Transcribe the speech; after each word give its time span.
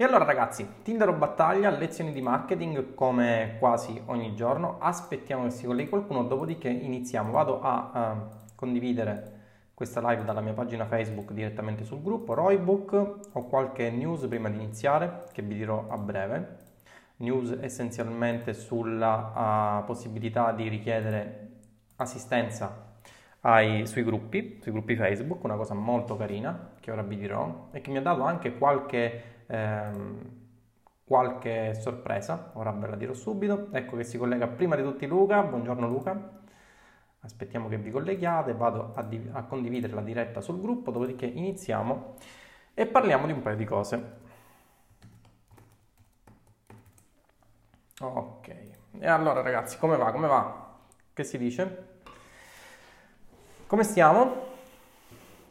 E 0.00 0.04
allora 0.04 0.24
ragazzi, 0.24 0.64
Tinder 0.84 1.08
o 1.08 1.12
battaglia, 1.14 1.70
lezioni 1.70 2.12
di 2.12 2.22
marketing 2.22 2.94
come 2.94 3.56
quasi 3.58 4.00
ogni 4.04 4.32
giorno, 4.36 4.76
aspettiamo 4.78 5.42
che 5.42 5.50
si 5.50 5.66
colleghi 5.66 5.88
qualcuno, 5.88 6.22
dopodiché 6.22 6.68
iniziamo. 6.68 7.32
Vado 7.32 7.60
a 7.60 7.90
uh, 7.92 8.54
condividere 8.54 9.32
questa 9.74 10.00
live 10.08 10.22
dalla 10.22 10.40
mia 10.40 10.52
pagina 10.52 10.86
Facebook 10.86 11.32
direttamente 11.32 11.82
sul 11.82 12.00
gruppo 12.00 12.34
Roybook, 12.34 13.18
ho 13.32 13.46
qualche 13.48 13.90
news 13.90 14.24
prima 14.28 14.48
di 14.48 14.54
iniziare 14.54 15.24
che 15.32 15.42
vi 15.42 15.56
dirò 15.56 15.86
a 15.88 15.98
breve, 15.98 16.58
news 17.16 17.58
essenzialmente 17.60 18.54
sulla 18.54 19.80
uh, 19.80 19.84
possibilità 19.84 20.52
di 20.52 20.68
richiedere 20.68 21.48
assistenza 21.96 22.92
ai, 23.40 23.84
sui 23.88 24.04
gruppi, 24.04 24.60
sui 24.62 24.70
gruppi 24.70 24.94
Facebook, 24.94 25.42
una 25.42 25.56
cosa 25.56 25.74
molto 25.74 26.16
carina 26.16 26.74
che 26.78 26.92
ora 26.92 27.02
vi 27.02 27.16
dirò 27.16 27.70
e 27.72 27.80
che 27.80 27.90
mi 27.90 27.96
ha 27.96 28.02
dato 28.02 28.22
anche 28.22 28.56
qualche 28.56 29.37
ehm, 29.48 30.36
qualche 31.04 31.74
sorpresa, 31.74 32.50
ora 32.54 32.70
ve 32.70 32.86
la 32.88 32.96
dirò 32.96 33.14
subito. 33.14 33.68
Ecco 33.72 33.96
che 33.96 34.04
si 34.04 34.18
collega 34.18 34.46
prima 34.46 34.76
di 34.76 34.82
tutti 34.82 35.06
Luca, 35.06 35.42
buongiorno 35.42 35.86
Luca. 35.88 36.36
Aspettiamo 37.20 37.68
che 37.68 37.78
vi 37.78 37.90
colleghiate, 37.90 38.54
vado 38.54 38.92
a, 38.94 39.02
div- 39.02 39.34
a 39.34 39.42
condividere 39.42 39.92
la 39.92 40.02
diretta 40.02 40.40
sul 40.40 40.60
gruppo, 40.60 40.90
dopodiché 40.90 41.26
iniziamo 41.26 42.14
e 42.74 42.86
parliamo 42.86 43.26
di 43.26 43.32
un 43.32 43.42
paio 43.42 43.56
di 43.56 43.64
cose. 43.64 44.26
Ok, 48.00 48.48
e 49.00 49.06
allora 49.08 49.42
ragazzi, 49.42 49.76
come 49.78 49.96
va? 49.96 50.12
Come 50.12 50.28
va? 50.28 50.76
Che 51.12 51.24
si 51.24 51.36
dice? 51.36 51.96
Come 53.66 53.82
stiamo? 53.82 54.47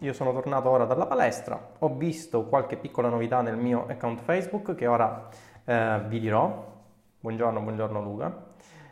Io 0.02 0.14
sono 0.14 0.32
tornato 0.32 0.70
ora 0.70 0.86
dalla 0.86 1.08
palestra, 1.08 1.70
ho 1.80 1.96
visto 1.96 2.44
qualche 2.44 2.78
piccola 2.78 3.10
novità 3.10 3.42
nel 3.42 3.58
mio 3.58 3.88
account 3.88 4.20
Facebook 4.22 4.76
che 4.76 4.86
ora 4.86 5.28
eh, 5.66 6.02
vi 6.06 6.20
dirò. 6.20 6.76
Buongiorno, 7.20 7.60
buongiorno 7.62 8.02
Luca. 8.04 8.46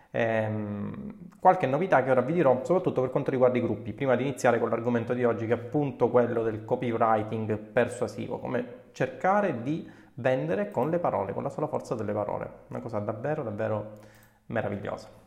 Ehm, 0.09 1.29
qualche 1.39 1.67
novità 1.67 2.01
che 2.01 2.09
ora 2.09 2.21
vi 2.21 2.33
dirò, 2.33 2.59
soprattutto 2.63 3.01
per 3.01 3.11
quanto 3.11 3.29
riguarda 3.29 3.59
i 3.59 3.61
gruppi, 3.61 3.93
prima 3.93 4.15
di 4.15 4.23
iniziare 4.23 4.57
con 4.57 4.69
l'argomento 4.69 5.13
di 5.13 5.23
oggi 5.23 5.45
che 5.45 5.53
è 5.53 5.57
appunto 5.57 6.09
quello 6.09 6.41
del 6.41 6.65
copywriting 6.65 7.55
persuasivo, 7.55 8.39
come 8.39 8.85
cercare 8.91 9.61
di 9.61 9.87
vendere 10.15 10.71
con 10.71 10.89
le 10.89 10.97
parole, 10.97 11.33
con 11.33 11.43
la 11.43 11.49
sola 11.49 11.67
forza 11.67 11.93
delle 11.93 12.13
parole. 12.13 12.49
Una 12.69 12.79
cosa 12.79 12.97
davvero, 12.97 13.43
davvero 13.43 13.99
meravigliosa. 14.47 15.24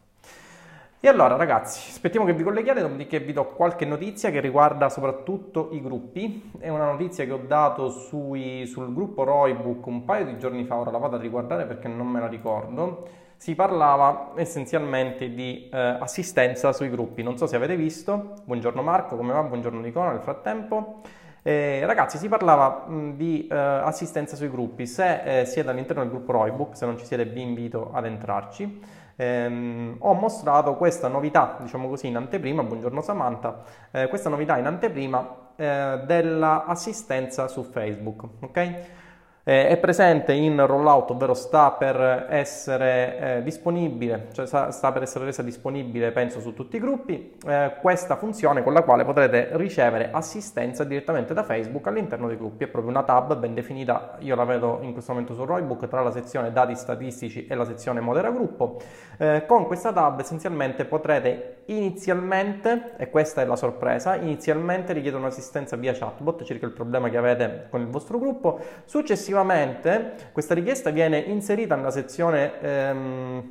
E 1.01 1.07
allora 1.07 1.37
ragazzi, 1.37 1.91
aspettiamo 1.91 2.27
che 2.27 2.33
vi 2.33 2.43
colleghiate, 2.43 2.81
dopodiché 2.81 3.21
vi 3.21 3.33
do 3.33 3.51
qualche 3.51 3.85
notizia 3.85 4.33
che 4.33 4.41
riguarda 4.41 4.89
soprattutto 4.89 5.69
i 5.71 5.81
gruppi. 5.81 6.51
È 6.59 6.69
una 6.71 6.91
notizia 6.91 7.25
che 7.25 7.31
ho 7.31 7.41
dato 7.47 7.89
sui, 7.89 8.67
sul 8.67 8.93
gruppo 8.93 9.23
Roybook 9.23 9.87
un 9.87 10.05
paio 10.05 10.25
di 10.25 10.37
giorni 10.39 10.65
fa, 10.65 10.75
ora 10.75 10.91
la 10.91 10.99
vado 10.99 11.15
a 11.15 11.21
riguardare 11.21 11.67
perché 11.67 11.87
non 11.87 12.09
me 12.09 12.19
la 12.19 12.27
ricordo. 12.27 13.07
Si 13.37 13.55
parlava 13.55 14.33
essenzialmente 14.35 15.33
di 15.33 15.69
eh, 15.73 15.79
assistenza 15.79 16.73
sui 16.73 16.91
gruppi. 16.91 17.23
Non 17.23 17.37
so 17.39 17.47
se 17.47 17.55
avete 17.55 17.77
visto. 17.77 18.35
Buongiorno 18.43 18.83
Marco, 18.83 19.15
come 19.15 19.33
va? 19.33 19.45
Buongiorno 19.45 19.79
Nicola 19.79 20.11
nel 20.11 20.21
frattempo. 20.23 21.03
Eh, 21.43 21.87
ragazzi, 21.87 22.19
si 22.19 22.29
parlava 22.29 22.87
mh, 22.89 23.15
di 23.15 23.47
eh, 23.47 23.57
assistenza 23.57 24.35
sui 24.35 24.51
gruppi. 24.51 24.85
Se 24.85 25.43
eh, 25.43 25.45
siete 25.45 25.71
all'interno 25.71 26.03
del 26.03 26.11
gruppo 26.11 26.33
Roybook, 26.33 26.77
se 26.77 26.87
non 26.87 26.99
ci 26.99 27.05
siete, 27.05 27.25
vi 27.25 27.41
invito 27.41 27.93
ad 27.93 28.05
entrarci 28.05 28.98
ehm, 29.19 29.97
ho 29.99 30.13
mostrato 30.15 30.77
questa 30.77 31.09
novità, 31.09 31.57
diciamo 31.61 31.89
così, 31.89 32.07
in 32.07 32.17
anteprima, 32.17 32.63
buongiorno 32.63 33.01
Samantha, 33.03 33.63
eh, 33.91 34.09
questa 34.09 34.31
novità 34.31 34.57
in 34.57 34.67
anteprima 34.67 35.53
eh, 35.57 36.01
dell'assistenza 36.07 37.49
su 37.49 37.65
Facebook, 37.65 38.25
ok? 38.41 38.98
Eh, 39.49 39.67
è 39.69 39.79
presente 39.79 40.35
in 40.35 40.67
rollout, 40.67 41.13
ovvero 41.13 41.33
sta 41.33 41.71
per 41.71 42.27
essere 42.29 43.39
eh, 43.39 43.43
disponibile, 43.43 44.27
cioè 44.33 44.45
sta 44.45 44.93
per 44.93 45.01
essere 45.01 45.25
resa 45.25 45.43
disponibile 45.43 46.11
penso 46.11 46.39
su 46.41 46.53
tutti 46.53 46.77
i 46.77 46.79
gruppi, 46.79 47.35
eh, 47.47 47.73
questa 47.81 48.17
funzione 48.17 48.63
con 48.63 48.75
la 48.75 48.83
quale 48.83 49.07
potrete 49.07 49.49
ricevere 49.53 50.11
assistenza 50.13 50.85
direttamente 50.85 51.33
da 51.33 51.45
Facebook 51.45 51.87
all'interno 51.87 52.29
dei 52.29 52.37
gruppi, 52.37 52.65
è 52.65 52.67
proprio 52.67 52.93
una 52.93 53.05
tab 53.05 53.39
ben 53.39 53.55
definita, 53.55 54.17
io 54.19 54.35
la 54.35 54.45
vedo 54.45 54.81
in 54.83 54.93
questo 54.93 55.13
momento 55.13 55.33
su 55.33 55.47
Roybook 55.47 55.89
tra 55.89 56.03
la 56.03 56.11
sezione 56.11 56.53
dati 56.53 56.75
statistici 56.75 57.47
e 57.47 57.55
la 57.55 57.65
sezione 57.65 58.01
modera 58.01 58.31
gruppo, 58.31 58.77
eh, 59.17 59.45
con 59.47 59.65
questa 59.65 59.95
tab 59.95 60.21
essenzialmente 60.21 60.85
potrete 60.85 61.58
inizialmente, 61.69 62.95
e 62.97 63.11
questa 63.11 63.43
è 63.43 63.45
la 63.45 63.57
sorpresa, 63.57 64.17
inizialmente 64.17 64.93
richiedere 64.93 65.23
un'assistenza 65.23 65.77
via 65.77 65.93
chatbot 65.93 66.45
circa 66.45 66.67
il 66.67 66.73
problema 66.73 67.09
che 67.09 67.17
avete 67.17 67.67
con 67.71 67.81
il 67.81 67.89
vostro 67.89 68.19
gruppo, 68.19 68.59
successivamente 68.85 69.17
Successivamente 69.19 70.31
questa 70.33 70.55
richiesta 70.55 70.91
viene 70.91 71.19
inserita 71.19 71.75
nella 71.75 71.91
sezione 71.91 72.61
ehm, 72.61 73.51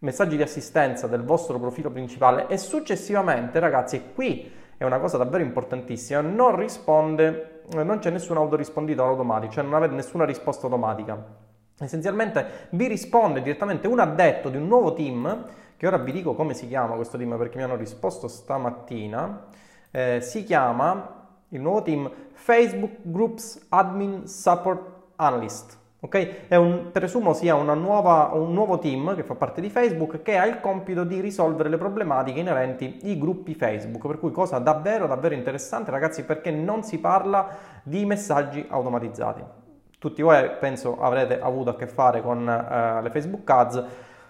messaggi 0.00 0.36
di 0.36 0.42
assistenza 0.42 1.06
del 1.06 1.22
vostro 1.22 1.58
profilo 1.58 1.90
principale 1.90 2.46
e 2.48 2.58
successivamente, 2.58 3.58
ragazzi, 3.58 4.02
qui 4.14 4.50
è 4.76 4.84
una 4.84 4.98
cosa 4.98 5.16
davvero 5.16 5.42
importantissima, 5.42 6.20
non 6.20 6.56
risponde, 6.56 7.62
non 7.72 7.98
c'è 7.98 8.10
nessun 8.10 8.36
autorisponditore 8.36 9.10
automatico, 9.10 9.52
cioè 9.54 9.64
non 9.64 9.74
avete 9.74 9.94
nessuna 9.94 10.24
risposta 10.24 10.66
automatica. 10.66 11.45
Essenzialmente 11.78 12.68
vi 12.70 12.86
risponde 12.86 13.42
direttamente 13.42 13.86
un 13.86 13.98
addetto 13.98 14.48
di 14.48 14.56
un 14.56 14.66
nuovo 14.66 14.94
team, 14.94 15.46
che 15.76 15.86
ora 15.86 15.98
vi 15.98 16.10
dico 16.10 16.34
come 16.34 16.54
si 16.54 16.66
chiama 16.68 16.94
questo 16.94 17.18
team 17.18 17.36
perché 17.36 17.58
mi 17.58 17.64
hanno 17.64 17.76
risposto 17.76 18.28
stamattina, 18.28 19.44
eh, 19.90 20.20
si 20.22 20.44
chiama 20.44 21.26
il 21.50 21.60
nuovo 21.60 21.82
team 21.82 22.10
Facebook 22.32 22.92
Groups 23.02 23.66
Admin 23.68 24.26
Support 24.26 24.82
Analyst. 25.16 25.78
Okay? 26.00 26.46
Un, 26.50 26.90
presumo 26.92 27.34
sia 27.34 27.54
nuova, 27.56 28.30
un 28.32 28.54
nuovo 28.54 28.78
team 28.78 29.14
che 29.14 29.22
fa 29.22 29.34
parte 29.34 29.60
di 29.60 29.68
Facebook 29.68 30.22
che 30.22 30.38
ha 30.38 30.46
il 30.46 30.60
compito 30.60 31.04
di 31.04 31.20
risolvere 31.20 31.68
le 31.68 31.76
problematiche 31.76 32.40
inerenti 32.40 33.00
ai 33.02 33.18
gruppi 33.18 33.54
Facebook. 33.54 34.06
Per 34.06 34.18
cui 34.18 34.30
cosa 34.30 34.58
davvero, 34.58 35.06
davvero 35.06 35.34
interessante, 35.34 35.90
ragazzi, 35.90 36.24
perché 36.24 36.50
non 36.50 36.84
si 36.84 36.98
parla 36.98 37.48
di 37.82 38.06
messaggi 38.06 38.64
automatizzati. 38.66 39.65
Tutti 40.06 40.22
voi 40.22 40.48
penso 40.60 41.00
avrete 41.00 41.40
avuto 41.40 41.70
a 41.70 41.74
che 41.74 41.88
fare 41.88 42.22
con 42.22 42.38
uh, 42.38 43.02
le 43.02 43.10
Facebook 43.10 43.50
Ads 43.50 43.84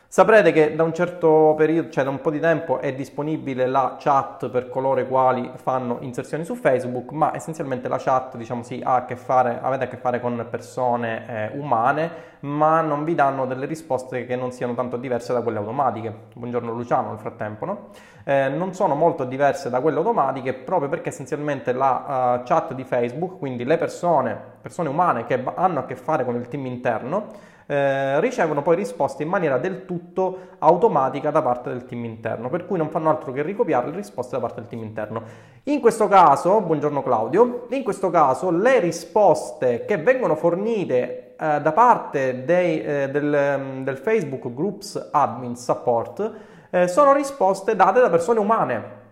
Saprete 0.09 0.53
che 0.53 0.75
da 0.77 0.85
un 0.85 0.95
certo 0.95 1.55
periodo, 1.57 1.91
cioè 1.91 2.05
da 2.05 2.11
un 2.11 2.21
po' 2.21 2.31
di 2.31 2.39
tempo, 2.39 2.79
è 2.79 2.95
disponibile 2.95 3.67
la 3.67 3.97
chat 3.99 4.49
per 4.49 4.69
coloro 4.69 5.01
i 5.01 5.07
quali 5.07 5.51
fanno 5.57 5.99
inserzioni 6.01 6.45
su 6.45 6.55
Facebook, 6.55 7.11
ma 7.11 7.35
essenzialmente 7.35 7.89
la 7.89 7.99
chat, 7.99 8.37
diciamo 8.37 8.63
sì, 8.63 8.81
ha 8.83 8.95
a 8.95 9.05
che 9.05 9.17
fare, 9.17 9.59
avete 9.61 9.85
a 9.85 9.89
che 9.89 9.97
fare 9.97 10.21
con 10.21 10.47
persone 10.49 11.51
eh, 11.53 11.59
umane, 11.59 12.11
ma 12.41 12.81
non 12.83 13.03
vi 13.05 13.17
danno 13.17 13.47
delle 13.47 13.67
risposte 13.67 14.25
che 14.27 14.37
non 14.37 14.53
siano 14.53 14.75
tanto 14.75 14.97
diverse 14.97 15.33
da 15.33 15.43
quelle 15.43 15.59
automatiche. 15.59 16.15
Buongiorno 16.35 16.73
Luciano 16.73 17.09
nel 17.09 17.19
frattempo, 17.19 17.65
no? 17.65 17.89
Eh, 18.29 18.49
non 18.49 18.75
sono 18.75 18.97
molto 18.97 19.23
diverse 19.23 19.71
da 19.71 19.81
quelle 19.81 19.99
automatiche 19.99 20.53
proprio 20.53 20.89
perché 20.89 21.11
essenzialmente 21.11 21.73
la 21.73 22.41
uh, 22.41 22.45
chat 22.45 22.75
di 22.75 22.83
Facebook, 22.83 23.39
quindi 23.39 23.63
le 23.63 23.77
persone, 23.77 24.37
persone 24.61 24.89
umane 24.89 25.25
che 25.27 25.41
hanno 25.55 25.79
a 25.79 25.85
che 25.85 25.95
fare 25.95 26.25
con 26.25 26.35
il 26.35 26.49
team 26.49 26.67
interno, 26.67 27.27
eh, 27.67 28.19
ricevono 28.19 28.63
poi 28.63 28.75
risposte 28.75 29.23
in 29.23 29.29
maniera 29.29 29.59
del 29.59 29.85
tutto 29.85 30.39
automatica 30.59 31.31
da 31.31 31.41
parte 31.41 31.69
del 31.69 31.85
team 31.85 32.05
interno, 32.05 32.49
per 32.49 32.67
cui 32.67 32.79
non 32.79 32.91
fanno 32.91 33.11
altro 33.11 33.31
che 33.31 33.43
ricopiare 33.43 33.91
le 33.91 33.97
risposte 33.97 34.35
da 34.35 34.41
parte 34.41 34.59
del 34.59 34.69
team 34.69 34.83
interno. 34.83 35.23
In 35.65 35.81
questo 35.81 36.09
caso, 36.09 36.61
buongiorno 36.61 37.05
Claudio, 37.05 37.67
in 37.71 37.85
questo 37.85 38.11
caso 38.11 38.51
le 38.51 38.81
risposte 38.81 39.85
che 39.85 39.99
vengono 39.99 40.35
fornite 40.35 41.35
eh, 41.39 41.61
da 41.61 41.73
parte 41.73 42.45
dei, 42.45 42.83
eh, 42.83 43.09
del, 43.09 43.59
mm, 43.59 43.83
del, 43.85 43.99
Facebook 43.99 44.53
Groups 44.53 45.11
Admin 45.13 45.55
Support 45.55 46.55
eh, 46.83 46.89
sono 46.89 47.13
risposte 47.13 47.75
date 47.75 48.01
da 48.01 48.11
persone 48.11 48.39
umane. 48.39 49.05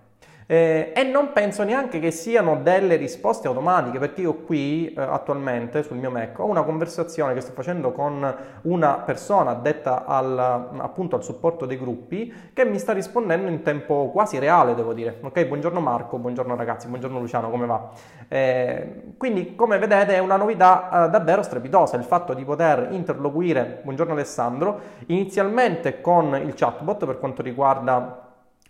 Eh, 0.47 0.93
e 0.95 1.05
non 1.05 1.33
penso 1.33 1.63
neanche 1.63 1.99
che 1.99 2.11
siano 2.11 2.61
delle 2.63 2.97
risposte 2.97 3.49
automatiche 3.49 3.99
perché 3.99 4.21
io 4.21 4.35
qui 4.35 4.93
eh, 4.93 5.01
attualmente 5.01 5.83
sul 5.83 5.97
mio 5.97 6.11
Mac 6.11 6.39
ho 6.39 6.45
una 6.45 6.63
conversazione 6.63 7.33
che 7.33 7.41
sto 7.41 7.53
facendo 7.53 7.93
con 7.93 8.37
una 8.63 8.93
persona 8.99 9.53
addetta 9.53 10.05
al, 10.05 10.39
appunto 10.39 11.17
al 11.17 11.25
supporto 11.25 11.65
dei 11.65 11.79
gruppi 11.79 12.31
che 12.53 12.67
mi 12.67 12.79
sta 12.79 12.93
rispondendo 12.93 13.51
in 13.51 13.63
tempo 13.63 14.11
quasi 14.13 14.39
reale 14.39 14.75
devo 14.75 14.93
dire. 14.93 15.19
Ok 15.23 15.47
buongiorno 15.47 15.81
Marco 15.81 16.19
buongiorno 16.19 16.55
ragazzi 16.55 16.89
buongiorno 16.89 17.19
Luciano 17.19 17.49
come 17.49 17.65
va? 17.65 17.91
Eh, 18.29 19.15
quindi 19.17 19.55
come 19.55 19.79
vedete 19.79 20.15
è 20.15 20.19
una 20.19 20.37
novità 20.37 21.07
eh, 21.07 21.09
davvero 21.09 21.43
strepitosa 21.43 21.97
il 21.97 22.05
fatto 22.05 22.35
di 22.35 22.45
poter 22.45 22.89
interloquire 22.91 23.81
buongiorno 23.83 24.13
Alessandro 24.13 24.81
inizialmente 25.07 26.03
con 26.03 26.35
il 26.35 26.53
chatbot 26.55 27.07
per 27.07 27.19
quanto 27.19 27.41
riguarda 27.41 28.24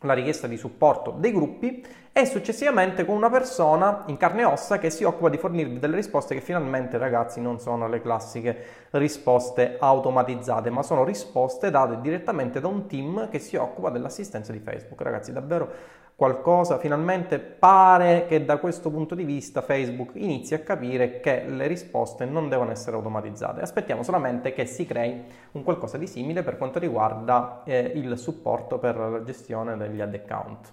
la 0.04 0.14
richiesta 0.14 0.46
di 0.46 0.56
supporto 0.56 1.14
dei 1.16 1.32
gruppi 1.32 1.84
e 2.16 2.26
successivamente 2.26 3.04
con 3.04 3.16
una 3.16 3.28
persona 3.28 4.04
in 4.06 4.16
carne 4.16 4.42
e 4.42 4.44
ossa 4.44 4.78
che 4.78 4.88
si 4.88 5.02
occupa 5.02 5.28
di 5.28 5.36
fornirvi 5.36 5.80
delle 5.80 5.96
risposte 5.96 6.36
che 6.36 6.40
finalmente 6.40 6.96
ragazzi 6.96 7.40
non 7.40 7.58
sono 7.58 7.88
le 7.88 8.00
classiche 8.00 8.56
risposte 8.90 9.76
automatizzate 9.80 10.70
ma 10.70 10.84
sono 10.84 11.02
risposte 11.02 11.70
date 11.70 12.00
direttamente 12.00 12.60
da 12.60 12.68
un 12.68 12.86
team 12.86 13.28
che 13.30 13.40
si 13.40 13.56
occupa 13.56 13.90
dell'assistenza 13.90 14.52
di 14.52 14.60
Facebook. 14.60 15.00
Ragazzi 15.00 15.32
davvero 15.32 15.68
qualcosa, 16.16 16.78
finalmente 16.78 17.38
pare 17.38 18.26
che 18.26 18.44
da 18.44 18.58
questo 18.58 18.90
punto 18.90 19.14
di 19.14 19.24
vista 19.24 19.62
Facebook 19.62 20.12
inizi 20.14 20.54
a 20.54 20.60
capire 20.60 21.20
che 21.20 21.44
le 21.46 21.66
risposte 21.66 22.24
non 22.24 22.48
devono 22.48 22.70
essere 22.70 22.96
automatizzate. 22.96 23.60
Aspettiamo 23.60 24.02
solamente 24.02 24.52
che 24.52 24.66
si 24.66 24.86
crei 24.86 25.24
un 25.52 25.62
qualcosa 25.62 25.98
di 25.98 26.06
simile 26.06 26.42
per 26.42 26.56
quanto 26.56 26.78
riguarda 26.78 27.62
eh, 27.64 27.92
il 27.94 28.16
supporto 28.16 28.78
per 28.78 28.96
la 28.96 29.22
gestione 29.22 29.76
degli 29.76 30.00
ad 30.00 30.14
account. 30.14 30.72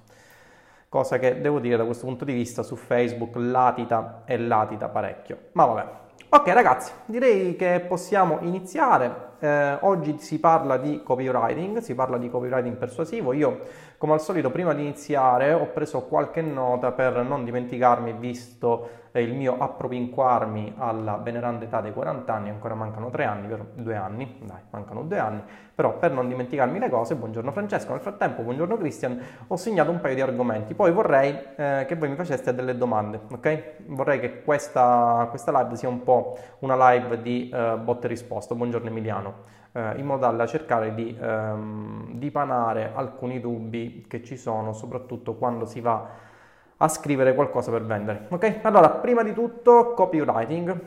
Cosa 0.87 1.17
che 1.17 1.39
devo 1.39 1.59
dire 1.59 1.77
da 1.77 1.85
questo 1.85 2.05
punto 2.05 2.25
di 2.25 2.33
vista 2.33 2.63
su 2.63 2.75
Facebook 2.75 3.35
latita 3.37 4.23
e 4.25 4.37
latita 4.37 4.89
parecchio. 4.89 5.37
Ma 5.53 5.65
vabbè. 5.65 5.85
Ok 6.29 6.47
ragazzi, 6.49 6.91
direi 7.05 7.55
che 7.55 7.83
possiamo 7.87 8.39
iniziare. 8.41 9.29
Eh, 9.43 9.77
oggi 9.81 10.19
si 10.19 10.39
parla 10.39 10.77
di 10.77 11.01
copywriting, 11.01 11.79
si 11.79 11.95
parla 11.95 12.19
di 12.19 12.29
copywriting 12.29 12.75
persuasivo. 12.75 13.33
Io 13.33 13.61
come 14.01 14.13
al 14.13 14.21
solito, 14.21 14.49
prima 14.49 14.73
di 14.73 14.81
iniziare 14.81 15.53
ho 15.53 15.67
preso 15.67 16.01
qualche 16.07 16.41
nota 16.41 16.91
per 16.91 17.23
non 17.23 17.43
dimenticarmi, 17.43 18.13
visto 18.13 18.89
eh, 19.11 19.21
il 19.21 19.35
mio 19.35 19.59
appropinquarmi 19.59 20.73
alla 20.77 21.17
veneranda 21.17 21.65
età 21.65 21.81
dei 21.81 21.93
40 21.93 22.33
anni, 22.33 22.49
ancora 22.49 22.73
mancano 22.73 23.11
tre 23.11 23.25
anni, 23.25 23.45
vero? 23.45 23.67
Due 23.75 23.95
anni, 23.95 24.39
dai, 24.43 24.57
mancano 24.71 25.03
due 25.03 25.19
anni, 25.19 25.43
però 25.75 25.99
per 25.99 26.11
non 26.13 26.27
dimenticarmi 26.27 26.79
le 26.79 26.89
cose, 26.89 27.13
buongiorno 27.13 27.51
Francesco, 27.51 27.91
nel 27.91 28.01
frattempo, 28.01 28.41
buongiorno 28.41 28.75
Christian, 28.77 29.21
ho 29.45 29.55
segnato 29.55 29.91
un 29.91 29.99
paio 29.99 30.15
di 30.15 30.21
argomenti, 30.21 30.73
poi 30.73 30.91
vorrei 30.91 31.37
eh, 31.55 31.85
che 31.87 31.95
voi 31.95 32.09
mi 32.09 32.15
faceste 32.15 32.55
delle 32.55 32.75
domande, 32.75 33.19
ok? 33.31 33.85
Vorrei 33.85 34.19
che 34.19 34.41
questa, 34.41 35.27
questa 35.29 35.51
live 35.61 35.75
sia 35.75 35.89
un 35.89 36.01
po' 36.01 36.39
una 36.59 36.91
live 36.91 37.21
di 37.21 37.51
eh, 37.53 37.77
botte 37.77 38.07
e 38.07 38.09
risposte, 38.09 38.55
buongiorno 38.55 38.87
Emiliano 38.87 39.30
eh, 39.71 39.93
in 39.97 40.05
modo 40.05 40.29
da 40.29 40.45
cercare 40.45 40.93
di 40.93 41.15
ehm, 41.19 42.13
dipanare 42.13 42.91
alcuni 42.93 43.39
dubbi 43.39 44.05
che 44.07 44.23
ci 44.23 44.37
sono, 44.37 44.73
soprattutto 44.73 45.35
quando 45.35 45.65
si 45.65 45.81
va 45.81 46.07
a 46.77 46.87
scrivere 46.87 47.35
qualcosa 47.35 47.71
per 47.71 47.85
vendere. 47.85 48.25
Ok? 48.29 48.59
Allora, 48.63 48.89
prima 48.89 49.23
di 49.23 49.33
tutto, 49.33 49.93
copywriting, 49.93 50.79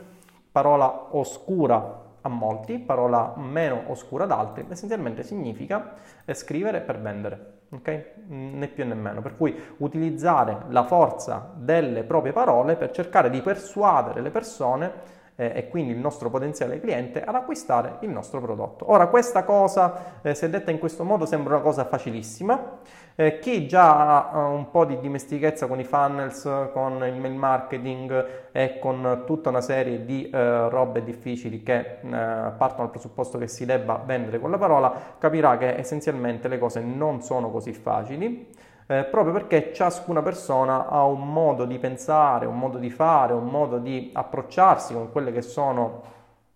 parola 0.50 1.08
oscura 1.10 2.02
a 2.20 2.28
molti, 2.28 2.78
parola 2.78 3.34
meno 3.36 3.82
oscura 3.88 4.24
ad 4.24 4.30
altri, 4.30 4.64
essenzialmente 4.68 5.22
significa 5.22 5.94
scrivere 6.32 6.80
per 6.80 7.00
vendere. 7.00 7.52
Ok? 7.70 8.04
Né 8.28 8.66
più 8.68 8.86
né 8.86 8.94
meno. 8.94 9.20
Per 9.20 9.36
cui 9.36 9.56
utilizzare 9.78 10.64
la 10.68 10.84
forza 10.84 11.52
delle 11.54 12.02
proprie 12.02 12.32
parole 12.32 12.76
per 12.76 12.90
cercare 12.90 13.30
di 13.30 13.40
persuadere 13.40 14.20
le 14.20 14.30
persone 14.30 14.92
eh, 15.36 15.52
e 15.54 15.68
quindi 15.68 15.92
il 15.92 15.98
nostro 15.98 16.30
potenziale 16.30 16.80
cliente 16.80 17.22
ad 17.22 17.34
acquistare 17.34 17.96
il 18.00 18.10
nostro 18.10 18.40
prodotto. 18.40 18.90
Ora, 18.90 19.08
questa 19.08 19.44
cosa, 19.44 20.20
eh, 20.22 20.34
se 20.34 20.48
detta 20.48 20.70
in 20.70 20.78
questo 20.78 21.04
modo, 21.04 21.26
sembra 21.26 21.54
una 21.54 21.62
cosa 21.62 21.84
facilissima. 21.84 22.78
Eh, 23.16 23.38
chi 23.38 23.68
già 23.68 24.30
ha 24.30 24.46
un 24.46 24.70
po' 24.70 24.84
di 24.84 24.98
dimestichezza 24.98 25.66
con 25.66 25.78
i 25.78 25.84
funnels, 25.84 26.48
con 26.72 27.04
il 27.04 27.14
mail 27.14 27.34
marketing 27.34 28.26
e 28.50 28.78
con 28.80 29.22
tutta 29.24 29.50
una 29.50 29.60
serie 29.60 30.04
di 30.04 30.28
eh, 30.30 30.68
robe 30.68 31.04
difficili 31.04 31.62
che 31.62 31.78
eh, 31.78 31.98
partono 32.00 32.82
dal 32.82 32.90
presupposto 32.90 33.38
che 33.38 33.46
si 33.46 33.64
debba 33.64 34.02
vendere 34.04 34.40
con 34.40 34.50
la 34.50 34.58
parola, 34.58 34.92
capirà 35.18 35.56
che 35.58 35.76
essenzialmente 35.76 36.48
le 36.48 36.58
cose 36.58 36.80
non 36.80 37.22
sono 37.22 37.50
così 37.50 37.72
facili 37.72 38.72
eh, 38.86 39.04
proprio 39.04 39.32
perché 39.32 39.72
ciascuna 39.72 40.22
persona 40.22 40.88
ha 40.88 41.04
un 41.04 41.32
modo 41.32 41.64
di 41.64 41.78
pensare, 41.78 42.46
un 42.46 42.58
modo 42.58 42.78
di 42.78 42.90
fare, 42.90 43.32
un 43.32 43.46
modo 43.46 43.78
di 43.78 44.10
approcciarsi 44.12 44.94
con 44.94 45.10
quelli 45.10 45.32
che 45.32 45.42
sono 45.42 46.02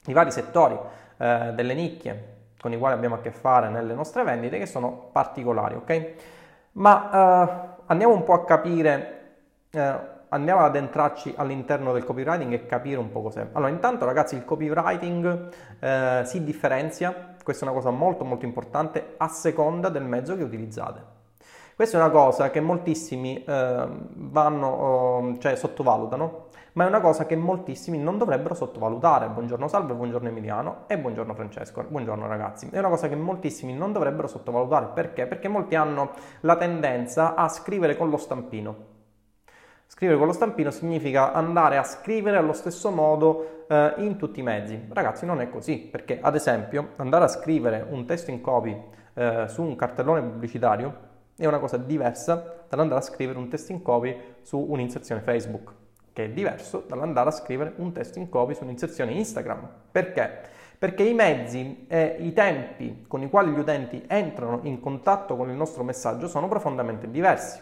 i 0.06 0.12
vari 0.12 0.30
settori 0.30 0.78
eh, 1.19 1.52
delle 1.54 1.75
nicchie 1.75 2.36
con 2.60 2.72
i 2.72 2.78
quali 2.78 2.94
abbiamo 2.94 3.16
a 3.16 3.20
che 3.20 3.30
fare 3.30 3.69
nelle 3.69 3.94
nostre 3.94 4.25
vendite 4.25 4.58
che 4.58 4.66
sono 4.66 5.10
particolari, 5.12 5.76
ok? 5.76 6.12
Ma 6.72 7.10
eh, 7.10 7.69
andiamo 7.86 8.14
un 8.14 8.25
po' 8.25 8.34
a 8.34 8.44
capire, 8.44 9.36
eh, 9.70 9.98
andiamo 10.28 10.64
ad 10.64 10.75
entrarci 10.75 11.34
all'interno 11.36 11.92
del 11.92 12.04
copywriting 12.04 12.52
e 12.52 12.66
capire 12.66 12.98
un 12.98 13.10
po' 13.10 13.22
cos'è. 13.22 13.46
Allora, 13.52 13.70
intanto 13.70 14.04
ragazzi, 14.04 14.34
il 14.34 14.44
copywriting 14.44 15.48
eh, 15.78 16.22
si 16.25 16.42
differenzia, 16.42 17.34
questa 17.42 17.64
è 17.64 17.69
una 17.69 17.76
cosa 17.76 17.90
molto 17.90 18.25
molto 18.25 18.44
importante, 18.44 19.14
a 19.16 19.28
seconda 19.28 19.88
del 19.88 20.04
mezzo 20.04 20.36
che 20.36 20.42
utilizzate. 20.42 21.17
Questa 21.78 21.96
è 21.96 22.00
una 22.00 22.10
cosa 22.10 22.50
che 22.50 22.60
moltissimi 22.60 23.44
eh, 23.44 23.86
vanno, 24.14 25.36
cioè 25.38 25.54
sottovalutano, 25.54 26.46
ma 26.72 26.84
è 26.84 26.88
una 26.88 26.98
cosa 26.98 27.25
che 27.25 27.36
moltissimi 27.36 27.98
non 27.98 28.19
dovrebbero 28.19 28.54
sottovalutare. 28.54 29.28
Buongiorno 29.28 29.69
Salve, 29.69 29.94
buongiorno 29.94 30.26
Emiliano 30.26 30.86
e 30.88 30.98
buongiorno 30.98 31.34
Francesco. 31.34 31.84
Buongiorno 31.88 32.26
ragazzi. 32.26 32.69
È 32.69 32.80
una 32.80 32.88
cosa 32.88 33.06
che 33.08 33.14
moltissimi 33.14 33.75
non 33.75 33.92
dovrebbero 33.92 34.26
sottovalutare. 34.26 34.86
Perché? 34.92 35.28
Perché 35.28 35.46
molti 35.46 35.76
hanno 35.76 36.10
la 36.40 36.56
tendenza 36.56 37.36
a 37.36 37.46
scrivere 37.46 37.96
con 37.96 38.10
lo 38.10 38.16
stampino. 38.16 38.76
Scrivere 39.86 40.19
con 40.19 40.26
lo 40.26 40.32
stampino 40.32 40.72
significa 40.72 41.32
andare 41.32 41.76
a 41.76 41.84
scrivere 41.84 42.38
allo 42.38 42.54
stesso 42.54 42.90
modo 42.90 43.66
eh, 43.69 43.94
in 43.98 44.16
tutti 44.16 44.40
i 44.40 44.42
mezzi. 44.42 44.88
Ragazzi, 44.92 45.25
non 45.26 45.40
è 45.40 45.48
così, 45.48 45.78
perché 45.78 46.19
ad 46.20 46.34
esempio 46.34 46.94
andare 46.96 47.22
a 47.22 47.28
scrivere 47.28 47.86
un 47.88 48.04
testo 48.04 48.32
in 48.32 48.40
copy 48.40 48.76
eh, 49.14 49.44
su 49.46 49.62
un 49.62 49.76
cartellone 49.76 50.22
pubblicitario 50.22 51.06
è 51.44 51.46
una 51.46 51.61
cosa 51.61 51.76
diversa 51.76 52.64
dall'andare 52.69 53.00
a 53.00 53.05
scrivere 53.05 53.38
un 53.38 53.49
testo 53.49 53.70
in 53.70 53.81
copy 53.81 54.17
su 54.43 54.58
un'inserzione 54.58 55.20
Facebook, 55.20 55.73
che 56.12 56.25
è 56.25 56.31
diverso 56.31 56.85
dall'andare 56.87 57.29
a 57.29 57.32
scrivere 57.32 57.75
un 57.76 57.93
testo 57.93 58.19
in 58.19 58.29
copy 58.29 58.55
su 58.55 58.64
un'inserzione 58.64 59.12
Instagram. 59.12 59.69
Perché? 59.93 60.40
Perché 60.76 61.05
i 61.05 61.14
mezzi 61.14 61.87
e 61.88 62.17
i 62.19 62.32
tempi 62.32 63.05
con 63.06 63.23
i 63.23 63.31
quali 63.31 63.52
gli 63.52 63.58
utenti 63.58 64.02
entrano 64.08 64.61
in 64.62 64.81
contatto 64.81 65.37
con 65.37 65.49
il 65.49 65.55
nostro 65.55 65.85
messaggio 65.85 66.26
sono 66.26 66.49
profondamente 66.49 67.08
diversi. 67.08 67.61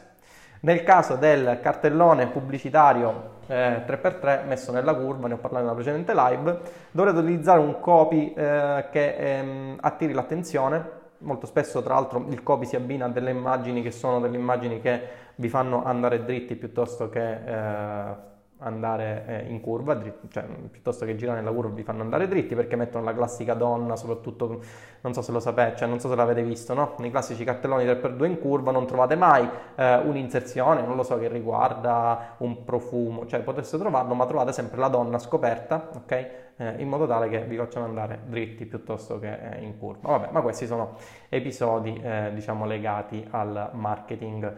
Nel 0.60 0.82
caso 0.82 1.16
del 1.16 1.58
cartellone 1.60 2.28
pubblicitario 2.28 3.34
eh, 3.46 3.84
3x3 3.86 4.46
messo 4.46 4.72
nella 4.72 4.94
curva, 4.94 5.28
ne 5.28 5.34
ho 5.34 5.38
parlato 5.38 5.64
nella 5.64 5.76
precedente 5.76 6.14
live, 6.14 6.60
dovrete 6.90 7.18
utilizzare 7.18 7.60
un 7.60 7.78
copy 7.78 8.32
eh, 8.32 8.86
che 8.90 9.16
ehm, 9.16 9.76
attiri 9.80 10.14
l'attenzione 10.14 11.04
molto 11.18 11.46
spesso 11.46 11.82
tra 11.82 11.94
l'altro 11.94 12.24
il 12.28 12.42
copy 12.42 12.66
si 12.66 12.76
abbina 12.76 13.06
a 13.06 13.08
delle 13.08 13.30
immagini 13.30 13.82
che 13.82 13.90
sono 13.90 14.20
delle 14.20 14.36
immagini 14.36 14.80
che 14.80 15.08
vi 15.36 15.48
fanno 15.48 15.84
andare 15.84 16.24
dritti 16.24 16.56
piuttosto 16.56 17.08
che 17.08 17.32
eh, 17.32 18.34
andare 18.58 19.24
eh, 19.26 19.50
in 19.50 19.60
curva, 19.60 19.94
dritti, 19.94 20.28
cioè 20.30 20.44
piuttosto 20.70 21.04
che 21.04 21.14
girare 21.14 21.40
nella 21.40 21.52
curva 21.52 21.74
vi 21.74 21.82
fanno 21.82 22.02
andare 22.02 22.26
dritti 22.26 22.54
perché 22.54 22.74
mettono 22.74 23.04
la 23.04 23.14
classica 23.14 23.52
donna, 23.52 23.96
soprattutto 23.96 24.62
non 25.02 25.12
so 25.12 25.20
se 25.20 25.30
lo 25.30 25.40
sapete, 25.40 25.76
cioè 25.76 25.88
non 25.88 26.00
so 26.00 26.08
se 26.08 26.14
l'avete 26.14 26.42
visto, 26.42 26.72
no? 26.72 26.94
Nei 26.98 27.10
classici 27.10 27.44
cartelloni 27.44 27.84
3x2 27.84 28.24
in 28.24 28.38
curva 28.38 28.70
non 28.70 28.86
trovate 28.86 29.14
mai 29.14 29.48
eh, 29.74 29.96
un'inserzione, 29.96 30.80
non 30.82 30.96
lo 30.96 31.02
so, 31.02 31.18
che 31.18 31.28
riguarda 31.28 32.36
un 32.38 32.64
profumo, 32.64 33.26
cioè 33.26 33.40
potreste 33.40 33.76
trovarlo, 33.76 34.14
ma 34.14 34.24
trovate 34.24 34.52
sempre 34.52 34.78
la 34.78 34.88
donna 34.88 35.18
scoperta, 35.18 35.90
ok? 35.94 36.30
Eh, 36.58 36.74
in 36.78 36.88
modo 36.88 37.06
tale 37.06 37.28
che 37.28 37.42
vi 37.42 37.58
facciano 37.58 37.84
andare 37.84 38.20
dritti 38.24 38.64
piuttosto 38.64 39.18
che 39.18 39.58
eh, 39.58 39.62
in 39.62 39.76
curva. 39.76 40.08
Vabbè, 40.12 40.28
ma 40.30 40.40
questi 40.40 40.66
sono 40.66 40.94
episodi, 41.28 42.02
diciamo, 42.32 42.64
legati 42.64 43.26
al 43.30 43.70
marketing 43.72 44.54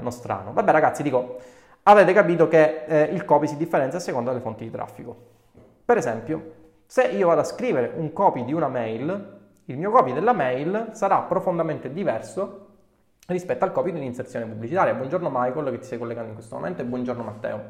nostrano. 0.00 0.52
Vabbè 0.52 0.72
ragazzi, 0.72 1.02
dico 1.02 1.38
avete 1.88 2.12
capito 2.12 2.48
che 2.48 2.84
eh, 2.86 3.02
il 3.12 3.24
copy 3.24 3.46
si 3.46 3.56
differenzia 3.56 3.98
a 3.98 4.02
seconda 4.02 4.30
delle 4.30 4.42
fonti 4.42 4.64
di 4.64 4.70
traffico. 4.70 5.16
Per 5.84 5.96
esempio, 5.96 6.52
se 6.86 7.02
io 7.04 7.28
vado 7.28 7.40
a 7.40 7.44
scrivere 7.44 7.92
un 7.94 8.12
copy 8.12 8.44
di 8.44 8.52
una 8.52 8.68
mail, 8.68 9.34
il 9.66 9.78
mio 9.78 9.90
copy 9.90 10.12
della 10.12 10.32
mail 10.32 10.88
sarà 10.92 11.18
profondamente 11.20 11.92
diverso 11.92 12.64
rispetto 13.28 13.64
al 13.64 13.72
copy 13.72 13.92
di 13.92 13.98
un'inserzione 13.98 14.46
pubblicitaria. 14.46 14.94
Buongiorno 14.94 15.28
Michael 15.32 15.70
che 15.70 15.78
ti 15.78 15.84
stai 15.84 15.98
collegando 15.98 16.28
in 16.28 16.34
questo 16.34 16.56
momento 16.56 16.82
e 16.82 16.84
buongiorno 16.84 17.22
Matteo. 17.22 17.62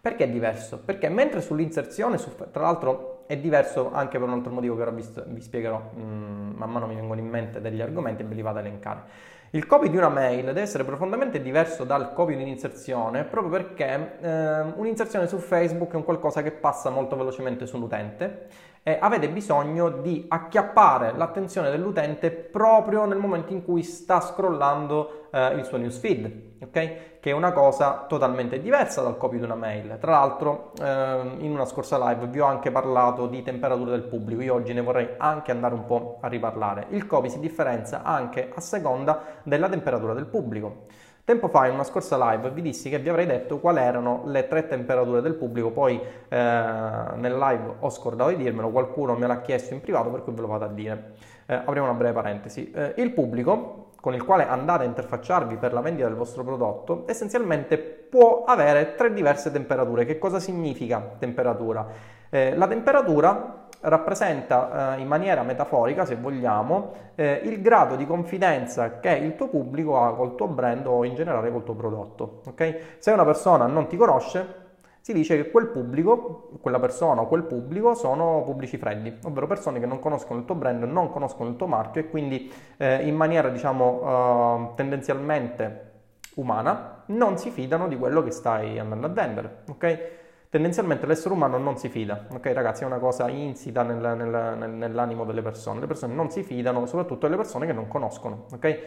Perché 0.00 0.24
è 0.24 0.28
diverso? 0.28 0.80
Perché 0.84 1.08
mentre 1.08 1.40
sull'inserzione, 1.40 2.18
su, 2.18 2.34
tra 2.50 2.62
l'altro 2.62 3.24
è 3.26 3.36
diverso 3.36 3.92
anche 3.92 4.18
per 4.18 4.26
un 4.26 4.34
altro 4.34 4.50
motivo 4.50 4.74
che 4.74 4.82
ora 4.82 4.90
vi, 4.90 5.04
vi 5.26 5.40
spiegherò, 5.40 5.90
mm, 5.96 6.56
man 6.56 6.70
mano 6.70 6.86
mi 6.86 6.94
vengono 6.96 7.20
in 7.20 7.28
mente 7.28 7.60
degli 7.60 7.80
argomenti 7.80 8.22
e 8.22 8.24
ve 8.24 8.34
li 8.34 8.42
vado 8.42 8.58
ad 8.58 8.66
elencare. 8.66 9.02
Il 9.52 9.66
copy 9.66 9.90
di 9.90 9.96
una 9.96 10.08
mail 10.08 10.44
deve 10.44 10.60
essere 10.60 10.84
profondamente 10.84 11.42
diverso 11.42 11.82
dal 11.82 12.12
copy 12.12 12.36
di 12.36 12.42
un'inserzione 12.42 13.24
proprio 13.24 13.50
perché 13.50 14.18
eh, 14.20 14.60
un'inserzione 14.76 15.26
su 15.26 15.38
Facebook 15.38 15.90
è 15.92 15.96
un 15.96 16.04
qualcosa 16.04 16.40
che 16.40 16.52
passa 16.52 16.88
molto 16.88 17.16
velocemente 17.16 17.66
sull'utente 17.66 18.46
e 18.82 18.98
avete 19.00 19.28
bisogno 19.28 19.88
di 19.88 20.24
acchiappare 20.28 21.12
l'attenzione 21.12 21.70
dell'utente 21.70 22.30
proprio 22.30 23.04
nel 23.04 23.18
momento 23.18 23.52
in 23.52 23.64
cui 23.64 23.82
sta 23.82 24.20
scrollando 24.20 25.26
eh, 25.30 25.54
il 25.54 25.64
suo 25.64 25.76
newsfeed 25.76 26.48
ok? 26.62 27.18
Che 27.20 27.30
è 27.30 27.32
una 27.32 27.52
cosa 27.52 28.04
totalmente 28.08 28.60
diversa 28.60 29.02
dal 29.02 29.16
copy 29.16 29.38
di 29.38 29.44
una 29.44 29.54
mail. 29.54 29.98
Tra 30.00 30.12
l'altro, 30.12 30.72
eh, 30.80 31.36
in 31.38 31.50
una 31.50 31.64
scorsa 31.64 31.98
live 32.08 32.26
vi 32.26 32.40
ho 32.40 32.46
anche 32.46 32.70
parlato 32.70 33.26
di 33.26 33.42
temperatura 33.42 33.90
del 33.90 34.02
pubblico, 34.02 34.42
io 34.42 34.54
oggi 34.54 34.72
ne 34.72 34.80
vorrei 34.80 35.08
anche 35.16 35.50
andare 35.50 35.74
un 35.74 35.84
po' 35.84 36.18
a 36.20 36.28
riparlare. 36.28 36.86
Il 36.90 37.06
copy 37.06 37.28
si 37.28 37.40
differenzia 37.40 38.02
anche 38.02 38.50
a 38.54 38.60
seconda 38.60 39.22
della 39.42 39.68
temperatura 39.68 40.14
del 40.14 40.26
pubblico. 40.26 40.86
Tempo 41.24 41.48
fa 41.48 41.66
in 41.66 41.74
una 41.74 41.84
scorsa 41.84 42.16
live 42.30 42.50
vi 42.50 42.62
dissi 42.62 42.90
che 42.90 42.98
vi 42.98 43.08
avrei 43.08 43.26
detto 43.26 43.58
quali 43.58 43.78
erano 43.78 44.22
le 44.26 44.48
tre 44.48 44.66
temperature 44.66 45.20
del 45.20 45.34
pubblico, 45.34 45.70
poi 45.70 46.00
eh, 46.28 46.36
nel 46.36 47.38
live 47.38 47.74
ho 47.78 47.90
scordato 47.90 48.30
di 48.30 48.36
dirmelo, 48.36 48.70
qualcuno 48.70 49.14
me 49.14 49.26
l'ha 49.26 49.40
chiesto 49.40 49.74
in 49.74 49.80
privato 49.80 50.10
per 50.10 50.22
cui 50.22 50.32
ve 50.32 50.40
lo 50.40 50.46
vado 50.48 50.64
a 50.64 50.68
dire. 50.68 51.12
Eh, 51.46 51.54
apriamo 51.54 51.88
una 51.88 51.96
breve 51.96 52.14
parentesi. 52.14 52.70
Eh, 52.70 52.94
il 52.96 53.12
pubblico 53.12 53.88
con 54.00 54.14
il 54.14 54.24
quale 54.24 54.46
andate 54.46 54.84
a 54.84 54.86
interfacciarvi 54.86 55.56
per 55.56 55.72
la 55.72 55.80
vendita 55.80 56.08
del 56.08 56.16
vostro 56.16 56.42
prodotto, 56.42 57.04
essenzialmente 57.06 57.76
può 57.78 58.44
avere 58.44 58.94
tre 58.94 59.12
diverse 59.12 59.52
temperature. 59.52 60.06
Che 60.06 60.18
cosa 60.18 60.40
significa 60.40 61.16
temperatura? 61.18 61.86
Eh, 62.30 62.56
la 62.56 62.66
temperatura 62.66 63.68
rappresenta 63.80 64.96
eh, 64.96 65.00
in 65.00 65.06
maniera 65.06 65.42
metaforica, 65.42 66.04
se 66.04 66.16
vogliamo, 66.16 66.92
eh, 67.14 67.40
il 67.44 67.60
grado 67.60 67.96
di 67.96 68.06
confidenza 68.06 69.00
che 69.00 69.10
il 69.10 69.36
tuo 69.36 69.48
pubblico 69.48 70.02
ha 70.02 70.14
col 70.14 70.34
tuo 70.34 70.48
brand 70.48 70.86
o 70.86 71.04
in 71.04 71.14
generale 71.14 71.50
col 71.50 71.64
tuo 71.64 71.74
prodotto. 71.74 72.42
Okay? 72.48 72.76
Se 72.98 73.10
una 73.10 73.24
persona 73.24 73.66
non 73.66 73.86
ti 73.86 73.96
conosce, 73.96 74.68
si 75.00 75.14
dice 75.14 75.36
che 75.36 75.50
quel 75.50 75.68
pubblico, 75.68 76.50
quella 76.60 76.78
persona 76.78 77.22
o 77.22 77.26
quel 77.26 77.44
pubblico 77.44 77.94
sono 77.94 78.42
pubblici 78.44 78.76
freddi, 78.76 79.16
ovvero 79.24 79.46
persone 79.46 79.80
che 79.80 79.86
non 79.86 79.98
conoscono 79.98 80.40
il 80.40 80.44
tuo 80.44 80.54
brand, 80.54 80.82
non 80.84 81.10
conoscono 81.10 81.48
il 81.48 81.56
tuo 81.56 81.66
marchio 81.66 82.02
e 82.02 82.10
quindi 82.10 82.52
eh, 82.76 83.06
in 83.06 83.16
maniera 83.16 83.48
diciamo 83.48 84.02
eh, 84.04 84.74
tendenzialmente 84.76 85.88
umana 86.34 87.02
non 87.06 87.38
si 87.38 87.50
fidano 87.50 87.88
di 87.88 87.96
quello 87.96 88.22
che 88.22 88.30
stai 88.30 88.78
andando 88.78 89.06
a 89.06 89.10
vendere, 89.10 89.62
ok? 89.68 90.19
Tendenzialmente 90.50 91.06
l'essere 91.06 91.32
umano 91.32 91.58
non 91.58 91.76
si 91.76 91.88
fida, 91.88 92.26
ok 92.28 92.46
ragazzi? 92.52 92.82
È 92.82 92.86
una 92.86 92.98
cosa 92.98 93.28
insita 93.28 93.84
nel, 93.84 94.16
nel, 94.16 94.68
nell'animo 94.68 95.24
delle 95.24 95.42
persone. 95.42 95.78
Le 95.78 95.86
persone 95.86 96.12
non 96.12 96.28
si 96.28 96.42
fidano, 96.42 96.86
soprattutto 96.86 97.26
delle 97.26 97.36
persone 97.36 97.66
che 97.66 97.72
non 97.72 97.86
conoscono, 97.86 98.46
ok? 98.52 98.78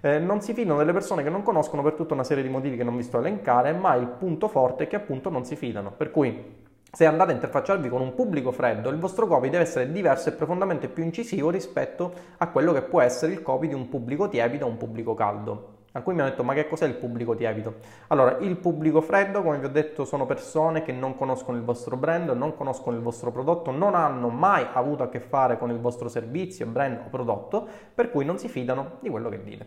Eh, 0.00 0.18
non 0.18 0.40
si 0.40 0.52
fidano 0.52 0.78
delle 0.78 0.92
persone 0.92 1.22
che 1.22 1.30
non 1.30 1.44
conoscono 1.44 1.80
per 1.80 1.92
tutta 1.92 2.14
una 2.14 2.24
serie 2.24 2.42
di 2.42 2.48
motivi 2.48 2.76
che 2.76 2.82
non 2.82 2.96
vi 2.96 3.04
sto 3.04 3.18
a 3.18 3.20
elencare, 3.20 3.72
ma 3.72 3.94
il 3.94 4.08
punto 4.08 4.48
forte 4.48 4.82
è 4.82 4.86
che 4.88 4.96
appunto 4.96 5.30
non 5.30 5.44
si 5.44 5.54
fidano. 5.54 5.92
Per 5.92 6.10
cui 6.10 6.56
se 6.90 7.06
andate 7.06 7.30
a 7.30 7.34
interfacciarvi 7.34 7.88
con 7.88 8.00
un 8.00 8.14
pubblico 8.14 8.50
freddo, 8.50 8.88
il 8.88 8.98
vostro 8.98 9.28
copy 9.28 9.48
deve 9.48 9.62
essere 9.62 9.92
diverso 9.92 10.28
e 10.28 10.32
profondamente 10.32 10.88
più 10.88 11.04
incisivo 11.04 11.50
rispetto 11.50 12.12
a 12.38 12.48
quello 12.48 12.72
che 12.72 12.82
può 12.82 13.00
essere 13.00 13.30
il 13.30 13.42
copy 13.42 13.68
di 13.68 13.74
un 13.74 13.88
pubblico 13.88 14.28
tiepido 14.28 14.66
o 14.66 14.68
un 14.70 14.76
pubblico 14.76 15.14
caldo. 15.14 15.81
Alcuni 15.92 16.16
mi 16.16 16.22
hanno 16.22 16.30
detto, 16.30 16.42
ma 16.42 16.54
che 16.54 16.66
cos'è 16.66 16.86
il 16.86 16.94
pubblico 16.94 17.34
tiepido? 17.34 17.74
Allora, 18.08 18.38
il 18.38 18.56
pubblico 18.56 19.02
freddo, 19.02 19.42
come 19.42 19.58
vi 19.58 19.66
ho 19.66 19.70
detto, 19.70 20.06
sono 20.06 20.24
persone 20.24 20.82
che 20.82 20.92
non 20.92 21.16
conoscono 21.16 21.58
il 21.58 21.64
vostro 21.64 21.96
brand, 21.96 22.30
non 22.30 22.54
conoscono 22.56 22.96
il 22.96 23.02
vostro 23.02 23.30
prodotto, 23.30 23.70
non 23.70 23.94
hanno 23.94 24.28
mai 24.28 24.66
avuto 24.72 25.02
a 25.02 25.08
che 25.10 25.20
fare 25.20 25.58
con 25.58 25.70
il 25.70 25.78
vostro 25.78 26.08
servizio, 26.08 26.64
brand 26.66 27.00
o 27.04 27.08
prodotto, 27.10 27.68
per 27.94 28.10
cui 28.10 28.24
non 28.24 28.38
si 28.38 28.48
fidano 28.48 28.92
di 29.00 29.10
quello 29.10 29.28
che 29.28 29.42
dite. 29.42 29.66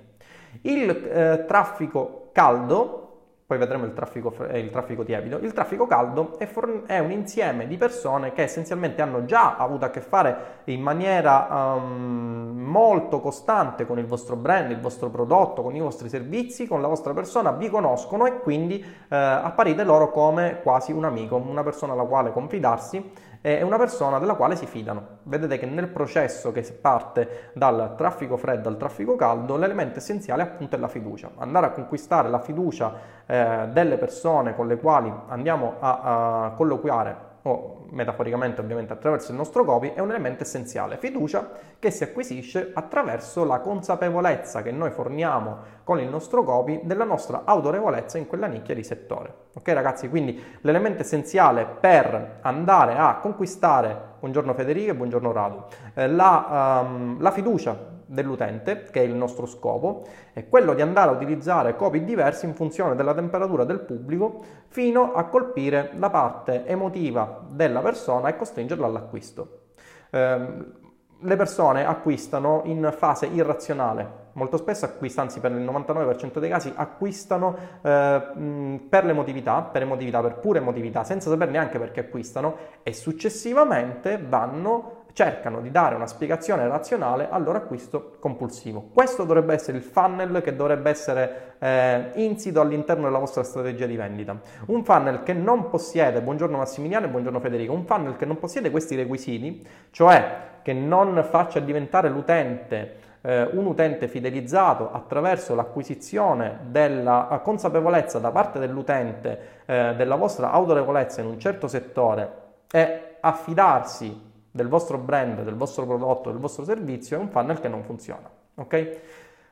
Il 0.61 0.89
eh, 0.89 1.45
traffico 1.45 2.29
caldo 2.31 3.04
poi 3.47 3.59
vedremo 3.59 3.85
il 3.85 3.93
traffico, 3.93 4.33
eh, 4.47 4.59
il 4.59 4.71
traffico 4.71 5.03
tiepido. 5.03 5.37
Il 5.37 5.53
traffico 5.53 5.85
caldo 5.85 6.39
è, 6.39 6.47
for- 6.47 6.83
è, 6.87 6.97
un 6.97 7.11
insieme 7.11 7.67
di 7.67 7.77
persone 7.77 8.33
che 8.33 8.41
essenzialmente 8.41 9.03
hanno 9.03 9.25
già 9.25 9.55
avuto 9.57 9.85
a 9.85 9.91
che 9.91 10.01
fare 10.01 10.61
in 10.65 10.81
maniera 10.81 11.47
um, 11.75 12.53
molto 12.57 13.19
costante 13.19 13.85
con 13.85 13.99
il 13.99 14.07
vostro 14.07 14.35
brand, 14.35 14.71
il 14.71 14.79
vostro 14.79 15.09
prodotto, 15.09 15.61
con 15.61 15.75
i 15.75 15.79
vostri 15.79 16.09
servizi, 16.09 16.67
con 16.67 16.81
la 16.81 16.87
vostra 16.87 17.13
persona, 17.13 17.51
vi 17.51 17.69
conoscono 17.69 18.25
e 18.25 18.39
quindi 18.39 18.79
eh, 18.79 19.15
apparite 19.15 19.83
loro 19.83 20.09
come 20.09 20.61
quasi 20.63 20.91
un 20.91 21.05
amico, 21.05 21.35
una 21.35 21.61
persona 21.61 21.93
alla 21.93 22.05
quale 22.05 22.31
confidarsi 22.31 23.11
è 23.45 23.61
una 23.61 23.77
persona 23.77 24.17
della 24.17 24.33
quale 24.33 24.55
si 24.55 24.65
fidano. 24.65 25.19
Vedete 25.21 25.59
che 25.59 25.67
nel 25.67 25.87
processo 25.87 26.51
che 26.51 26.63
parte 26.81 27.51
dal 27.53 27.93
traffico 27.95 28.37
freddo 28.37 28.69
al 28.69 28.77
traffico 28.77 29.15
caldo, 29.15 29.55
l'elemento 29.55 29.99
essenziale 29.99 30.41
appunto 30.41 30.75
è 30.75 30.79
la 30.79 30.87
fiducia. 30.87 31.29
Andare 31.37 31.67
a 31.67 31.69
conquistare 31.69 32.27
la 32.27 32.39
fiducia 32.39 32.93
eh, 33.27 33.67
delle 33.71 33.97
persone 33.97 34.55
con 34.55 34.65
le 34.65 34.77
quali 34.77 35.13
andiamo 35.27 35.75
a, 35.79 36.45
a 36.45 36.49
colloquiare 36.55 37.15
o 37.43 37.74
metaforicamente 37.89 38.61
ovviamente 38.61 38.93
attraverso 38.93 39.31
il 39.31 39.37
nostro 39.37 39.63
copy, 39.63 39.93
è 39.93 39.99
un 39.99 40.09
elemento 40.09 40.43
essenziale, 40.43 40.97
fiducia 40.97 41.49
che 41.79 41.91
si 41.91 42.03
acquisisce 42.03 42.71
attraverso 42.73 43.43
la 43.45 43.59
consapevolezza 43.59 44.61
che 44.61 44.71
noi 44.71 44.91
forniamo 44.91 45.57
con 45.83 45.99
il 45.99 46.07
nostro 46.07 46.43
copy 46.43 46.81
della 46.83 47.03
nostra 47.03 47.43
autorevolezza 47.45 48.17
in 48.17 48.27
quella 48.27 48.47
nicchia 48.47 48.75
di 48.75 48.83
settore. 48.83 49.33
Ok 49.53 49.67
ragazzi, 49.69 50.09
quindi 50.09 50.41
l'elemento 50.61 51.01
essenziale 51.01 51.65
per 51.65 52.39
andare 52.41 52.95
a 52.97 53.17
conquistare, 53.17 53.97
buongiorno 54.19 54.53
Federica 54.53 54.93
buongiorno 54.93 55.31
Radu, 55.31 55.63
eh, 55.93 56.07
la, 56.07 56.83
um, 56.85 57.21
la 57.21 57.31
fiducia 57.31 57.93
dell'utente, 58.05 58.83
che 58.91 59.01
è 59.01 59.03
il 59.03 59.13
nostro 59.13 59.45
scopo, 59.45 60.05
è 60.33 60.47
quello 60.47 60.73
di 60.73 60.81
andare 60.81 61.09
a 61.09 61.13
utilizzare 61.13 61.75
copy 61.75 62.03
diversi 62.03 62.45
in 62.45 62.53
funzione 62.53 62.95
della 62.95 63.13
temperatura 63.13 63.63
del 63.63 63.79
pubblico 63.79 64.43
fino 64.67 65.13
a 65.13 65.25
colpire 65.25 65.91
la 65.95 66.09
parte 66.09 66.65
emotiva 66.65 67.45
della 67.49 67.81
persona 67.81 68.29
e 68.29 68.35
costringerla 68.35 68.85
all'acquisto. 68.85 69.61
Eh, 70.09 70.83
le 71.17 71.35
persone 71.35 71.85
acquistano 71.85 72.61
in 72.65 72.93
fase 72.95 73.25
irrazionale, 73.27 74.23
molto 74.33 74.57
spesso 74.57 74.85
acquistano, 74.85 75.27
anzi 75.27 75.39
per 75.39 75.51
il 75.51 75.63
99% 75.63 76.39
dei 76.39 76.49
casi 76.49 76.71
acquistano 76.75 77.55
eh, 77.81 78.79
per 78.89 79.05
l'emotività, 79.05 79.61
per 79.61 79.81
emotività, 79.83 80.21
per 80.21 80.35
pura 80.35 80.59
emotività, 80.59 81.03
senza 81.03 81.29
sapere 81.29 81.51
neanche 81.51 81.79
perché 81.79 82.01
acquistano 82.01 82.57
e 82.83 82.93
successivamente 82.93 84.21
vanno 84.21 84.94
cercano 85.15 85.61
di 85.61 85.71
dare 85.71 85.95
una 85.95 86.07
spiegazione 86.07 86.67
razionale 86.67 87.29
al 87.29 87.41
loro 87.41 87.57
acquisto 87.57 88.17
compulsivo. 88.19 88.89
Questo 88.93 89.23
dovrebbe 89.23 89.53
essere 89.53 89.77
il 89.77 89.83
funnel 89.83 90.41
che 90.41 90.57
dovrebbe 90.57 90.89
essere 90.89 91.55
eh, 91.57 92.11
insito 92.15 92.59
all'interno 92.59 93.05
della 93.05 93.17
vostra 93.17 93.41
strategia 93.43 93.85
di 93.85 93.95
vendita. 93.95 94.37
Un 94.65 94.83
funnel 94.83 95.23
che 95.23 95.31
non 95.31 95.69
possiede, 95.69 96.21
buongiorno 96.21 96.57
Massimiliano 96.57 97.05
e 97.05 97.09
buongiorno 97.09 97.39
Federico, 97.39 97.71
un 97.71 97.85
funnel 97.85 98.17
che 98.17 98.25
non 98.25 98.37
possiede 98.37 98.69
questi 98.69 98.97
requisiti, 98.97 99.65
cioè 99.89 100.37
che 100.61 100.73
non 100.73 101.25
faccia 101.29 101.61
diventare 101.61 102.09
l'utente 102.09 103.03
eh, 103.21 103.47
un 103.53 103.67
utente 103.67 104.09
fidelizzato 104.09 104.91
attraverso 104.91 105.55
l'acquisizione 105.55 106.59
della 106.67 107.39
consapevolezza 107.41 108.19
da 108.19 108.31
parte 108.31 108.59
dell'utente 108.59 109.39
eh, 109.65 109.93
della 109.95 110.15
vostra 110.15 110.51
autorevolezza 110.51 111.21
in 111.21 111.27
un 111.27 111.39
certo 111.39 111.69
settore 111.69 112.43
e 112.69 113.15
affidarsi 113.21 114.33
del 114.55 114.69
vostro 114.69 114.97
brand, 114.97 115.43
del 115.43 115.55
vostro 115.55 115.85
prodotto, 115.85 116.31
del 116.31 116.39
vostro 116.39 116.63
servizio 116.63 117.17
è 117.17 117.19
un 117.19 117.27
funnel 117.27 117.59
che 117.59 117.67
non 117.67 117.83
funziona. 117.83 118.29
Ok? 118.55 118.99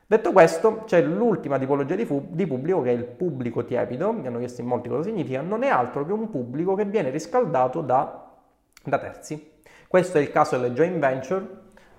Detto 0.06 0.32
questo, 0.32 0.84
c'è 0.86 1.02
l'ultima 1.02 1.58
tipologia 1.58 1.94
di, 1.94 2.06
fu- 2.06 2.26
di, 2.30 2.46
pubblico 2.46 2.80
che 2.80 2.88
è 2.88 2.94
il 2.94 3.04
pubblico 3.04 3.66
tiepido, 3.66 4.12
mi 4.12 4.26
hanno 4.26 4.38
chiesto 4.38 4.62
in 4.62 4.66
molti 4.66 4.88
cosa 4.88 5.02
significa, 5.02 5.42
non 5.42 5.62
è 5.62 5.68
altro 5.68 6.06
che 6.06 6.12
un 6.12 6.30
pubblico 6.30 6.74
che 6.74 6.86
viene 6.86 7.10
riscaldato 7.10 7.82
da, 7.82 8.30
da 8.82 8.98
terzi. 8.98 9.52
Questo 9.86 10.16
è 10.16 10.22
il 10.22 10.30
caso 10.30 10.56
delle 10.56 10.72
joint 10.72 10.98
venture, 10.98 11.46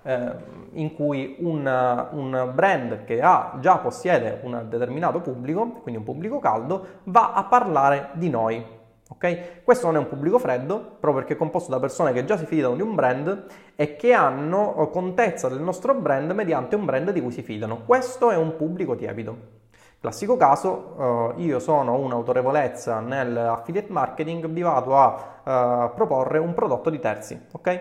eh, 0.02 0.32
in 0.72 0.92
cui 0.96 1.36
un, 1.38 2.08
un, 2.10 2.50
brand 2.52 3.04
che 3.04 3.20
ha, 3.22 3.56
già 3.60 3.78
possiede 3.78 4.40
un 4.42 4.66
determinato 4.68 5.20
pubblico, 5.20 5.64
quindi 5.82 6.00
un 6.00 6.04
pubblico 6.04 6.40
caldo, 6.40 6.86
va 7.04 7.34
a 7.34 7.44
parlare 7.44 8.10
di 8.14 8.28
noi, 8.30 8.75
Okay? 9.08 9.62
Questo 9.62 9.86
non 9.86 9.96
è 9.96 9.98
un 9.98 10.08
pubblico 10.08 10.38
freddo, 10.38 10.78
proprio 10.78 11.22
perché 11.22 11.34
è 11.34 11.36
composto 11.36 11.70
da 11.70 11.78
persone 11.78 12.12
che 12.12 12.24
già 12.24 12.36
si 12.36 12.44
fidano 12.44 12.74
di 12.74 12.82
un 12.82 12.94
brand 12.94 13.46
e 13.76 13.94
che 13.96 14.12
hanno 14.12 14.76
eh, 14.76 14.90
contezza 14.90 15.48
del 15.48 15.60
nostro 15.60 15.94
brand 15.94 16.30
mediante 16.32 16.74
un 16.74 16.84
brand 16.84 17.10
di 17.12 17.20
cui 17.20 17.30
si 17.30 17.42
fidano. 17.42 17.82
Questo 17.84 18.30
è 18.30 18.36
un 18.36 18.56
pubblico 18.56 18.96
tiepido. 18.96 19.54
Classico 20.00 20.36
caso, 20.36 21.34
eh, 21.36 21.42
io 21.42 21.58
sono 21.58 21.96
un'autorevolezza 21.98 23.00
nell'affiliate 23.00 23.92
marketing, 23.92 24.46
vi 24.48 24.62
vado 24.62 24.96
a 24.96 25.40
eh, 25.44 25.90
proporre 25.94 26.38
un 26.38 26.52
prodotto 26.52 26.90
di 26.90 26.98
terzi. 26.98 27.46
Okay? 27.52 27.80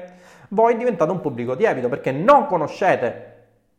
Voi 0.50 0.78
diventate 0.78 1.12
un 1.12 1.22
pubblico 1.22 1.56
tiepido 1.56 1.90
perché 1.90 2.12
non 2.12 2.46
conoscete 2.46 3.34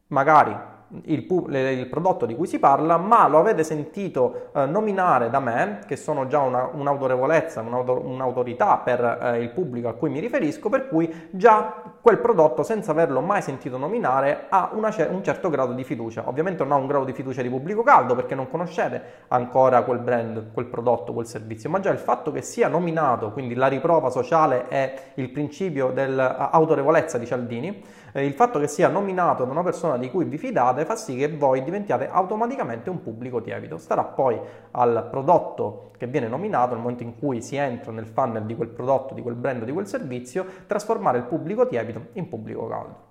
magari 0.08 0.74
il, 1.04 1.26
il, 1.28 1.86
prodotto 1.88 2.26
di 2.26 2.36
cui 2.36 2.46
si 2.46 2.58
parla, 2.58 2.96
ma 2.96 3.26
lo 3.26 3.38
avete 3.38 3.64
sentito 3.64 4.50
eh, 4.54 4.66
nominare 4.66 5.30
da 5.30 5.40
me, 5.40 5.80
che 5.86 5.96
sono 5.96 6.26
già 6.26 6.40
una, 6.40 6.70
un'autorevolezza, 6.72 7.60
un'autor- 7.60 8.04
un'autorità 8.04 8.78
per 8.78 9.18
eh, 9.22 9.42
il 9.42 9.50
pubblico 9.50 9.88
a 9.88 9.94
cui 9.94 10.10
mi 10.10 10.20
riferisco, 10.20 10.68
per 10.68 10.88
cui 10.88 11.28
già 11.30 11.82
quel 12.00 12.18
prodotto, 12.18 12.62
senza 12.62 12.92
averlo 12.92 13.20
mai 13.20 13.42
sentito 13.42 13.78
nominare, 13.78 14.46
ha 14.48 14.70
una, 14.72 14.94
un 15.08 15.24
certo 15.24 15.50
grado 15.50 15.72
di 15.72 15.82
fiducia. 15.82 16.28
Ovviamente 16.28 16.62
non 16.62 16.72
ha 16.72 16.76
un 16.76 16.86
grado 16.86 17.04
di 17.04 17.12
fiducia 17.12 17.42
di 17.42 17.48
pubblico 17.48 17.82
caldo 17.82 18.14
perché 18.14 18.36
non 18.36 18.48
conoscete 18.48 19.02
ancora 19.28 19.82
quel 19.82 19.98
brand, 19.98 20.52
quel 20.52 20.66
prodotto, 20.66 21.12
quel 21.12 21.26
servizio, 21.26 21.68
ma 21.68 21.80
già 21.80 21.90
il 21.90 21.98
fatto 21.98 22.30
che 22.30 22.42
sia 22.42 22.68
nominato, 22.68 23.32
quindi 23.32 23.54
la 23.54 23.66
riprova 23.66 24.10
sociale 24.10 24.68
è 24.68 24.94
il 25.14 25.30
principio 25.30 25.90
dell'autorevolezza 25.90 27.18
di 27.18 27.26
Cialdini, 27.26 27.82
il 28.20 28.32
fatto 28.32 28.58
che 28.58 28.68
sia 28.68 28.88
nominato 28.88 29.44
da 29.44 29.50
una 29.50 29.62
persona 29.62 29.98
di 29.98 30.10
cui 30.10 30.24
vi 30.24 30.38
fidate 30.38 30.84
fa 30.84 30.96
sì 30.96 31.16
che 31.16 31.28
voi 31.28 31.62
diventiate 31.62 32.08
automaticamente 32.08 32.90
un 32.90 33.02
pubblico 33.02 33.40
tiepido. 33.40 33.76
Starà 33.78 34.04
poi 34.04 34.38
al 34.72 35.08
prodotto 35.10 35.90
che 35.96 36.06
viene 36.06 36.28
nominato, 36.28 36.74
nel 36.74 36.82
momento 36.82 37.02
in 37.02 37.18
cui 37.18 37.42
si 37.42 37.56
entra 37.56 37.92
nel 37.92 38.06
funnel 38.06 38.44
di 38.44 38.54
quel 38.54 38.68
prodotto, 38.68 39.14
di 39.14 39.22
quel 39.22 39.34
brand, 39.34 39.64
di 39.64 39.72
quel 39.72 39.86
servizio, 39.86 40.46
trasformare 40.66 41.18
il 41.18 41.24
pubblico 41.24 41.66
tiepido 41.66 42.06
in 42.12 42.28
pubblico 42.28 42.66
caldo. 42.66 43.05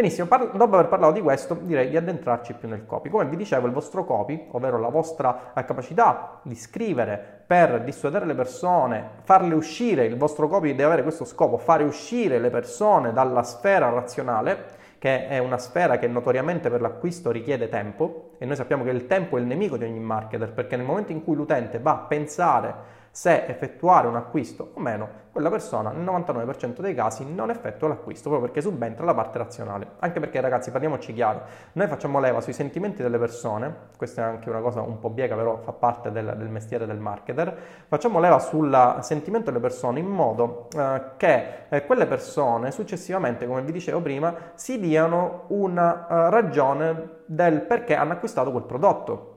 Benissimo, 0.00 0.28
par- 0.28 0.52
dopo 0.52 0.76
aver 0.76 0.88
parlato 0.88 1.12
di 1.12 1.20
questo 1.20 1.58
direi 1.60 1.90
di 1.90 1.96
addentrarci 1.98 2.54
più 2.54 2.68
nel 2.68 2.86
copy. 2.86 3.10
Come 3.10 3.26
vi 3.26 3.36
dicevo, 3.36 3.66
il 3.66 3.74
vostro 3.74 4.06
copy, 4.06 4.46
ovvero 4.52 4.78
la 4.78 4.88
vostra 4.88 5.52
capacità 5.52 6.40
di 6.42 6.54
scrivere 6.54 7.42
per 7.46 7.82
dissuadere 7.82 8.24
le 8.24 8.34
persone, 8.34 9.06
farle 9.24 9.54
uscire, 9.54 10.06
il 10.06 10.16
vostro 10.16 10.48
copy 10.48 10.70
deve 10.70 10.84
avere 10.84 11.02
questo 11.02 11.26
scopo, 11.26 11.58
fare 11.58 11.84
uscire 11.84 12.38
le 12.38 12.48
persone 12.48 13.12
dalla 13.12 13.42
sfera 13.42 13.90
razionale, 13.90 14.78
che 14.98 15.28
è 15.28 15.36
una 15.36 15.58
sfera 15.58 15.98
che 15.98 16.06
notoriamente 16.06 16.70
per 16.70 16.80
l'acquisto 16.80 17.30
richiede 17.30 17.68
tempo 17.68 18.30
e 18.38 18.46
noi 18.46 18.56
sappiamo 18.56 18.84
che 18.84 18.90
il 18.90 19.06
tempo 19.06 19.36
è 19.36 19.40
il 19.40 19.46
nemico 19.46 19.76
di 19.76 19.84
ogni 19.84 20.00
marketer 20.00 20.52
perché 20.52 20.76
nel 20.76 20.86
momento 20.86 21.12
in 21.12 21.22
cui 21.22 21.34
l'utente 21.34 21.78
va 21.78 21.90
a 21.92 22.06
pensare 22.08 22.74
se 23.10 23.46
effettuare 23.46 24.06
un 24.06 24.16
acquisto 24.16 24.70
o 24.74 24.80
meno, 24.80 25.28
quella 25.32 25.50
persona 25.50 25.90
nel 25.90 26.04
99% 26.04 26.80
dei 26.80 26.94
casi 26.94 27.24
non 27.24 27.50
effettua 27.50 27.88
l'acquisto 27.88 28.28
proprio 28.28 28.50
perché 28.50 28.66
subentra 28.66 29.04
la 29.04 29.14
parte 29.14 29.38
razionale. 29.38 29.86
Anche 30.00 30.20
perché 30.20 30.40
ragazzi, 30.40 30.70
parliamoci 30.70 31.12
chiaro, 31.12 31.42
noi 31.72 31.86
facciamo 31.86 32.20
leva 32.20 32.40
sui 32.40 32.52
sentimenti 32.52 33.02
delle 33.02 33.18
persone, 33.18 33.74
questa 33.96 34.22
è 34.22 34.24
anche 34.24 34.48
una 34.48 34.60
cosa 34.60 34.80
un 34.80 34.98
po' 34.98 35.10
biega 35.10 35.36
però 35.36 35.58
fa 35.58 35.72
parte 35.72 36.10
del, 36.10 36.34
del 36.36 36.48
mestiere 36.48 36.86
del 36.86 36.98
marketer, 36.98 37.56
facciamo 37.86 38.18
leva 38.20 38.38
sul 38.38 38.98
sentimento 39.00 39.50
delle 39.50 39.62
persone 39.62 40.00
in 40.00 40.06
modo 40.06 40.68
eh, 40.76 41.02
che 41.16 41.66
eh, 41.68 41.86
quelle 41.86 42.06
persone 42.06 42.70
successivamente, 42.70 43.46
come 43.46 43.62
vi 43.62 43.72
dicevo 43.72 44.00
prima, 44.00 44.34
si 44.54 44.78
diano 44.78 45.44
una 45.48 46.06
uh, 46.08 46.30
ragione 46.30 47.18
del 47.26 47.60
perché 47.62 47.94
hanno 47.94 48.12
acquistato 48.12 48.50
quel 48.50 48.64
prodotto. 48.64 49.29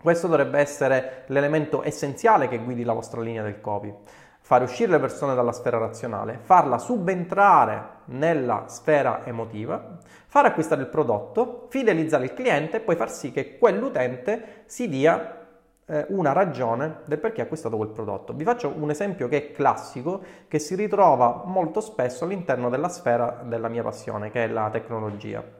Questo 0.00 0.28
dovrebbe 0.28 0.60
essere 0.60 1.24
l'elemento 1.26 1.82
essenziale 1.82 2.46
che 2.46 2.58
guidi 2.58 2.84
la 2.84 2.92
vostra 2.92 3.20
linea 3.20 3.42
del 3.42 3.60
copy. 3.60 3.92
Fare 4.40 4.64
uscire 4.64 4.92
le 4.92 5.00
persone 5.00 5.34
dalla 5.34 5.52
sfera 5.52 5.76
razionale, 5.76 6.38
farla 6.40 6.78
subentrare 6.78 7.96
nella 8.06 8.64
sfera 8.68 9.26
emotiva, 9.26 9.98
far 10.26 10.46
acquistare 10.46 10.82
il 10.82 10.86
prodotto, 10.86 11.66
fidelizzare 11.68 12.24
il 12.24 12.32
cliente 12.32 12.76
e 12.76 12.80
poi 12.80 12.94
far 12.94 13.10
sì 13.10 13.32
che 13.32 13.58
quell'utente 13.58 14.62
si 14.66 14.88
dia 14.88 15.46
eh, 15.84 16.06
una 16.10 16.32
ragione 16.32 16.98
del 17.06 17.18
perché 17.18 17.40
ha 17.40 17.44
acquistato 17.44 17.76
quel 17.76 17.88
prodotto. 17.88 18.32
Vi 18.32 18.44
faccio 18.44 18.72
un 18.74 18.90
esempio 18.90 19.26
che 19.26 19.36
è 19.38 19.52
classico, 19.52 20.22
che 20.46 20.60
si 20.60 20.76
ritrova 20.76 21.42
molto 21.44 21.80
spesso 21.80 22.24
all'interno 22.24 22.70
della 22.70 22.88
sfera 22.88 23.42
della 23.44 23.68
mia 23.68 23.82
passione, 23.82 24.30
che 24.30 24.44
è 24.44 24.46
la 24.46 24.70
tecnologia. 24.70 25.57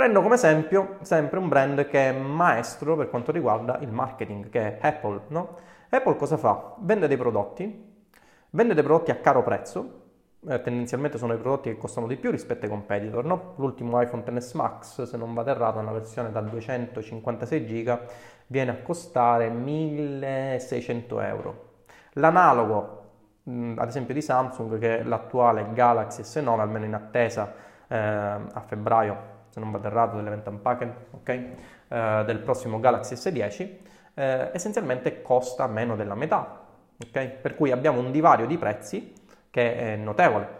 Prendo 0.00 0.22
come 0.22 0.36
esempio 0.36 0.96
sempre 1.02 1.38
un 1.38 1.48
brand 1.48 1.86
che 1.86 2.08
è 2.08 2.12
maestro 2.18 2.96
per 2.96 3.10
quanto 3.10 3.32
riguarda 3.32 3.76
il 3.82 3.92
marketing, 3.92 4.48
che 4.48 4.78
è 4.78 4.88
Apple. 4.88 5.24
No? 5.26 5.56
Apple 5.90 6.16
cosa 6.16 6.38
fa? 6.38 6.74
Vende 6.78 7.06
dei 7.06 7.18
prodotti, 7.18 8.02
vende 8.48 8.72
dei 8.72 8.82
prodotti 8.82 9.10
a 9.10 9.16
caro 9.16 9.42
prezzo, 9.42 10.04
eh, 10.48 10.62
tendenzialmente 10.62 11.18
sono 11.18 11.34
i 11.34 11.36
prodotti 11.36 11.68
che 11.68 11.76
costano 11.76 12.06
di 12.06 12.16
più 12.16 12.30
rispetto 12.30 12.64
ai 12.64 12.70
competitor. 12.70 13.26
No? 13.26 13.52
L'ultimo 13.56 14.00
iPhone 14.00 14.22
XS 14.22 14.52
Max, 14.54 15.02
se 15.02 15.18
non 15.18 15.34
vado 15.34 15.50
errato, 15.50 15.80
una 15.80 15.92
versione 15.92 16.32
da 16.32 16.40
256 16.40 17.64
GB, 17.66 18.00
viene 18.46 18.70
a 18.70 18.76
costare 18.76 19.50
1600 19.50 21.20
euro. 21.20 21.72
L'analogo, 22.12 23.02
mh, 23.42 23.74
ad 23.76 23.88
esempio 23.88 24.14
di 24.14 24.22
Samsung, 24.22 24.78
che 24.78 25.00
è 25.00 25.02
l'attuale 25.02 25.66
Galaxy 25.74 26.22
S9, 26.22 26.58
almeno 26.58 26.86
in 26.86 26.94
attesa 26.94 27.52
eh, 27.86 27.98
a 27.98 28.62
febbraio 28.64 29.36
se 29.50 29.60
non 29.60 29.70
vado 29.70 29.86
errato, 29.86 30.16
dell'event 30.16 30.46
unpacked, 30.46 30.92
okay? 31.12 31.54
eh, 31.88 32.22
del 32.24 32.38
prossimo 32.38 32.80
Galaxy 32.80 33.14
S10, 33.14 33.68
eh, 34.14 34.50
essenzialmente 34.52 35.22
costa 35.22 35.66
meno 35.66 35.96
della 35.96 36.14
metà. 36.14 36.66
Okay? 37.06 37.30
Per 37.40 37.54
cui 37.54 37.70
abbiamo 37.70 38.00
un 38.00 38.10
divario 38.10 38.46
di 38.46 38.56
prezzi 38.56 39.12
che 39.50 39.76
è 39.76 39.96
notevole. 39.96 40.58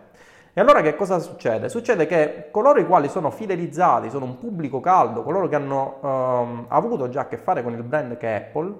E 0.52 0.60
allora 0.60 0.80
che 0.82 0.96
cosa 0.96 1.20
succede? 1.20 1.68
Succede 1.68 2.06
che 2.06 2.48
coloro 2.50 2.80
i 2.80 2.86
quali 2.86 3.08
sono 3.08 3.30
fidelizzati, 3.30 4.10
sono 4.10 4.24
un 4.24 4.36
pubblico 4.38 4.80
caldo, 4.80 5.22
coloro 5.22 5.46
che 5.46 5.54
hanno 5.54 6.00
ehm, 6.02 6.64
avuto 6.68 7.08
già 7.08 7.20
a 7.20 7.28
che 7.28 7.36
fare 7.36 7.62
con 7.62 7.72
il 7.72 7.84
brand 7.84 8.16
che 8.16 8.26
è 8.26 8.34
Apple, 8.34 8.74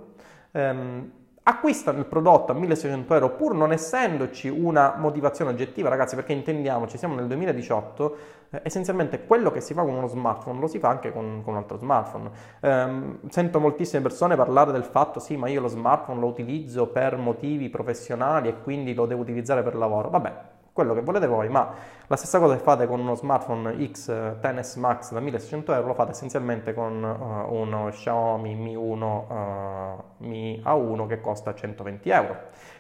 ehm, 0.50 1.12
acquistano 1.42 1.99
il 1.99 2.04
prodotto 2.04 2.52
a 2.52 2.54
1600 2.54 3.14
euro 3.14 3.30
pur 3.30 3.54
non 3.54 3.73
essendoci 3.73 4.49
una 4.49 4.94
motivazione 4.97 5.50
oggettiva, 5.50 5.88
ragazzi, 5.88 6.14
perché 6.14 6.32
intendiamoci, 6.32 6.99
siamo 6.99 7.14
nel 7.14 7.26
2018, 7.26 8.16
eh, 8.50 8.61
essenzialmente 8.64 9.25
quello 9.25 9.50
che 9.50 9.61
si 9.61 9.73
fa 9.73 9.82
con 9.82 9.94
uno 9.94 10.06
smartphone 10.06 10.61
lo 10.61 10.66
si 10.66 10.78
fa 10.78 10.88
anche 10.88 11.12
con, 11.12 11.42
con 11.42 11.54
un 11.54 11.59
altro 11.59 11.78
smartphone. 11.78 12.30
Eh, 12.61 13.18
sento 13.28 13.61
moltissime 13.61 14.02
persone 14.02 14.37
parlare 14.37 14.73
del 14.73 14.85
fatto, 14.85 15.18
sì, 15.18 15.37
ma 15.37 15.49
io 15.49 15.61
lo 15.61 15.68
smartphone 15.68 16.20
lo 16.20 16.26
utilizzo 16.26 16.88
per 16.88 17.16
motivi 17.16 17.70
professionali 17.70 18.49
e 18.49 18.61
quindi 18.62 18.94
lo 18.94 19.06
devo 19.06 19.23
utilizzare 19.23 19.62
per 19.62 19.75
lavoro. 19.75 20.11
Vabbè, 20.11 20.50
quello 20.73 20.95
che 20.95 21.00
volete 21.00 21.27
voi, 21.27 21.49
ma 21.49 21.73
la 22.07 22.17
stessa 22.17 22.39
cosa 22.39 22.57
che 22.57 22.62
fate 22.62 22.87
con 22.87 23.00
uno 23.00 23.15
smartphone 23.15 23.73
X10s 23.73 24.79
Max 24.79 25.12
da 25.12 25.21
1600 25.21 25.73
euro 25.75 25.88
lo 25.88 25.94
fate 25.94 26.12
essenzialmente 26.12 26.75
con 26.75 27.03
uh, 27.03 27.53
uno 27.55 27.88
Xiaomi 27.90 28.55
Mi 28.55 28.75
1 28.75 29.27
uh, 29.29 30.25
Mi 30.27 30.62
A1 30.64 31.07
che 31.07 31.21
costa 31.21 31.55
120 31.55 32.11
euro. 32.11 32.37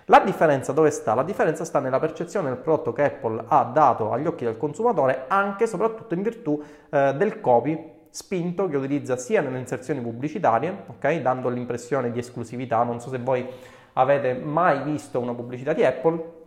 La 0.06 0.20
differenza 0.20 0.72
dove 0.72 0.90
sta? 0.90 1.14
La 1.14 1.22
differenza 1.22 1.64
sta 1.64 1.80
nella 1.80 1.98
percezione 1.98 2.48
del 2.48 2.58
prodotto 2.58 2.92
che 2.92 3.04
Apple 3.04 3.44
ha 3.46 3.64
dato 3.64 4.12
agli 4.12 4.26
occhi 4.26 4.44
del 4.44 4.56
consumatore 4.56 5.24
anche 5.28 5.64
e 5.64 5.66
soprattutto 5.66 6.14
in 6.14 6.22
virtù 6.22 6.52
uh, 6.52 7.12
del 7.12 7.40
copy 7.40 7.98
spinto 8.10 8.68
che 8.68 8.76
utilizza 8.76 9.16
sia 9.16 9.40
nelle 9.40 9.58
inserzioni 9.58 10.00
pubblicitarie, 10.00 10.84
ok, 10.88 11.20
dando 11.20 11.48
l'impressione 11.48 12.10
di 12.10 12.18
esclusività. 12.18 12.82
Non 12.82 13.00
so 13.00 13.08
se 13.08 13.18
voi 13.18 13.46
avete 13.94 14.34
mai 14.34 14.82
visto 14.82 15.20
una 15.20 15.34
pubblicità 15.34 15.72
di 15.72 15.84
Apple 15.84 16.38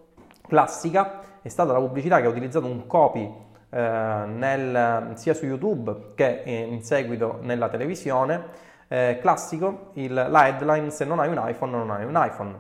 classica 0.48 1.22
è 1.44 1.50
stata 1.50 1.74
la 1.74 1.80
pubblicità 1.80 2.22
che 2.22 2.26
ha 2.26 2.30
utilizzato 2.30 2.66
un 2.66 2.88
copy 2.88 3.32
eh, 3.70 4.24
nel, 4.28 5.12
sia 5.16 5.34
su 5.34 5.46
YouTube 5.46 6.14
che 6.16 6.42
in 6.46 6.82
seguito 6.84 7.40
nella 7.42 7.68
televisione. 7.68 8.72
Eh, 8.88 9.18
classico, 9.20 9.90
il, 9.94 10.14
la 10.14 10.48
headline 10.48 10.90
se 10.90 11.04
non 11.04 11.20
hai 11.20 11.30
un 11.30 11.42
iPhone 11.46 11.72
non 11.72 11.92
hai 11.92 12.06
un 12.06 12.14
iPhone, 12.16 12.60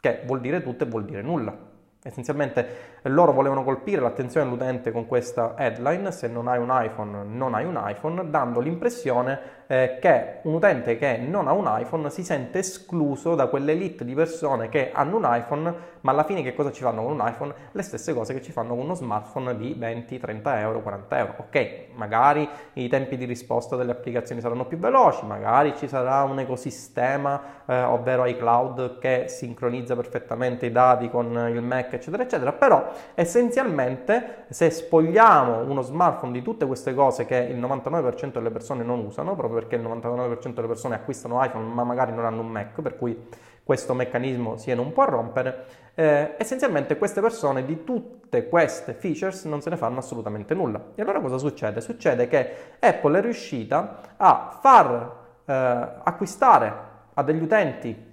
che 0.00 0.22
vuol 0.26 0.40
dire 0.40 0.62
tutto 0.62 0.84
e 0.84 0.86
vuol 0.88 1.04
dire 1.04 1.22
nulla. 1.22 1.56
Essenzialmente 2.02 2.93
loro 3.10 3.32
volevano 3.32 3.64
colpire 3.64 4.00
l'attenzione 4.00 4.46
dell'utente 4.46 4.90
con 4.90 5.06
questa 5.06 5.54
headline, 5.58 6.10
se 6.10 6.28
non 6.28 6.48
hai 6.48 6.58
un 6.58 6.68
iPhone 6.70 7.24
non 7.24 7.54
hai 7.54 7.64
un 7.64 7.80
iPhone, 7.82 8.30
dando 8.30 8.60
l'impressione 8.60 9.62
eh, 9.66 9.98
che 10.00 10.40
un 10.42 10.54
utente 10.54 10.96
che 10.96 11.16
non 11.18 11.48
ha 11.48 11.52
un 11.52 11.66
iPhone 11.68 12.10
si 12.10 12.22
sente 12.22 12.58
escluso 12.58 13.34
da 13.34 13.46
quell'elite 13.46 14.04
di 14.04 14.14
persone 14.14 14.68
che 14.68 14.90
hanno 14.92 15.16
un 15.16 15.26
iPhone, 15.26 15.74
ma 16.00 16.10
alla 16.12 16.24
fine 16.24 16.42
che 16.42 16.54
cosa 16.54 16.70
ci 16.70 16.82
fanno 16.82 17.02
con 17.02 17.12
un 17.12 17.26
iPhone? 17.26 17.52
Le 17.72 17.82
stesse 17.82 18.12
cose 18.14 18.34
che 18.34 18.42
ci 18.42 18.52
fanno 18.52 18.74
con 18.74 18.84
uno 18.84 18.94
smartphone 18.94 19.56
di 19.56 19.74
20, 19.76 20.18
30 20.18 20.60
euro, 20.60 20.80
40 20.80 21.18
euro. 21.18 21.34
Ok, 21.38 21.86
magari 21.94 22.48
i 22.74 22.88
tempi 22.88 23.16
di 23.16 23.24
risposta 23.24 23.76
delle 23.76 23.92
applicazioni 23.92 24.40
saranno 24.40 24.66
più 24.66 24.78
veloci, 24.78 25.24
magari 25.24 25.74
ci 25.76 25.88
sarà 25.88 26.22
un 26.22 26.38
ecosistema, 26.38 27.40
eh, 27.66 27.82
ovvero 27.82 28.26
iCloud, 28.26 28.98
che 28.98 29.26
sincronizza 29.28 29.96
perfettamente 29.96 30.66
i 30.66 30.72
dati 30.72 31.08
con 31.10 31.26
il 31.50 31.62
Mac, 31.62 31.92
eccetera, 31.92 32.22
eccetera, 32.22 32.52
però 32.52 32.92
essenzialmente 33.14 34.44
se 34.48 34.70
spogliamo 34.70 35.60
uno 35.60 35.82
smartphone 35.82 36.32
di 36.32 36.42
tutte 36.42 36.66
queste 36.66 36.94
cose 36.94 37.24
che 37.24 37.36
il 37.36 37.58
99% 37.58 38.32
delle 38.32 38.50
persone 38.50 38.82
non 38.82 39.00
usano, 39.00 39.34
proprio 39.34 39.60
perché 39.60 39.76
il 39.76 39.82
99% 39.82 40.52
delle 40.52 40.66
persone 40.66 40.94
acquistano 40.94 41.42
iPhone 41.44 41.66
ma 41.66 41.84
magari 41.84 42.12
non 42.12 42.24
hanno 42.24 42.40
un 42.40 42.48
Mac, 42.48 42.80
per 42.80 42.96
cui 42.96 43.16
questo 43.64 43.94
meccanismo 43.94 44.56
si 44.56 44.66
viene 44.66 44.82
un 44.82 44.92
po' 44.92 45.02
a 45.02 45.06
rompere, 45.06 45.64
eh, 45.94 46.34
essenzialmente 46.36 46.98
queste 46.98 47.20
persone 47.22 47.64
di 47.64 47.82
tutte 47.82 48.48
queste 48.48 48.92
features 48.92 49.44
non 49.44 49.62
se 49.62 49.70
ne 49.70 49.76
fanno 49.76 49.98
assolutamente 49.98 50.54
nulla. 50.54 50.92
E 50.94 51.02
allora 51.02 51.20
cosa 51.20 51.38
succede? 51.38 51.80
Succede 51.80 52.28
che 52.28 52.76
Apple 52.78 53.18
è 53.18 53.22
riuscita 53.22 54.00
a 54.16 54.58
far 54.60 55.22
eh, 55.46 55.52
acquistare 55.52 56.72
a 57.14 57.22
degli 57.22 57.42
utenti 57.42 58.12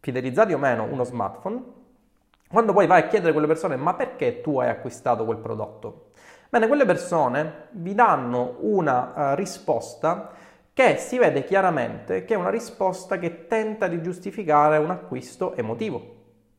fidelizzati 0.00 0.52
o 0.52 0.58
meno 0.58 0.84
uno 0.84 1.04
smartphone 1.04 1.76
quando 2.48 2.72
poi 2.72 2.86
vai 2.86 3.02
a 3.02 3.06
chiedere 3.08 3.30
a 3.30 3.32
quelle 3.32 3.46
persone 3.46 3.76
ma 3.76 3.94
perché 3.94 4.40
tu 4.40 4.58
hai 4.58 4.70
acquistato 4.70 5.24
quel 5.24 5.36
prodotto? 5.36 6.06
Bene, 6.48 6.66
quelle 6.66 6.86
persone 6.86 7.68
vi 7.72 7.94
danno 7.94 8.56
una 8.60 9.32
uh, 9.32 9.34
risposta 9.34 10.30
che 10.72 10.96
si 10.96 11.18
vede 11.18 11.44
chiaramente 11.44 12.24
che 12.24 12.32
è 12.32 12.36
una 12.38 12.48
risposta 12.48 13.18
che 13.18 13.46
tenta 13.46 13.86
di 13.86 14.00
giustificare 14.00 14.78
un 14.78 14.90
acquisto 14.90 15.54
emotivo. 15.56 16.16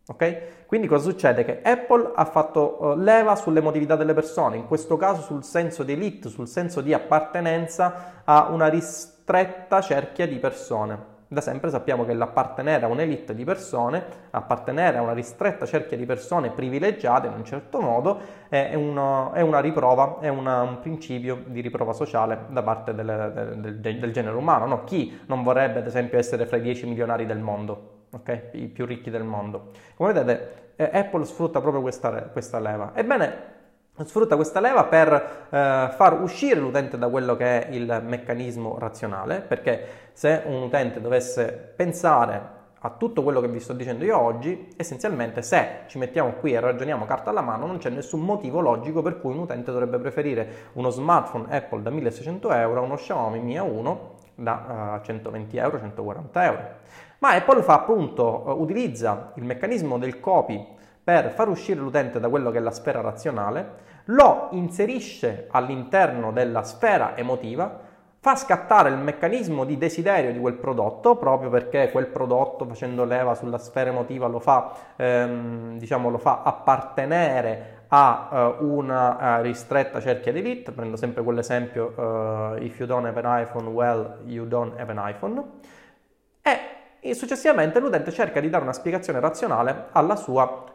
Ok? 0.07 0.65
Quindi 0.67 0.87
cosa 0.87 1.09
succede? 1.09 1.43
Che 1.43 1.61
Apple 1.63 2.11
ha 2.13 2.25
fatto 2.25 2.77
uh, 2.79 2.95
leva 2.95 3.35
sull'emotività 3.35 3.95
delle 3.95 4.13
persone, 4.13 4.57
in 4.57 4.67
questo 4.67 4.95
caso 4.95 5.21
sul 5.21 5.43
senso 5.43 5.81
di 5.81 5.93
elite, 5.93 6.29
sul 6.29 6.47
senso 6.47 6.81
di 6.81 6.93
appartenenza 6.93 8.21
a 8.23 8.49
una 8.51 8.67
ristretta 8.67 9.81
cerchia 9.81 10.27
di 10.27 10.37
persone. 10.37 11.17
Da 11.31 11.41
sempre 11.41 11.69
sappiamo 11.69 12.05
che 12.05 12.15
l'appartenere 12.15 12.85
a 12.85 12.87
un'elite 12.87 13.35
di 13.35 13.43
persone, 13.43 14.03
appartenere 14.31 14.97
a 14.97 15.03
una 15.03 15.13
ristretta 15.13 15.67
cerchia 15.67 15.95
di 15.95 16.07
persone 16.07 16.49
privilegiate 16.49 17.27
in 17.27 17.33
un 17.33 17.45
certo 17.45 17.79
modo, 17.79 18.19
è, 18.49 18.73
uno, 18.73 19.31
è 19.33 19.41
una 19.41 19.59
riprova, 19.59 20.17
è 20.21 20.27
una, 20.27 20.63
un 20.63 20.79
principio 20.79 21.43
di 21.45 21.61
riprova 21.61 21.93
sociale 21.93 22.45
da 22.49 22.63
parte 22.63 22.95
del, 22.95 23.59
del, 23.59 23.79
del, 23.79 23.99
del 23.99 24.11
genere 24.11 24.35
umano. 24.35 24.65
No? 24.65 24.83
Chi 24.85 25.19
non 25.27 25.43
vorrebbe, 25.43 25.77
ad 25.77 25.85
esempio, 25.85 26.17
essere 26.17 26.47
fra 26.47 26.57
i 26.57 26.61
10 26.61 26.87
milionari 26.87 27.27
del 27.27 27.37
mondo, 27.37 28.05
okay? 28.09 28.49
i 28.53 28.65
più 28.67 28.87
ricchi 28.87 29.11
del 29.11 29.23
mondo? 29.23 29.69
Come 29.97 30.13
vedete, 30.13 30.71
eh, 30.77 30.89
Apple 30.91 31.25
sfrutta 31.25 31.61
proprio 31.61 31.83
questa, 31.83 32.23
questa 32.23 32.59
leva. 32.59 32.93
Ebbene, 32.95 33.57
sfrutta 34.05 34.35
questa 34.35 34.59
leva 34.59 34.85
per 34.85 35.11
eh, 35.49 35.89
far 35.95 36.21
uscire 36.21 36.59
l'utente 36.59 36.97
da 36.97 37.09
quello 37.09 37.35
che 37.35 37.67
è 37.67 37.73
il 37.73 38.01
meccanismo 38.05 38.77
razionale, 38.79 39.41
perché 39.41 40.09
se 40.13 40.43
un 40.45 40.63
utente 40.63 41.01
dovesse 41.01 41.73
pensare 41.75 42.57
a 42.81 42.91
tutto 42.91 43.23
quello 43.23 43.41
che 43.41 43.49
vi 43.49 43.59
sto 43.59 43.73
dicendo 43.73 44.05
io 44.05 44.17
oggi, 44.17 44.69
essenzialmente 44.77 45.41
se 45.41 45.81
ci 45.87 45.97
mettiamo 45.97 46.31
qui 46.33 46.53
e 46.53 46.59
ragioniamo 46.59 47.05
carta 47.05 47.29
alla 47.29 47.41
mano, 47.41 47.65
non 47.65 47.77
c'è 47.77 47.89
nessun 47.89 48.21
motivo 48.21 48.61
logico 48.61 49.01
per 49.01 49.19
cui 49.19 49.33
un 49.33 49.39
utente 49.39 49.71
dovrebbe 49.71 49.99
preferire 49.99 50.69
uno 50.73 50.89
smartphone 50.89 51.47
Apple 51.49 51.81
da 51.81 51.89
1600 51.89 52.51
euro 52.53 52.79
a 52.79 52.83
uno 52.83 52.95
Xiaomi 52.95 53.39
Mi 53.39 53.55
A1 53.57 53.97
da 54.35 54.99
uh, 55.01 55.05
120 55.05 55.57
euro, 55.57 55.77
140 55.77 56.45
euro. 56.45 56.63
Ma 57.19 57.31
Apple 57.31 57.61
fa 57.63 57.73
appunto, 57.73 58.43
uh, 58.45 58.61
utilizza 58.61 59.33
il 59.35 59.43
meccanismo 59.43 59.97
del 59.97 60.21
copy 60.21 60.65
per 61.03 61.31
far 61.31 61.49
uscire 61.49 61.79
l'utente 61.79 62.19
da 62.19 62.29
quello 62.29 62.49
che 62.51 62.59
è 62.59 62.61
la 62.61 62.71
sfera 62.71 63.01
razionale, 63.01 63.87
lo 64.09 64.49
inserisce 64.51 65.47
all'interno 65.51 66.31
della 66.31 66.63
sfera 66.63 67.15
emotiva, 67.17 67.87
fa 68.21 68.35
scattare 68.35 68.89
il 68.89 68.97
meccanismo 68.97 69.63
di 69.63 69.77
desiderio 69.77 70.33
di 70.33 70.39
quel 70.39 70.55
prodotto, 70.55 71.15
proprio 71.15 71.49
perché 71.49 71.89
quel 71.89 72.07
prodotto 72.07 72.65
facendo 72.65 73.05
leva 73.05 73.33
sulla 73.33 73.57
sfera 73.57 73.91
emotiva 73.91 74.27
lo 74.27 74.39
fa, 74.39 74.73
ehm, 74.95 75.77
diciamo, 75.77 76.09
lo 76.09 76.17
fa 76.17 76.41
appartenere 76.43 77.77
a 77.89 78.55
uh, 78.59 78.65
una 78.65 79.39
uh, 79.39 79.41
ristretta 79.41 80.01
cerchia 80.01 80.31
di 80.31 80.39
elite, 80.39 80.71
prendo 80.71 80.95
sempre 80.95 81.23
quell'esempio 81.23 81.93
uh, 81.95 82.61
if 82.61 82.77
you 82.77 82.85
don't 82.85 83.05
have 83.05 83.19
an 83.19 83.41
iPhone, 83.41 83.67
well 83.69 84.17
you 84.25 84.45
don't 84.45 84.77
have 84.77 84.91
an 84.91 84.99
iPhone, 85.01 85.43
e 86.41 86.78
successivamente 87.13 87.79
l'utente 87.79 88.11
cerca 88.11 88.39
di 88.39 88.49
dare 88.49 88.63
una 88.63 88.73
spiegazione 88.73 89.19
razionale 89.19 89.87
alla 89.91 90.15
sua 90.15 90.65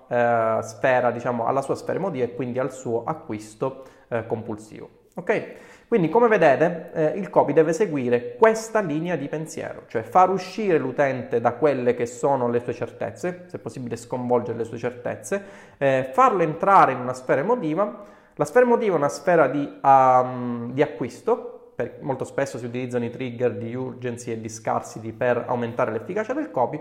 sfera, 0.62 1.10
diciamo, 1.10 1.46
alla 1.46 1.62
sua 1.62 1.74
sfera 1.74 1.98
emotiva 1.98 2.24
e 2.24 2.34
quindi 2.34 2.58
al 2.58 2.72
suo 2.72 3.04
acquisto 3.04 3.84
compulsivo. 4.26 4.88
Ok? 5.16 5.54
Quindi 5.86 6.08
come 6.08 6.28
vedete 6.28 6.90
eh, 6.92 7.18
il 7.18 7.30
copy 7.30 7.52
deve 7.52 7.72
seguire 7.72 8.36
questa 8.36 8.80
linea 8.80 9.16
di 9.16 9.28
pensiero, 9.28 9.84
cioè 9.86 10.02
far 10.02 10.30
uscire 10.30 10.78
l'utente 10.78 11.40
da 11.40 11.52
quelle 11.52 11.94
che 11.94 12.06
sono 12.06 12.48
le 12.48 12.60
sue 12.60 12.72
certezze, 12.72 13.44
se 13.46 13.58
possibile 13.58 13.96
sconvolgere 13.96 14.58
le 14.58 14.64
sue 14.64 14.78
certezze, 14.78 15.44
eh, 15.78 16.10
farlo 16.12 16.42
entrare 16.42 16.92
in 16.92 16.98
una 16.98 17.14
sfera 17.14 17.42
emotiva. 17.42 18.02
La 18.34 18.44
sfera 18.44 18.64
emotiva 18.64 18.94
è 18.94 18.98
una 18.98 19.08
sfera 19.08 19.46
di, 19.46 19.78
um, 19.82 20.72
di 20.72 20.82
acquisto, 20.82 21.53
per, 21.74 21.98
molto 22.00 22.24
spesso 22.24 22.58
si 22.58 22.66
utilizzano 22.66 23.04
i 23.04 23.10
trigger 23.10 23.56
di 23.56 23.74
urgency 23.74 24.32
e 24.32 24.40
di 24.40 24.48
scarcity 24.48 25.12
per 25.12 25.44
aumentare 25.46 25.92
l'efficacia 25.92 26.32
del 26.32 26.50
copy, 26.50 26.80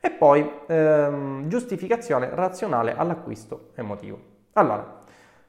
e 0.00 0.10
poi 0.10 0.50
ehm, 0.66 1.48
giustificazione 1.48 2.30
razionale 2.32 2.96
all'acquisto 2.96 3.70
emotivo. 3.74 4.18
Allora, 4.54 4.98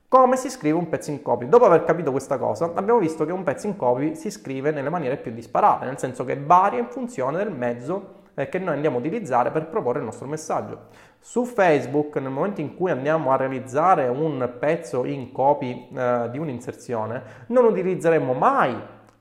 come 0.07 0.35
si 0.35 0.49
scrive 0.49 0.77
un 0.77 0.89
pezzo 0.89 1.09
in 1.09 1.21
copy? 1.21 1.47
Dopo 1.47 1.65
aver 1.65 1.85
capito 1.85 2.11
questa 2.11 2.37
cosa, 2.37 2.71
abbiamo 2.75 2.99
visto 2.99 3.25
che 3.25 3.31
un 3.31 3.43
pezzo 3.43 3.67
in 3.67 3.77
copy 3.77 4.15
si 4.15 4.29
scrive 4.29 4.71
nelle 4.71 4.89
maniere 4.89 5.15
più 5.15 5.31
disparate, 5.31 5.85
nel 5.85 5.97
senso 5.97 6.25
che 6.25 6.37
varia 6.37 6.79
in 6.79 6.89
funzione 6.89 7.37
del 7.37 7.51
mezzo 7.51 8.19
eh, 8.33 8.49
che 8.49 8.59
noi 8.59 8.75
andiamo 8.75 8.97
a 8.97 8.99
utilizzare 8.99 9.51
per 9.51 9.67
proporre 9.67 9.99
il 9.99 10.05
nostro 10.05 10.27
messaggio. 10.27 10.87
Su 11.19 11.45
Facebook, 11.45 12.15
nel 12.17 12.31
momento 12.31 12.61
in 12.61 12.75
cui 12.75 12.91
andiamo 12.91 13.31
a 13.31 13.35
realizzare 13.35 14.07
un 14.07 14.53
pezzo 14.59 15.05
in 15.05 15.31
copy 15.31 15.89
eh, 15.95 16.29
di 16.31 16.37
un'inserzione, 16.37 17.23
non 17.47 17.65
utilizzeremo 17.65 18.33
mai 18.33 18.75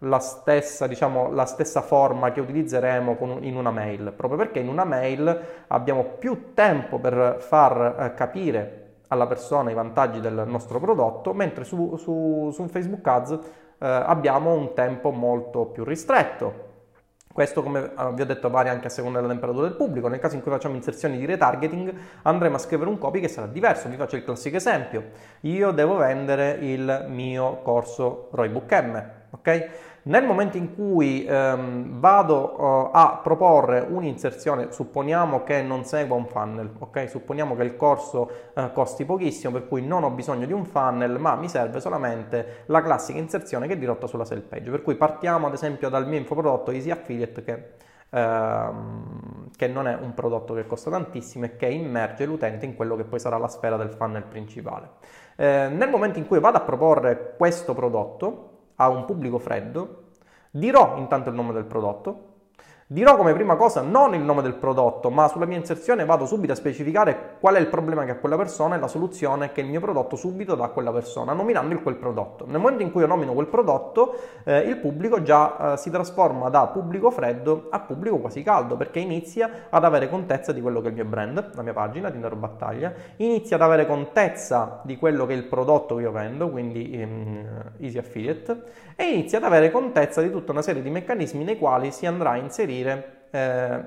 la 0.05 0.19
stessa, 0.19 0.87
diciamo, 0.87 1.31
la 1.31 1.45
stessa 1.45 1.83
forma 1.83 2.33
che 2.33 2.41
utilizzeremo 2.41 3.17
un, 3.21 3.39
in 3.43 3.57
una 3.57 3.71
mail, 3.71 4.13
proprio 4.17 4.39
perché 4.39 4.61
in 4.61 4.69
una 4.69 4.85
mail 4.85 5.41
abbiamo 5.67 6.05
più 6.19 6.55
tempo 6.55 6.99
per 6.99 7.37
far 7.41 7.97
eh, 7.99 8.15
capire 8.15 8.77
alla 9.09 9.27
persona 9.27 9.71
i 9.71 9.75
vantaggi 9.75 10.21
del 10.21 10.45
nostro 10.47 10.79
prodotto, 10.79 11.35
mentre 11.35 11.65
su, 11.65 11.97
su, 11.97 12.51
su 12.53 12.67
Facebook 12.69 13.07
Ads 13.07 13.31
eh, 13.33 13.87
abbiamo 13.87 14.53
un 14.55 14.73
tempo 14.73 15.11
molto 15.11 15.67
più 15.67 15.85
ristretto. 15.85 16.69
Questo, 17.33 17.63
come 17.63 17.93
eh, 17.97 18.13
vi 18.15 18.23
ho 18.23 18.27
detto, 18.27 18.51
varia 18.51 18.73
anche 18.73 18.89
a 18.89 18.91
seconda 18.91 19.21
della 19.21 19.31
temperatura 19.31 19.69
del 19.69 19.77
pubblico. 19.77 20.09
Nel 20.09 20.19
caso 20.19 20.35
in 20.35 20.43
cui 20.43 20.51
facciamo 20.51 20.75
inserzioni 20.75 21.17
di 21.17 21.27
retargeting, 21.27 21.95
andremo 22.23 22.57
a 22.57 22.59
scrivere 22.59 22.91
un 22.91 22.99
copy 22.99 23.21
che 23.21 23.29
sarà 23.29 23.47
diverso. 23.47 23.89
Vi 23.89 23.95
faccio 23.95 24.17
il 24.17 24.25
classico 24.25 24.57
esempio. 24.57 25.11
Io 25.43 25.71
devo 25.71 25.97
vendere 25.97 26.59
il 26.61 27.07
mio 27.09 27.63
corso 27.63 28.31
Roybook 28.33 28.73
M, 28.73 29.05
ok? 29.31 29.69
Nel 30.03 30.25
momento 30.25 30.57
in 30.57 30.75
cui 30.75 31.25
ehm, 31.25 32.01
vado 32.01 32.55
uh, 32.59 32.91
a 32.93 33.21
proporre 33.23 33.87
un'inserzione, 33.87 34.73
supponiamo 34.73 35.43
che 35.43 35.61
non 35.61 35.85
segua 35.85 36.17
un 36.17 36.27
funnel, 36.27 36.73
ok? 36.79 37.09
Supponiamo 37.09 37.55
che 37.55 37.63
il 37.65 37.77
corso 37.77 38.31
uh, 38.55 38.73
costi 38.73 39.05
pochissimo, 39.05 39.53
per 39.53 39.69
cui 39.69 39.87
non 39.87 40.05
ho 40.05 40.11
bisogno 40.11 40.47
di 40.47 40.55
un 40.55 40.65
funnel, 40.65 41.19
ma 41.19 41.35
mi 41.37 41.49
serve 41.49 41.81
solamente 41.81 42.65
la 42.67 42.81
classica 42.81 43.19
inserzione 43.19 43.67
che 43.67 43.75
è 43.75 43.79
dirotta 43.79 44.07
sulla 44.07 44.25
sale 44.25 44.41
page. 44.41 44.71
Per 44.71 44.83
cui 44.83 44.95
partiamo 44.95 45.49
ad 45.49 45.53
esempio 45.53 45.91
dal 45.91 46.09
mio 46.09 46.19
infoprodotto 46.19 46.71
Easy 46.71 46.91
Affiliate 46.91 47.43
che 47.43 47.73
ehm, 48.11 49.51
che 49.57 49.69
non 49.69 49.87
è 49.87 49.95
un 49.95 50.15
prodotto 50.15 50.55
che 50.55 50.67
costa 50.67 50.91
tantissimo 50.91 51.45
e 51.45 51.57
che 51.57 51.67
immerge 51.67 52.25
l'utente 52.25 52.65
in 52.65 52.75
quello 52.75 52.97
che 52.97 53.05
poi 53.05 53.19
sarà 53.19 53.37
la 53.37 53.49
sfera 53.49 53.77
del 53.77 53.91
funnel 53.91 54.25
principale. 54.25 54.91
Eh, 55.37 55.69
nel 55.69 55.89
momento 55.89 56.19
in 56.19 56.27
cui 56.27 56.41
vado 56.41 56.59
a 56.59 56.63
proporre 56.63 57.35
questo 57.37 57.75
prodotto, 57.75 58.50
a 58.81 58.89
un 58.89 59.05
pubblico 59.05 59.39
freddo, 59.39 60.05
dirò 60.51 60.97
intanto 60.97 61.29
il 61.29 61.35
nome 61.35 61.53
del 61.53 61.65
prodotto, 61.65 62.30
Dirò 62.93 63.17
come 63.17 63.35
prima 63.35 63.55
cosa 63.55 63.83
non 63.83 64.15
il 64.15 64.21
nome 64.21 64.43
del 64.43 64.55
prodotto, 64.55 65.11
ma 65.11 65.29
sulla 65.29 65.45
mia 65.45 65.57
inserzione 65.57 66.05
vado 66.05 66.27
subito 66.27 66.55
a 66.55 66.57
specificare 66.57 67.37
qual 67.39 67.55
è 67.55 67.61
il 67.61 67.69
problema 67.69 68.05
che 68.05 68.11
ha 68.11 68.17
quella 68.17 68.37
persona 68.37 68.75
e 68.75 68.81
la 68.81 68.89
soluzione 68.89 69.53
che 69.53 69.61
il 69.61 69.69
mio 69.69 69.79
prodotto 69.79 70.17
subito 70.17 70.57
dà 70.57 70.65
a 70.65 70.69
quella 70.71 70.91
persona, 70.91 71.33
nominando 71.33 71.73
il 71.73 71.83
quel 71.83 71.95
prodotto. 71.95 72.47
Nel 72.49 72.59
momento 72.59 72.83
in 72.83 72.91
cui 72.91 73.03
io 73.03 73.07
nomino 73.07 73.33
quel 73.33 73.47
prodotto, 73.47 74.17
eh, 74.43 74.63
il 74.63 74.77
pubblico 74.79 75.23
già 75.23 75.75
eh, 75.75 75.77
si 75.77 75.89
trasforma 75.89 76.49
da 76.49 76.67
pubblico 76.67 77.13
freddo 77.13 77.69
a 77.71 77.79
pubblico 77.79 78.19
quasi 78.19 78.43
caldo, 78.43 78.77
perché 78.77 78.99
inizia 78.99 79.69
ad 79.71 79.85
avere 79.85 80.09
contezza 80.09 80.51
di 80.51 80.61
quello 80.61 80.81
che 80.81 80.87
è 80.87 80.91
il 80.91 80.97
mio 80.97 81.05
brand, 81.05 81.51
la 81.55 81.63
mia 81.63 81.73
pagina, 81.73 82.11
Tindaro 82.11 82.35
Battaglia, 82.35 82.93
inizia 83.19 83.55
ad 83.55 83.63
avere 83.63 83.87
contezza 83.87 84.81
di 84.83 84.97
quello 84.97 85.27
che 85.27 85.35
è 85.35 85.37
il 85.37 85.45
prodotto 85.45 85.95
che 85.95 86.03
io 86.03 86.11
vendo, 86.11 86.51
quindi 86.51 86.91
ehm, 86.91 87.47
Easy 87.79 87.99
Affiliate, 87.99 88.63
e 88.97 89.05
inizia 89.05 89.39
ad 89.39 89.45
avere 89.45 89.71
contezza 89.71 90.21
di 90.21 90.31
tutta 90.33 90.51
una 90.51 90.61
serie 90.61 90.83
di 90.83 90.91
meccanismi 90.91 91.45
nei 91.45 91.57
quali 91.57 91.93
si 91.93 92.05
andrà 92.05 92.31
a 92.31 92.37
inserire 92.37 92.79
dire 92.81 93.27
eh, 93.31 93.81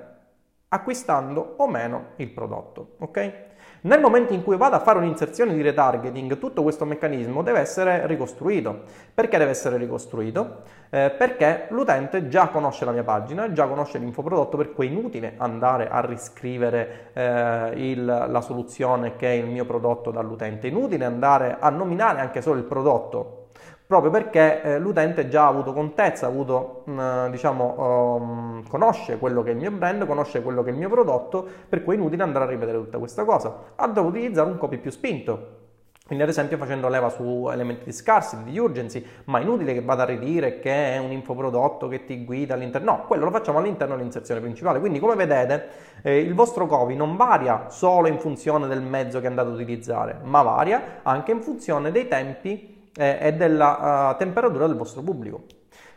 acquistando 0.69 1.55
o 1.57 1.67
meno 1.67 2.11
il 2.17 2.29
prodotto. 2.29 2.95
Ok? 2.99 3.33
Nel 3.81 3.99
momento 3.99 4.31
in 4.31 4.43
cui 4.43 4.55
vado 4.55 4.77
a 4.77 4.79
fare 4.79 4.97
un'inserzione 4.97 5.53
di 5.53 5.61
retargeting, 5.61 6.37
tutto 6.37 6.63
questo 6.63 6.85
meccanismo 6.85 7.43
deve 7.43 7.59
essere 7.59 8.07
ricostruito. 8.07 8.83
Perché 9.13 9.37
deve 9.37 9.51
essere 9.51 9.75
ricostruito? 9.75 10.61
Eh, 10.89 11.13
perché 11.17 11.67
l'utente 11.69 12.29
già 12.29 12.47
conosce 12.47 12.85
la 12.85 12.91
mia 12.91 13.03
pagina, 13.03 13.51
già 13.51 13.67
conosce 13.67 13.97
l'infoprodotto, 13.97 14.55
per 14.55 14.71
cui 14.71 14.87
è 14.87 14.89
inutile 14.89 15.33
andare 15.35 15.89
a 15.89 15.99
riscrivere 15.99 17.09
eh, 17.11 17.71
il, 17.75 18.05
la 18.05 18.41
soluzione 18.41 19.17
che 19.17 19.27
è 19.27 19.33
il 19.33 19.47
mio 19.47 19.65
prodotto 19.65 20.11
dall'utente, 20.11 20.67
è 20.67 20.71
inutile 20.71 21.03
andare 21.03 21.57
a 21.59 21.69
nominare 21.69 22.21
anche 22.21 22.41
solo 22.41 22.59
il 22.59 22.65
prodotto 22.65 23.42
proprio 23.85 24.11
perché 24.11 24.61
eh, 24.61 24.79
l'utente 24.79 25.27
già 25.27 25.45
ha 25.45 25.47
avuto 25.47 25.73
contezza, 25.73 26.25
ha 26.25 26.29
avuto, 26.29 26.83
mh, 26.85 27.01
mm, 27.01 27.27
diciamo, 27.27 28.15
um, 28.15 28.67
conosce 28.67 29.17
quello 29.17 29.43
che 29.43 29.51
è 29.51 29.53
il 29.53 29.59
mio 29.59 29.71
brand, 29.71 30.05
conosce 30.05 30.41
quello 30.41 30.63
che 30.63 30.69
è 30.69 30.73
il 30.73 30.79
mio 30.79 30.89
prodotto, 30.89 31.45
per 31.67 31.83
cui 31.83 31.95
è 31.95 31.97
inutile 31.97 32.23
andare 32.23 32.45
a 32.45 32.47
ripetere 32.47 32.77
tutta 32.77 32.97
questa 32.97 33.23
cosa. 33.25 33.73
Andrà 33.75 34.01
a 34.01 34.05
utilizzare 34.05 34.49
un 34.49 34.57
copy 34.57 34.77
più 34.77 34.91
spinto. 34.91 35.61
Quindi 36.05 36.25
ad 36.25 36.29
esempio 36.29 36.57
facendo 36.57 36.89
leva 36.89 37.07
su 37.07 37.49
elementi 37.49 37.85
di 37.85 37.93
scarsi, 37.93 38.43
di 38.43 38.57
urgency, 38.57 39.05
ma 39.25 39.39
è 39.39 39.41
inutile 39.41 39.73
che 39.73 39.81
vada 39.81 40.03
a 40.03 40.05
ridire 40.05 40.59
che 40.59 40.93
è 40.93 40.97
un 40.97 41.11
infoprodotto 41.11 41.87
che 41.87 42.03
ti 42.03 42.25
guida 42.25 42.55
all'interno. 42.55 42.91
No, 42.91 43.05
quello 43.05 43.23
lo 43.23 43.31
facciamo 43.31 43.59
all'interno 43.59 43.95
dell'inserzione 43.95 44.41
principale. 44.41 44.79
Quindi 44.79 44.99
come 44.99 45.15
vedete 45.15 45.67
eh, 46.01 46.19
il 46.19 46.33
vostro 46.33 46.67
copy 46.67 46.95
non 46.95 47.15
varia 47.15 47.69
solo 47.69 48.09
in 48.09 48.19
funzione 48.19 48.67
del 48.67 48.81
mezzo 48.81 49.21
che 49.21 49.27
andate 49.27 49.47
ad 49.47 49.53
utilizzare, 49.53 50.19
ma 50.23 50.41
varia 50.41 50.99
anche 51.03 51.31
in 51.31 51.41
funzione 51.41 51.89
dei 51.89 52.07
tempi 52.09 52.72
eh, 52.95 53.17
e 53.21 53.33
della 53.33 54.11
uh, 54.13 54.17
temperatura 54.17 54.67
del 54.67 54.75
vostro 54.75 55.01
pubblico. 55.01 55.43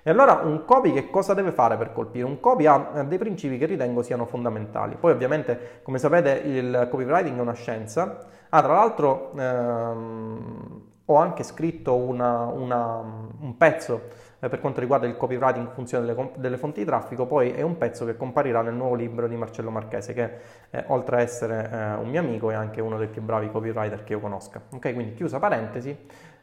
E 0.02 0.10
allora 0.10 0.34
un 0.44 0.64
copy 0.64 0.92
che 0.92 1.10
cosa 1.10 1.34
deve 1.34 1.50
fare 1.50 1.76
per 1.76 1.92
colpire? 1.92 2.24
Un 2.24 2.38
copy 2.38 2.66
ha 2.66 2.92
eh, 2.94 3.04
dei 3.06 3.18
principi 3.18 3.58
che 3.58 3.66
ritengo 3.66 4.02
siano 4.02 4.24
fondamentali. 4.24 4.94
Poi 4.94 5.10
ovviamente, 5.10 5.80
come 5.82 5.98
sapete, 5.98 6.30
il 6.44 6.86
copywriting 6.88 7.36
è 7.36 7.40
una 7.40 7.54
scienza. 7.54 8.18
Ah, 8.50 8.62
tra 8.62 8.74
l'altro 8.74 9.32
ehm, 9.36 10.82
ho 11.06 11.16
anche 11.16 11.42
scritto 11.42 11.96
una, 11.96 12.44
una, 12.44 12.98
un 13.40 13.56
pezzo 13.56 14.02
eh, 14.38 14.48
per 14.48 14.60
quanto 14.60 14.80
riguarda 14.80 15.06
il 15.06 15.16
copywriting 15.16 15.66
in 15.66 15.72
funzione 15.72 16.06
delle, 16.06 16.30
delle, 16.36 16.56
fonti 16.56 16.80
di 16.80 16.86
traffico, 16.86 17.26
poi 17.26 17.50
è 17.50 17.62
un 17.62 17.76
pezzo 17.76 18.04
che 18.04 18.16
comparirà 18.16 18.62
nel 18.62 18.74
nuovo 18.74 18.94
libro 18.94 19.26
di 19.26 19.34
Marcello 19.36 19.70
Marchese, 19.70 20.12
che 20.14 20.30
eh, 20.70 20.84
oltre 20.88 21.16
a 21.16 21.20
essere 21.20 21.70
eh, 21.70 21.94
un 21.94 22.08
mio 22.08 22.20
amico 22.20 22.50
è 22.50 22.54
anche 22.54 22.80
uno 22.80 22.98
dei 22.98 23.08
più 23.08 23.22
bravi 23.22 23.50
copywriter 23.50 24.04
che 24.04 24.12
io 24.12 24.20
conosca. 24.20 24.60
Ok, 24.72 24.94
quindi 24.94 25.14
chiusa 25.14 25.38
parentesi. 25.38 25.96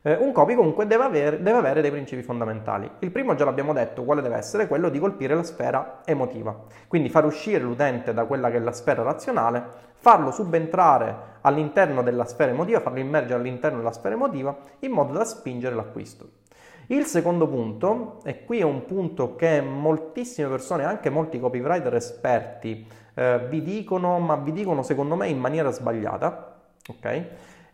Eh, 0.05 0.17
un 0.17 0.33
copy 0.33 0.53
comunque 0.53 0.85
deve 0.85 1.05
avere, 1.05 1.41
deve 1.41 1.57
avere, 1.57 1.79
dei 1.79 1.89
principi 1.89 2.23
fondamentali. 2.23 2.89
Il 2.99 3.11
primo 3.11 3.35
già 3.35 3.45
l'abbiamo 3.45 3.71
detto, 3.71 4.03
quale 4.03 4.21
deve 4.21 4.35
essere? 4.35 4.67
Quello 4.67 4.89
di 4.89 4.99
colpire 4.99 5.33
la 5.33 5.43
sfera 5.43 6.01
emotiva. 6.03 6.53
Quindi 6.89 7.07
far 7.07 7.23
uscire 7.23 7.63
l'utente 7.63 8.13
da 8.13 8.25
quella 8.25 8.51
che 8.51 8.57
è 8.57 8.59
la 8.59 8.73
sfera 8.73 9.01
razionale, 9.01 9.63
farlo 9.93 10.31
subentrare 10.31 11.15
all'interno 11.39 12.03
della 12.03 12.25
sfera 12.25 12.51
emotiva, 12.51 12.81
farlo 12.81 12.99
immergere 12.99 13.39
all'interno 13.39 13.77
della 13.77 13.93
sfera 13.93 14.15
emotiva 14.15 14.53
in 14.79 14.91
modo 14.91 15.13
da 15.13 15.23
spingere 15.23 15.73
l'acquisto. 15.73 16.27
Il 16.87 17.05
secondo 17.05 17.47
punto, 17.47 18.19
e 18.25 18.43
qui 18.43 18.59
è 18.59 18.63
un 18.63 18.83
punto 18.83 19.37
che 19.37 19.61
moltissime 19.61 20.49
persone, 20.49 20.83
anche 20.83 21.09
molti 21.09 21.39
copywriter 21.39 21.95
esperti, 21.95 22.85
eh, 23.13 23.47
vi 23.47 23.61
dicono, 23.61 24.19
ma 24.19 24.35
vi 24.35 24.51
dicono 24.51 24.83
secondo 24.83 25.15
me 25.15 25.29
in 25.29 25.39
maniera 25.39 25.71
sbagliata, 25.71 26.55
ok? 26.89 27.25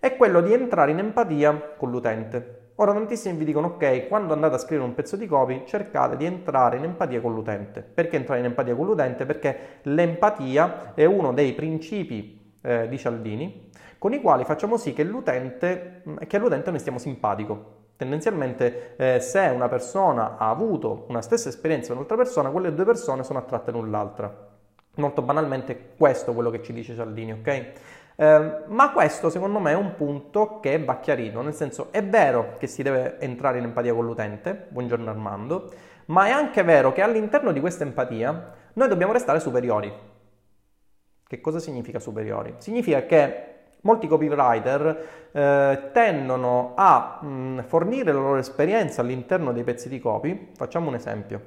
È 0.01 0.15
quello 0.15 0.39
di 0.39 0.53
entrare 0.53 0.91
in 0.91 0.99
empatia 0.99 1.73
con 1.75 1.91
l'utente. 1.91 2.69
Ora 2.75 2.93
tantissimi 2.93 3.37
vi 3.37 3.43
dicono 3.43 3.67
ok, 3.67 4.07
quando 4.07 4.31
andate 4.31 4.55
a 4.55 4.57
scrivere 4.57 4.87
un 4.87 4.95
pezzo 4.95 5.17
di 5.17 5.27
copy 5.27 5.63
cercate 5.65 6.15
di 6.15 6.23
entrare 6.23 6.77
in 6.77 6.85
empatia 6.85 7.19
con 7.19 7.33
l'utente. 7.33 7.81
Perché 7.81 8.15
entrare 8.15 8.39
in 8.39 8.45
empatia 8.45 8.77
con 8.77 8.85
l'utente? 8.85 9.25
Perché 9.25 9.79
l'empatia 9.81 10.93
è 10.93 11.03
uno 11.03 11.33
dei 11.33 11.51
principi 11.51 12.55
eh, 12.61 12.87
di 12.87 12.97
Cialdini 12.97 13.69
con 13.97 14.13
i 14.13 14.21
quali 14.21 14.45
facciamo 14.45 14.77
sì 14.77 14.93
che, 14.93 15.03
l'utente, 15.03 16.03
che 16.25 16.37
all'utente 16.37 16.69
noi 16.69 16.79
stiamo 16.79 16.97
simpatico. 16.97 17.87
Tendenzialmente 17.97 18.95
eh, 18.95 19.19
se 19.19 19.51
una 19.53 19.67
persona 19.67 20.37
ha 20.37 20.49
avuto 20.49 21.07
una 21.09 21.21
stessa 21.21 21.49
esperienza 21.49 21.89
con 21.89 21.97
un'altra 21.97 22.15
persona, 22.15 22.51
quelle 22.51 22.73
due 22.73 22.85
persone 22.85 23.25
sono 23.25 23.39
attratte 23.39 23.71
l'un 23.71 23.91
l'altra. 23.91 24.47
Molto 24.95 25.21
banalmente 25.21 25.91
questo 25.97 26.31
è 26.31 26.33
quello 26.33 26.49
che 26.49 26.63
ci 26.63 26.71
dice 26.71 26.95
Cialdini, 26.95 27.33
ok? 27.33 27.71
Eh, 28.21 28.63
ma 28.65 28.91
questo 28.91 29.29
secondo 29.29 29.59
me 29.59 29.71
è 29.71 29.75
un 29.75 29.95
punto 29.95 30.59
che 30.59 30.83
va 30.83 30.99
chiarito, 30.99 31.41
nel 31.41 31.53
senso 31.53 31.87
è 31.91 32.03
vero 32.03 32.55
che 32.57 32.67
si 32.67 32.83
deve 32.83 33.17
entrare 33.19 33.59
in 33.59 33.63
empatia 33.63 33.93
con 33.93 34.03
l'utente, 34.05 34.67
buongiorno 34.67 35.09
Armando, 35.09 35.71
ma 36.07 36.25
è 36.25 36.31
anche 36.31 36.61
vero 36.63 36.91
che 36.91 37.01
all'interno 37.01 37.53
di 37.53 37.61
questa 37.61 37.85
empatia 37.85 38.53
noi 38.73 38.87
dobbiamo 38.89 39.13
restare 39.13 39.39
superiori. 39.39 39.89
Che 41.25 41.39
cosa 41.39 41.59
significa 41.59 41.99
superiori? 41.99 42.55
Significa 42.57 43.05
che 43.05 43.43
molti 43.83 44.07
copywriter 44.07 45.29
eh, 45.31 45.89
tendono 45.93 46.73
a 46.75 47.19
mh, 47.21 47.63
fornire 47.67 48.11
la 48.11 48.19
loro 48.19 48.39
esperienza 48.39 48.99
all'interno 48.99 49.53
dei 49.53 49.63
pezzi 49.63 49.87
di 49.87 49.99
copy. 49.99 50.49
Facciamo 50.57 50.89
un 50.89 50.95
esempio, 50.95 51.41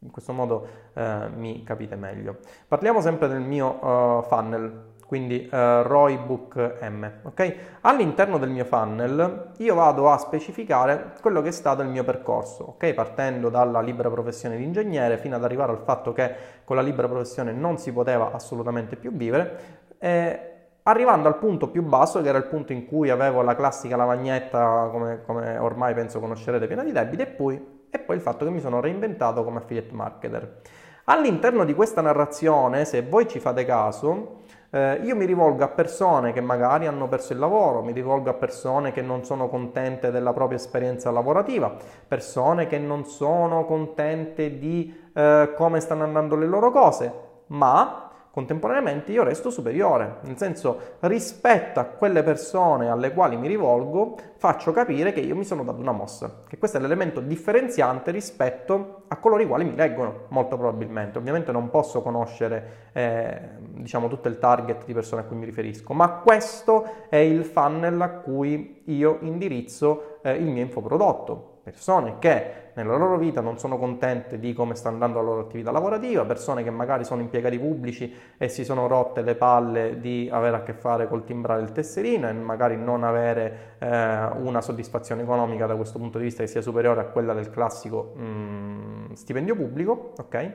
in 0.00 0.10
questo 0.10 0.34
modo 0.34 0.66
eh, 0.92 1.28
mi 1.34 1.62
capite 1.62 1.96
meglio. 1.96 2.36
Parliamo 2.66 3.00
sempre 3.00 3.28
del 3.28 3.40
mio 3.40 3.82
uh, 3.82 4.22
funnel 4.24 4.87
quindi 5.08 5.48
uh, 5.50 5.80
Roybook 5.82 6.80
M. 6.82 7.10
Okay? 7.22 7.56
All'interno 7.80 8.36
del 8.36 8.50
mio 8.50 8.66
funnel 8.66 9.52
io 9.56 9.74
vado 9.74 10.10
a 10.10 10.18
specificare 10.18 11.14
quello 11.22 11.40
che 11.40 11.48
è 11.48 11.50
stato 11.50 11.80
il 11.80 11.88
mio 11.88 12.04
percorso, 12.04 12.68
okay? 12.72 12.92
partendo 12.92 13.48
dalla 13.48 13.80
libera 13.80 14.10
professione 14.10 14.58
di 14.58 14.64
ingegnere 14.64 15.16
fino 15.16 15.34
ad 15.34 15.44
arrivare 15.44 15.72
al 15.72 15.78
fatto 15.78 16.12
che 16.12 16.34
con 16.62 16.76
la 16.76 16.82
libera 16.82 17.08
professione 17.08 17.52
non 17.52 17.78
si 17.78 17.90
poteva 17.90 18.32
assolutamente 18.32 18.96
più 18.96 19.10
vivere. 19.10 19.86
E 19.98 20.40
arrivando 20.82 21.26
al 21.26 21.38
punto 21.38 21.68
più 21.68 21.82
basso, 21.82 22.20
che 22.20 22.28
era 22.28 22.36
il 22.36 22.46
punto 22.46 22.74
in 22.74 22.84
cui 22.84 23.08
avevo 23.08 23.40
la 23.40 23.56
classica 23.56 23.96
lavagnetta, 23.96 24.90
come, 24.92 25.22
come 25.24 25.56
ormai 25.56 25.94
penso 25.94 26.20
conoscerete, 26.20 26.66
piena 26.66 26.84
di 26.84 26.92
debiti, 26.92 27.22
e 27.22 27.26
poi, 27.28 27.86
e 27.88 27.98
poi 27.98 28.14
il 28.14 28.20
fatto 28.20 28.44
che 28.44 28.50
mi 28.50 28.60
sono 28.60 28.78
reinventato 28.78 29.42
come 29.42 29.56
affiliate 29.56 29.94
marketer. 29.94 30.60
All'interno 31.04 31.64
di 31.64 31.72
questa 31.74 32.02
narrazione, 32.02 32.84
se 32.84 33.00
voi 33.00 33.26
ci 33.26 33.40
fate 33.40 33.64
caso, 33.64 34.42
eh, 34.70 35.00
io 35.02 35.16
mi 35.16 35.24
rivolgo 35.24 35.64
a 35.64 35.68
persone 35.68 36.32
che 36.32 36.40
magari 36.40 36.86
hanno 36.86 37.08
perso 37.08 37.32
il 37.32 37.38
lavoro, 37.38 37.82
mi 37.82 37.92
rivolgo 37.92 38.30
a 38.30 38.34
persone 38.34 38.92
che 38.92 39.00
non 39.00 39.24
sono 39.24 39.48
contente 39.48 40.10
della 40.10 40.32
propria 40.32 40.58
esperienza 40.58 41.10
lavorativa, 41.10 41.74
persone 42.06 42.66
che 42.66 42.78
non 42.78 43.04
sono 43.04 43.64
contente 43.64 44.58
di 44.58 44.94
eh, 45.12 45.52
come 45.56 45.80
stanno 45.80 46.04
andando 46.04 46.36
le 46.36 46.46
loro 46.46 46.70
cose, 46.70 47.12
ma 47.46 48.07
Contemporaneamente 48.30 49.10
io 49.10 49.24
resto 49.24 49.50
superiore, 49.50 50.18
nel 50.22 50.36
senso 50.36 50.96
rispetto 51.00 51.80
a 51.80 51.84
quelle 51.84 52.22
persone 52.22 52.88
alle 52.88 53.12
quali 53.12 53.36
mi 53.36 53.48
rivolgo 53.48 54.16
faccio 54.36 54.70
capire 54.70 55.12
che 55.12 55.20
io 55.20 55.34
mi 55.34 55.44
sono 55.44 55.64
dato 55.64 55.80
una 55.80 55.92
mossa, 55.92 56.42
che 56.46 56.58
questo 56.58 56.76
è 56.76 56.80
l'elemento 56.80 57.20
differenziante 57.20 58.10
rispetto 58.10 59.02
a 59.08 59.16
coloro 59.16 59.42
i 59.42 59.46
quali 59.46 59.64
mi 59.64 59.74
leggono, 59.74 60.26
molto 60.28 60.56
probabilmente. 60.56 61.18
Ovviamente 61.18 61.50
non 61.50 61.70
posso 61.70 62.02
conoscere 62.02 62.90
eh, 62.92 63.40
diciamo 63.58 64.08
tutto 64.08 64.28
il 64.28 64.38
target 64.38 64.84
di 64.84 64.92
persone 64.92 65.22
a 65.22 65.24
cui 65.24 65.36
mi 65.36 65.44
riferisco, 65.44 65.92
ma 65.92 66.08
questo 66.10 66.86
è 67.08 67.16
il 67.16 67.44
funnel 67.44 68.00
a 68.00 68.10
cui 68.10 68.82
io 68.84 69.18
indirizzo 69.22 70.18
eh, 70.22 70.34
il 70.34 70.46
mio 70.46 70.62
infoprodotto 70.62 71.47
persone 71.68 72.16
che 72.18 72.70
nella 72.72 72.96
loro 72.96 73.18
vita 73.18 73.42
non 73.42 73.58
sono 73.58 73.76
contente 73.76 74.38
di 74.38 74.54
come 74.54 74.74
sta 74.74 74.88
andando 74.88 75.18
la 75.18 75.24
loro 75.24 75.40
attività 75.42 75.70
lavorativa, 75.70 76.24
persone 76.24 76.62
che 76.62 76.70
magari 76.70 77.04
sono 77.04 77.20
impiegati 77.20 77.58
pubblici 77.58 78.14
e 78.38 78.48
si 78.48 78.64
sono 78.64 78.86
rotte 78.86 79.20
le 79.20 79.34
palle 79.34 80.00
di 80.00 80.30
avere 80.32 80.56
a 80.56 80.62
che 80.62 80.72
fare 80.72 81.08
col 81.08 81.24
timbrare 81.24 81.60
il 81.60 81.72
tesserino 81.72 82.28
e 82.28 82.32
magari 82.32 82.76
non 82.76 83.04
avere 83.04 83.76
eh, 83.78 84.28
una 84.40 84.62
soddisfazione 84.62 85.22
economica 85.22 85.66
da 85.66 85.74
questo 85.74 85.98
punto 85.98 86.16
di 86.16 86.24
vista 86.24 86.42
che 86.42 86.48
sia 86.48 86.62
superiore 86.62 87.00
a 87.00 87.04
quella 87.04 87.34
del 87.34 87.50
classico 87.50 88.14
mh, 88.14 88.22
mm, 88.22 89.12
stipendio 89.12 89.54
pubblico, 89.54 90.12
ok? 90.16 90.52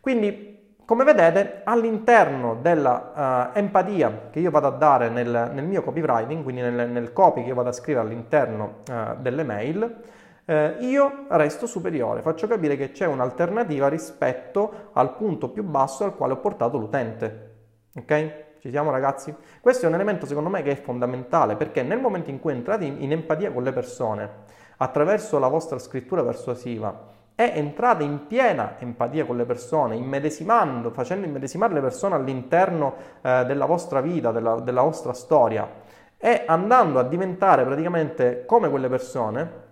Quindi 0.00 0.60
come 0.84 1.04
vedete, 1.04 1.62
all'interno 1.64 2.58
della 2.60 3.50
uh, 3.54 3.56
empatia 3.56 4.28
che 4.30 4.40
io 4.40 4.50
vado 4.50 4.66
a 4.66 4.72
dare 4.72 5.08
nel, 5.08 5.50
nel 5.54 5.64
mio 5.64 5.82
copywriting, 5.82 6.42
quindi 6.42 6.60
nel, 6.60 6.90
nel, 6.90 7.12
copy 7.12 7.42
che 7.42 7.48
io 7.48 7.54
vado 7.54 7.68
a 7.70 7.72
scrivere 7.72 8.04
all'interno 8.04 8.80
uh, 8.90 9.18
delle 9.18 9.44
mail, 9.44 10.00
eh, 10.44 10.76
io 10.80 11.26
resto 11.28 11.66
superiore, 11.66 12.20
faccio 12.20 12.46
capire 12.46 12.76
che 12.76 12.90
c'è 12.90 13.06
un'alternativa 13.06 13.88
rispetto 13.88 14.90
al 14.92 15.14
punto 15.14 15.50
più 15.50 15.62
basso 15.62 16.04
al 16.04 16.16
quale 16.16 16.32
ho 16.32 16.38
portato 16.38 16.78
l'utente. 16.78 17.50
Ok? 17.94 18.50
Ci 18.60 18.70
siamo 18.70 18.90
ragazzi? 18.90 19.34
Questo 19.60 19.86
è 19.86 19.88
un 19.88 19.94
elemento 19.94 20.24
secondo 20.24 20.48
me 20.48 20.62
che 20.62 20.70
è 20.70 20.80
fondamentale 20.80 21.56
perché 21.56 21.82
nel 21.82 22.00
momento 22.00 22.30
in 22.30 22.38
cui 22.38 22.52
entrate 22.52 22.84
in, 22.84 23.02
in 23.02 23.12
empatia 23.12 23.50
con 23.52 23.64
le 23.64 23.72
persone 23.72 24.30
attraverso 24.76 25.38
la 25.38 25.48
vostra 25.48 25.78
scrittura 25.78 26.22
persuasiva 26.22 27.08
e 27.34 27.52
entrate 27.54 28.04
in 28.04 28.26
piena 28.26 28.76
empatia 28.78 29.24
con 29.24 29.36
le 29.36 29.44
persone, 29.44 29.96
immedesimando, 29.96 30.90
facendo 30.90 31.26
immedesimare 31.26 31.74
le 31.74 31.80
persone 31.80 32.14
all'interno 32.14 32.94
eh, 33.20 33.44
della 33.46 33.64
vostra 33.64 34.00
vita, 34.00 34.30
della, 34.30 34.60
della 34.60 34.82
vostra 34.82 35.12
storia 35.12 35.68
e 36.16 36.44
andando 36.46 37.00
a 37.00 37.02
diventare 37.02 37.64
praticamente 37.64 38.44
come 38.46 38.70
quelle 38.70 38.88
persone, 38.88 39.70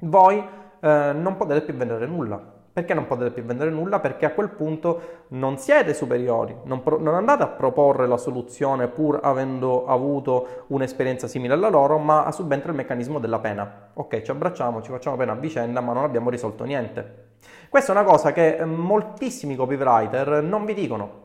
voi 0.00 0.38
eh, 0.80 1.12
non 1.14 1.36
potete 1.36 1.62
più 1.62 1.74
vendere 1.74 2.06
nulla. 2.06 2.52
Perché 2.74 2.92
non 2.92 3.06
potete 3.06 3.30
più 3.30 3.44
vendere 3.44 3.70
nulla? 3.70 4.00
Perché 4.00 4.26
a 4.26 4.32
quel 4.32 4.48
punto 4.48 5.26
non 5.28 5.58
siete 5.58 5.94
superiori, 5.94 6.56
non, 6.64 6.82
pro- 6.82 6.98
non, 6.98 7.14
andate 7.14 7.44
a 7.44 7.46
proporre 7.46 8.08
la 8.08 8.16
soluzione 8.16 8.88
pur 8.88 9.20
avendo 9.22 9.86
avuto 9.86 10.64
un'esperienza 10.68 11.28
simile 11.28 11.54
alla 11.54 11.68
loro, 11.68 11.98
ma 11.98 12.28
subentra 12.32 12.70
il 12.70 12.76
meccanismo 12.76 13.20
della 13.20 13.38
pena. 13.38 13.90
Ok, 13.94 14.22
ci 14.22 14.32
abbracciamo, 14.32 14.82
ci 14.82 14.90
facciamo 14.90 15.14
pena 15.14 15.32
a 15.32 15.36
vicenda, 15.36 15.80
ma 15.80 15.92
non 15.92 16.02
abbiamo 16.02 16.30
risolto 16.30 16.64
niente. 16.64 17.36
Questa 17.68 17.92
è 17.92 17.96
una 17.96 18.04
cosa 18.04 18.32
che 18.32 18.56
eh, 18.56 18.64
moltissimi 18.64 19.54
copywriter 19.54 20.42
non 20.42 20.64
vi 20.64 20.74
dicono. 20.74 21.23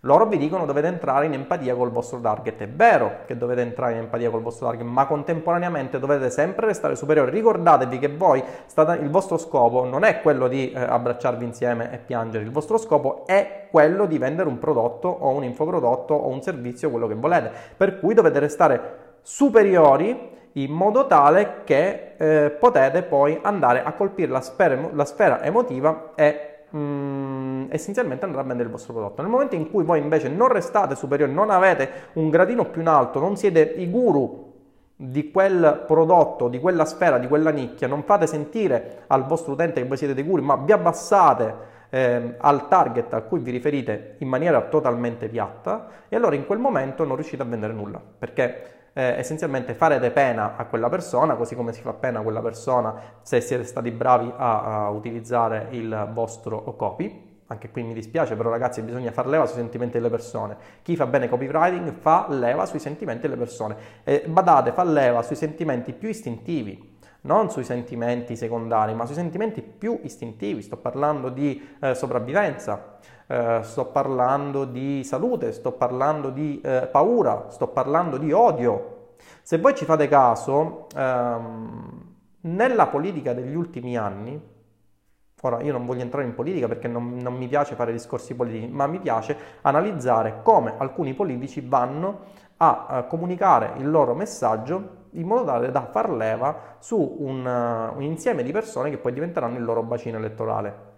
Loro 0.00 0.26
vi 0.26 0.36
dicono 0.36 0.66
dovete 0.66 0.86
entrare 0.86 1.26
in 1.26 1.32
empatia 1.32 1.74
col 1.74 1.90
vostro 1.90 2.20
target. 2.20 2.60
È 2.60 2.68
vero 2.68 3.20
che 3.26 3.36
dovete 3.36 3.62
entrare 3.62 3.92
in 3.92 3.98
empatia 3.98 4.30
col 4.30 4.42
vostro 4.42 4.66
target, 4.66 4.86
ma 4.86 5.06
contemporaneamente 5.06 5.98
dovete 5.98 6.30
sempre 6.30 6.66
restare 6.66 6.96
superiori. 6.96 7.30
Ricordatevi 7.30 7.98
che 7.98 8.08
voi 8.08 8.42
state, 8.66 9.00
il 9.02 9.10
vostro 9.10 9.38
scopo 9.38 9.84
non 9.84 10.04
è 10.04 10.20
quello 10.20 10.48
di 10.48 10.70
eh, 10.70 10.80
abbracciarvi 10.80 11.44
insieme 11.44 11.92
e 11.92 11.98
piangere, 11.98 12.44
il 12.44 12.50
vostro 12.50 12.78
scopo 12.78 13.24
è 13.26 13.68
quello 13.70 14.06
di 14.06 14.18
vendere 14.18 14.48
un 14.48 14.58
prodotto 14.58 15.08
o 15.08 15.30
un 15.30 15.44
infoprodotto 15.44 16.14
o 16.14 16.28
un 16.28 16.42
servizio, 16.42 16.90
quello 16.90 17.06
che 17.06 17.14
volete. 17.14 17.50
Per 17.76 17.98
cui 17.98 18.14
dovete 18.14 18.38
restare 18.38 19.04
superiori 19.22 20.34
in 20.52 20.72
modo 20.72 21.06
tale 21.06 21.62
che 21.64 22.14
eh, 22.16 22.50
potete 22.50 23.02
poi 23.02 23.38
andare 23.42 23.82
a 23.82 23.92
colpire 23.92 24.30
la 24.30 24.40
sfera, 24.40 24.88
la 24.92 25.04
sfera 25.04 25.42
emotiva 25.42 26.12
e 26.14 26.55
mm, 26.76 27.64
essenzialmente 27.70 28.24
andrà 28.24 28.40
a 28.40 28.44
vendere 28.44 28.68
il 28.68 28.74
vostro 28.74 28.92
prodotto. 28.92 29.22
Nel 29.22 29.30
momento 29.30 29.54
in 29.54 29.70
cui 29.70 29.84
voi 29.84 29.98
invece 30.00 30.28
non 30.28 30.48
restate 30.48 30.94
superiori, 30.94 31.32
non 31.32 31.50
avete 31.50 32.10
un 32.14 32.28
gradino 32.30 32.66
più 32.66 32.80
in 32.80 32.88
alto, 32.88 33.18
non 33.18 33.36
siete 33.36 33.60
i 33.60 33.90
guru 33.90 34.52
di 34.96 35.30
quel 35.30 35.84
prodotto, 35.86 36.48
di 36.48 36.58
quella 36.58 36.84
sfera, 36.84 37.18
di 37.18 37.28
quella 37.28 37.50
nicchia, 37.50 37.86
non 37.86 38.02
fate 38.02 38.26
sentire 38.26 39.04
al 39.08 39.26
vostro 39.26 39.52
utente 39.52 39.80
che 39.80 39.86
voi 39.86 39.96
siete 39.96 40.14
dei 40.14 40.24
guru, 40.24 40.42
ma 40.42 40.56
vi 40.56 40.72
abbassate 40.72 41.54
eh, 41.90 42.34
al 42.38 42.68
target 42.68 43.12
a 43.12 43.22
cui 43.22 43.40
vi 43.40 43.50
riferite 43.50 44.16
in 44.18 44.28
maniera 44.28 44.62
totalmente 44.62 45.28
piatta 45.28 45.88
e 46.08 46.16
allora 46.16 46.34
in 46.34 46.46
quel 46.46 46.58
momento 46.58 47.04
non 47.04 47.16
riuscite 47.16 47.42
a 47.42 47.46
vendere 47.46 47.72
nulla, 47.72 48.00
perché 48.18 48.75
eh, 48.98 49.18
essenzialmente 49.18 49.74
farete 49.74 50.10
pena 50.10 50.56
a 50.56 50.64
quella 50.64 50.88
persona, 50.88 51.34
così 51.34 51.54
come 51.54 51.74
si 51.74 51.82
fa 51.82 51.92
pena 51.92 52.20
a 52.20 52.22
quella 52.22 52.40
persona 52.40 52.94
se 53.20 53.42
siete 53.42 53.64
stati 53.64 53.90
bravi 53.90 54.32
a, 54.34 54.86
a 54.86 54.90
utilizzare 54.90 55.68
il 55.72 56.08
vostro 56.12 56.62
copy. 56.62 57.24
Anche 57.48 57.70
qui 57.70 57.82
mi 57.82 57.92
dispiace, 57.92 58.36
però 58.36 58.48
ragazzi 58.48 58.80
bisogna 58.80 59.12
far 59.12 59.26
leva 59.26 59.44
sui 59.44 59.58
sentimenti 59.58 59.98
delle 59.98 60.08
persone. 60.08 60.56
Chi 60.80 60.96
fa 60.96 61.06
bene 61.06 61.28
copywriting 61.28 61.92
fa 61.92 62.26
leva 62.30 62.64
sui 62.64 62.78
sentimenti 62.78 63.22
delle 63.22 63.36
persone. 63.36 63.76
E 64.02 64.24
badate, 64.26 64.72
fa 64.72 64.82
leva 64.82 65.22
sui 65.22 65.36
sentimenti 65.36 65.92
più 65.92 66.08
istintivi 66.08 66.94
non 67.26 67.50
sui 67.50 67.64
sentimenti 67.64 68.36
secondari, 68.36 68.94
ma 68.94 69.04
sui 69.04 69.16
sentimenti 69.16 69.60
più 69.60 69.98
istintivi. 70.02 70.62
Sto 70.62 70.76
parlando 70.76 71.28
di 71.28 71.60
eh, 71.80 71.94
sopravvivenza, 71.94 72.98
eh, 73.26 73.60
sto 73.62 73.86
parlando 73.86 74.64
di 74.64 75.02
salute, 75.04 75.52
sto 75.52 75.72
parlando 75.72 76.30
di 76.30 76.60
eh, 76.60 76.88
paura, 76.90 77.46
sto 77.48 77.68
parlando 77.68 78.16
di 78.16 78.32
odio. 78.32 79.14
Se 79.42 79.58
voi 79.58 79.74
ci 79.74 79.84
fate 79.84 80.08
caso, 80.08 80.86
ehm, 80.94 82.14
nella 82.40 82.86
politica 82.86 83.32
degli 83.32 83.54
ultimi 83.54 83.96
anni, 83.96 84.54
Ora, 85.42 85.60
io 85.60 85.70
non 85.70 85.84
voglio 85.84 86.00
entrare 86.00 86.24
in 86.24 86.34
politica 86.34 86.66
perché 86.66 86.88
non, 86.88 87.18
non, 87.18 87.34
mi 87.34 87.46
piace 87.46 87.74
fare 87.74 87.92
discorsi 87.92 88.34
politici, 88.34 88.68
ma 88.68 88.86
mi 88.86 88.98
piace 88.98 89.36
analizzare 89.60 90.40
come 90.42 90.74
alcuni 90.78 91.12
politici 91.12 91.60
vanno 91.60 92.20
a, 92.56 92.86
a 92.88 93.02
comunicare 93.04 93.74
il 93.76 93.90
loro 93.90 94.14
messaggio 94.14 95.04
in 95.10 95.26
modo 95.26 95.44
tale 95.44 95.70
da 95.70 95.82
far 95.82 96.10
leva 96.10 96.76
su 96.78 97.16
un, 97.18 97.44
uh, 97.44 97.96
un 97.96 98.02
insieme 98.02 98.42
di 98.42 98.50
persone 98.50 98.88
che 98.88 98.96
poi 98.96 99.12
diventeranno 99.12 99.58
il 99.58 99.64
loro 99.64 99.82
bacino 99.82 100.16
elettorale. 100.16 100.94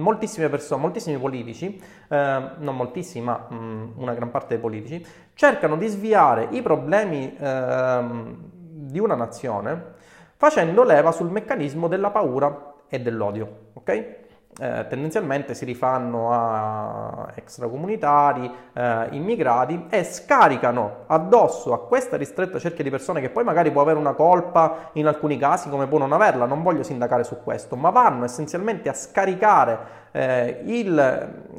Moltissime 0.00 0.48
persone, 0.48 0.80
moltissimi 0.80 1.18
politici, 1.18 1.80
eh, 2.08 2.50
non 2.58 2.76
moltissimi, 2.76 3.24
ma 3.24 3.46
mh, 3.48 3.54
mm, 3.54 3.90
una 3.96 4.14
gran 4.14 4.30
parte 4.30 4.48
dei 4.48 4.58
politici, 4.58 5.04
cercano 5.34 5.76
di 5.76 5.86
sviare 5.86 6.48
i 6.50 6.62
problemi 6.62 7.34
eh, 7.34 8.04
di 8.50 8.98
una 8.98 9.14
nazione 9.14 9.94
facendo 10.36 10.82
leva 10.82 11.12
sul 11.12 11.30
meccanismo 11.30 11.88
della 11.88 12.10
paura 12.10 12.74
e 12.88 13.00
dell'odio, 13.00 13.70
ok? 13.72 14.25
Eh, 14.58 14.86
tendenzialmente 14.88 15.52
si 15.52 15.66
rifanno 15.66 16.32
a 16.32 17.30
extracomunitari, 17.34 18.50
eh, 18.72 19.08
immigrati 19.10 19.86
e 19.90 20.02
scaricano 20.02 21.04
addosso 21.08 21.74
a 21.74 21.86
questa 21.86 22.16
ristretta 22.16 22.58
cerchia 22.58 22.82
di 22.82 22.88
persone 22.88 23.20
che 23.20 23.28
poi 23.28 23.44
magari 23.44 23.70
può 23.70 23.82
avere 23.82 23.98
una 23.98 24.14
colpa 24.14 24.90
in 24.94 25.06
alcuni 25.06 25.36
casi 25.36 25.68
come 25.68 25.86
può 25.86 25.98
non 25.98 26.12
averla, 26.12 26.46
non 26.46 26.62
voglio 26.62 26.82
sindacare 26.82 27.22
su 27.22 27.42
questo, 27.42 27.76
ma 27.76 27.90
vanno 27.90 28.24
essenzialmente 28.24 28.88
a 28.88 28.94
scaricare 28.94 29.78
eh, 30.12 30.62
il, 30.64 30.98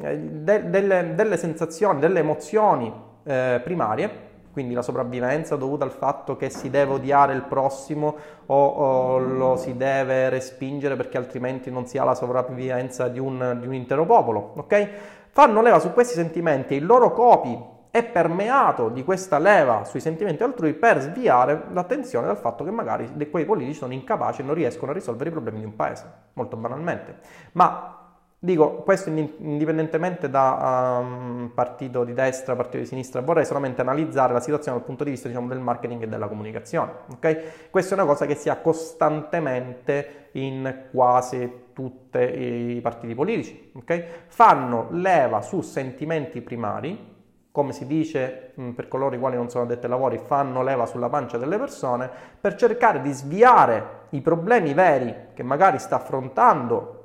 eh, 0.02 0.18
de, 0.18 0.68
delle, 0.68 1.14
delle, 1.14 1.36
sensazioni, 1.36 2.00
delle 2.00 2.18
emozioni 2.18 2.92
eh, 3.22 3.60
primarie 3.62 4.26
quindi 4.58 4.74
la 4.74 4.82
sopravvivenza 4.82 5.54
dovuta 5.54 5.84
al 5.84 5.92
fatto 5.92 6.34
che 6.34 6.50
si 6.50 6.68
deve 6.68 6.94
odiare 6.94 7.32
il 7.32 7.42
prossimo 7.42 8.16
o, 8.46 8.66
o 8.66 9.18
lo 9.18 9.54
si 9.54 9.76
deve 9.76 10.28
respingere 10.30 10.96
perché 10.96 11.16
altrimenti 11.16 11.70
non 11.70 11.86
si 11.86 11.96
ha 11.96 12.02
la 12.02 12.16
sopravvivenza 12.16 13.06
di 13.06 13.20
un, 13.20 13.58
di 13.60 13.68
un 13.68 13.74
intero 13.74 14.04
popolo, 14.04 14.54
ok? 14.56 14.88
Fanno 15.30 15.62
leva 15.62 15.78
su 15.78 15.92
questi 15.92 16.14
sentimenti 16.14 16.74
e 16.74 16.78
il 16.78 16.86
loro 16.86 17.12
copy 17.12 17.56
è 17.92 18.02
permeato 18.02 18.88
di 18.88 19.04
questa 19.04 19.38
leva 19.38 19.84
sui 19.84 20.00
sentimenti 20.00 20.42
altrui 20.42 20.72
per 20.74 21.02
sviare 21.02 21.66
l'attenzione 21.70 22.26
dal 22.26 22.36
fatto 22.36 22.64
che 22.64 22.72
magari 22.72 23.08
quei 23.30 23.44
politici 23.44 23.78
sono 23.78 23.92
incapaci 23.92 24.40
e 24.40 24.44
non 24.44 24.56
riescono 24.56 24.90
a 24.90 24.94
risolvere 24.94 25.28
i 25.28 25.32
problemi 25.32 25.60
di 25.60 25.66
un 25.66 25.76
paese, 25.76 26.04
molto 26.32 26.56
banalmente. 26.56 27.18
Ma 27.52 27.97
Dico 28.40 28.82
questo 28.84 29.08
indipendentemente 29.08 30.30
da 30.30 31.00
um, 31.02 31.50
partito 31.52 32.04
di 32.04 32.12
destra, 32.14 32.54
partito 32.54 32.78
di 32.78 32.86
sinistra, 32.86 33.20
vorrei 33.20 33.44
solamente 33.44 33.80
analizzare 33.80 34.32
la 34.32 34.38
situazione 34.38 34.78
dal 34.78 34.86
punto 34.86 35.02
di 35.02 35.10
vista 35.10 35.26
diciamo, 35.26 35.48
del 35.48 35.58
marketing 35.58 36.04
e 36.04 36.06
della 36.06 36.28
comunicazione. 36.28 36.92
Okay? 37.14 37.36
Questa 37.68 37.96
è 37.96 37.98
una 37.98 38.06
cosa 38.06 38.26
che 38.26 38.36
si 38.36 38.48
ha 38.48 38.58
costantemente 38.58 40.28
in 40.32 40.84
quasi 40.92 41.64
tutti 41.72 42.18
i 42.18 42.80
partiti 42.80 43.12
politici. 43.16 43.72
Okay? 43.74 44.04
Fanno 44.28 44.86
leva 44.90 45.42
su 45.42 45.60
sentimenti 45.60 46.40
primari, 46.40 47.16
come 47.50 47.72
si 47.72 47.88
dice 47.88 48.52
per 48.72 48.86
coloro 48.86 49.16
i 49.16 49.18
quali 49.18 49.34
non 49.34 49.50
sono 49.50 49.64
addetti 49.64 49.86
ai 49.86 49.90
lavori, 49.90 50.20
fanno 50.24 50.62
leva 50.62 50.86
sulla 50.86 51.08
pancia 51.08 51.38
delle 51.38 51.58
persone 51.58 52.08
per 52.40 52.54
cercare 52.54 53.00
di 53.00 53.10
sviare 53.10 54.06
i 54.10 54.20
problemi 54.20 54.74
veri 54.74 55.12
che 55.34 55.42
magari 55.42 55.80
sta 55.80 55.96
affrontando 55.96 56.97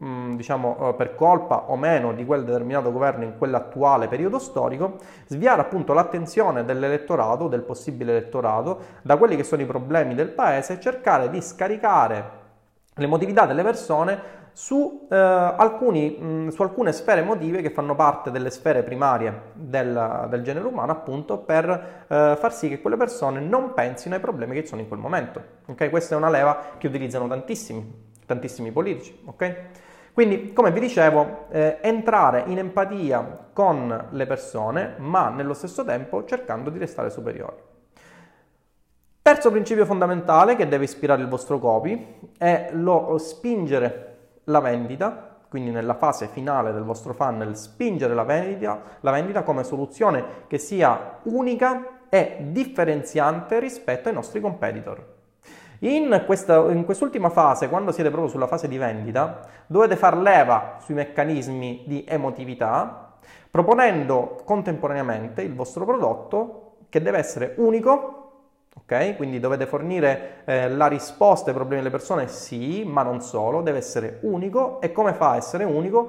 diciamo, 0.00 0.88
eh, 0.88 0.94
per 0.94 1.14
colpa 1.14 1.64
o 1.66 1.76
meno 1.76 2.12
di 2.14 2.24
quel 2.24 2.44
determinato 2.44 2.90
governo 2.90 3.24
in 3.24 3.36
quell'attuale 3.36 4.08
periodo 4.08 4.38
storico, 4.38 4.96
sviare 5.26 5.60
appunto 5.60 5.92
l'attenzione 5.92 6.64
dell'elettorato, 6.64 7.48
del 7.48 7.60
possibile 7.60 8.12
elettorato, 8.12 8.80
da 9.02 9.18
quelli 9.18 9.36
che 9.36 9.44
sono 9.44 9.60
i 9.60 9.66
problemi 9.66 10.14
del 10.14 10.30
paese 10.30 10.74
e 10.74 10.80
cercare 10.80 11.28
di 11.28 11.42
scaricare 11.42 12.38
l'emotività 12.94 13.44
delle 13.44 13.62
persone 13.62 14.38
su, 14.52 15.06
eh, 15.10 15.16
alcuni, 15.16 16.16
mh, 16.18 16.24
mm, 16.24 16.48
su, 16.48 16.62
alcune 16.62 16.92
sfere 16.92 17.20
emotive 17.20 17.60
che 17.60 17.70
fanno 17.70 17.94
parte 17.94 18.30
delle 18.30 18.50
sfere 18.50 18.82
primarie 18.82 19.52
del, 19.52 20.26
del 20.30 20.42
genere 20.42 20.66
umano, 20.66 20.92
appunto 20.92 21.38
per 21.38 21.68
eh, 22.08 22.36
far 22.38 22.54
sì 22.54 22.68
che 22.68 22.80
quelle 22.80 22.96
persone 22.96 23.40
non 23.40 23.74
pensino 23.74 24.14
ai 24.14 24.20
problemi 24.20 24.54
che 24.54 24.66
sono 24.66 24.80
in 24.80 24.88
quel 24.88 25.00
momento. 25.00 25.42
Okay? 25.66 25.90
Questa 25.90 26.14
è 26.14 26.18
una 26.18 26.30
leva 26.30 26.58
che 26.78 26.86
utilizzano 26.86 27.28
tantissimi, 27.28 28.08
tantissimi 28.26 28.72
politici. 28.72 29.18
Okay? 29.26 29.54
Quindi, 30.12 30.52
come 30.52 30.72
vi 30.72 30.80
dicevo, 30.80 31.46
eh, 31.50 31.78
entrare 31.80 32.44
in 32.46 32.58
empatia 32.58 33.48
con 33.52 34.08
le 34.10 34.26
persone, 34.26 34.94
ma 34.98 35.28
nello 35.28 35.54
stesso 35.54 35.84
tempo 35.84 36.24
cercando 36.24 36.70
di 36.70 36.78
restare 36.78 37.10
superiori. 37.10 37.56
Terzo 39.22 39.50
principio 39.50 39.84
fondamentale 39.84 40.56
che 40.56 40.66
deve 40.66 40.84
ispirare 40.84 41.22
il 41.22 41.28
vostro 41.28 41.58
copy 41.58 42.32
è 42.36 42.70
lo 42.72 43.16
spingere 43.18 44.16
la 44.44 44.60
vendita, 44.60 45.36
quindi 45.48 45.70
nella 45.70 45.94
fase 45.94 46.26
finale 46.26 46.72
del 46.72 46.82
vostro 46.82 47.12
funnel, 47.12 47.56
spingere 47.56 48.14
la 48.14 48.24
vendita, 48.24 48.80
la 49.00 49.10
vendita 49.10 49.42
come 49.42 49.62
soluzione 49.62 50.24
che 50.46 50.58
sia 50.58 51.18
unica 51.24 52.06
e 52.08 52.38
differenziante 52.50 53.60
rispetto 53.60 54.08
ai 54.08 54.14
nostri 54.14 54.40
competitor. 54.40 55.18
In, 55.80 56.22
questa, 56.26 56.56
in 56.70 56.84
quest'ultima 56.84 57.30
fase, 57.30 57.68
quando 57.68 57.92
siete 57.92 58.10
proprio 58.10 58.30
sulla 58.30 58.46
fase 58.46 58.68
di 58.68 58.76
vendita, 58.76 59.40
dovete 59.66 59.96
far 59.96 60.16
leva 60.16 60.76
sui 60.80 60.94
meccanismi 60.94 61.84
di 61.86 62.04
emotività, 62.06 63.16
proponendo 63.50 64.42
contemporaneamente 64.44 65.42
il 65.42 65.54
vostro 65.54 65.84
prodotto 65.84 66.76
che 66.88 67.00
deve 67.00 67.18
essere 67.18 67.54
unico 67.56 68.20
Ok? 68.72 69.16
Quindi 69.16 69.40
dovete 69.40 69.66
fornire 69.66 70.42
eh, 70.44 70.68
la 70.68 70.86
risposta 70.86 71.50
ai 71.50 71.56
problemi 71.56 71.82
delle 71.82 71.94
persone? 71.94 72.28
Sì, 72.28 72.84
ma 72.84 73.02
non 73.02 73.20
solo, 73.20 73.62
deve 73.62 73.78
essere 73.78 74.18
unico. 74.22 74.80
E 74.80 74.92
come 74.92 75.12
fa 75.12 75.30
a 75.30 75.36
essere 75.36 75.64
unico? 75.64 76.08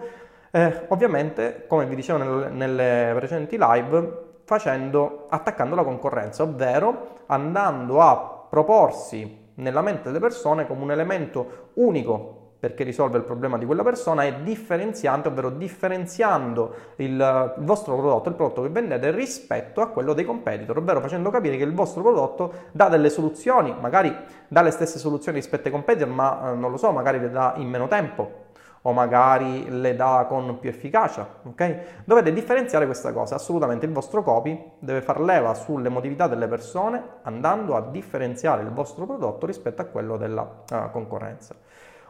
Eh, 0.51 0.86
ovviamente, 0.89 1.65
come 1.67 1.86
vi 1.86 1.95
dicevo 1.95 2.19
nel, 2.19 2.51
nelle 2.51 3.13
precedenti 3.15 3.57
live, 3.60 4.29
facendo, 4.45 5.25
attaccando 5.29 5.75
la 5.75 5.84
concorrenza, 5.84 6.43
ovvero 6.43 7.23
andando 7.27 8.01
a 8.01 8.45
proporsi 8.49 9.50
nella 9.62 9.82
mente 9.82 10.04
delle 10.04 10.19
persone 10.19 10.67
come 10.67 10.84
un 10.84 10.91
elemento 10.91 11.69
unico 11.76 12.41
perché 12.62 12.84
risolve 12.84 13.17
il 13.17 13.24
problema 13.24 13.58
di 13.58 13.65
quella 13.65 13.82
persona 13.82 14.24
e 14.24 14.43
differenziante, 14.43 15.30
ovvero 15.30 15.50
differenziando 15.50 16.76
il, 16.97 17.10
il, 17.10 17.63
vostro 17.65 17.95
prodotto, 17.95 18.30
il 18.30 18.36
prodotto 18.36 18.62
che 18.62 18.69
vendete 18.69 19.10
rispetto 19.10 19.82
a 19.82 19.88
quello 19.88 20.13
dei 20.13 20.26
competitor, 20.26 20.78
ovvero 20.78 21.02
facendo 21.02 21.32
capire 21.32 21.58
che 21.58 21.63
il 21.63 21.74
vostro 21.74 22.04
prodotto 22.04 22.54
dà 22.71 22.88
delle 22.88 23.10
soluzioni, 23.10 23.74
magari 23.80 24.15
dà 24.47 24.62
le 24.62 24.69
stesse 24.69 25.00
soluzioni 25.00 25.39
rispetto 25.39 25.69
ai 25.69 25.71
competitor, 25.71 26.08
ma 26.08 26.52
eh, 26.52 26.56
non 26.56 26.69
lo 26.69 26.78
so, 26.78 26.91
magari 26.91 27.19
le 27.19 27.32
dà 27.32 27.56
in 27.58 27.67
meno 27.67 27.88
tempo, 27.88 28.50
o 28.83 28.93
magari 28.93 29.69
le 29.69 29.95
dà 29.95 30.25
con 30.27 30.57
più 30.59 30.69
efficacia, 30.69 31.27
ok? 31.43 32.03
Dovete 32.05 32.33
differenziare 32.33 32.85
questa 32.85 33.13
cosa, 33.13 33.35
assolutamente 33.35 33.85
il 33.85 33.91
vostro 33.91 34.23
copy 34.23 34.71
deve 34.79 35.01
far 35.01 35.21
leva 35.21 35.53
sull'emotività 35.53 36.27
delle 36.27 36.47
persone 36.47 37.01
andando 37.23 37.75
a 37.75 37.81
differenziare 37.81 38.63
il 38.63 38.71
vostro 38.71 39.05
prodotto 39.05 39.45
rispetto 39.45 39.81
a 39.81 39.85
quello 39.85 40.17
della 40.17 40.41
uh, 40.41 40.89
concorrenza. 40.91 41.55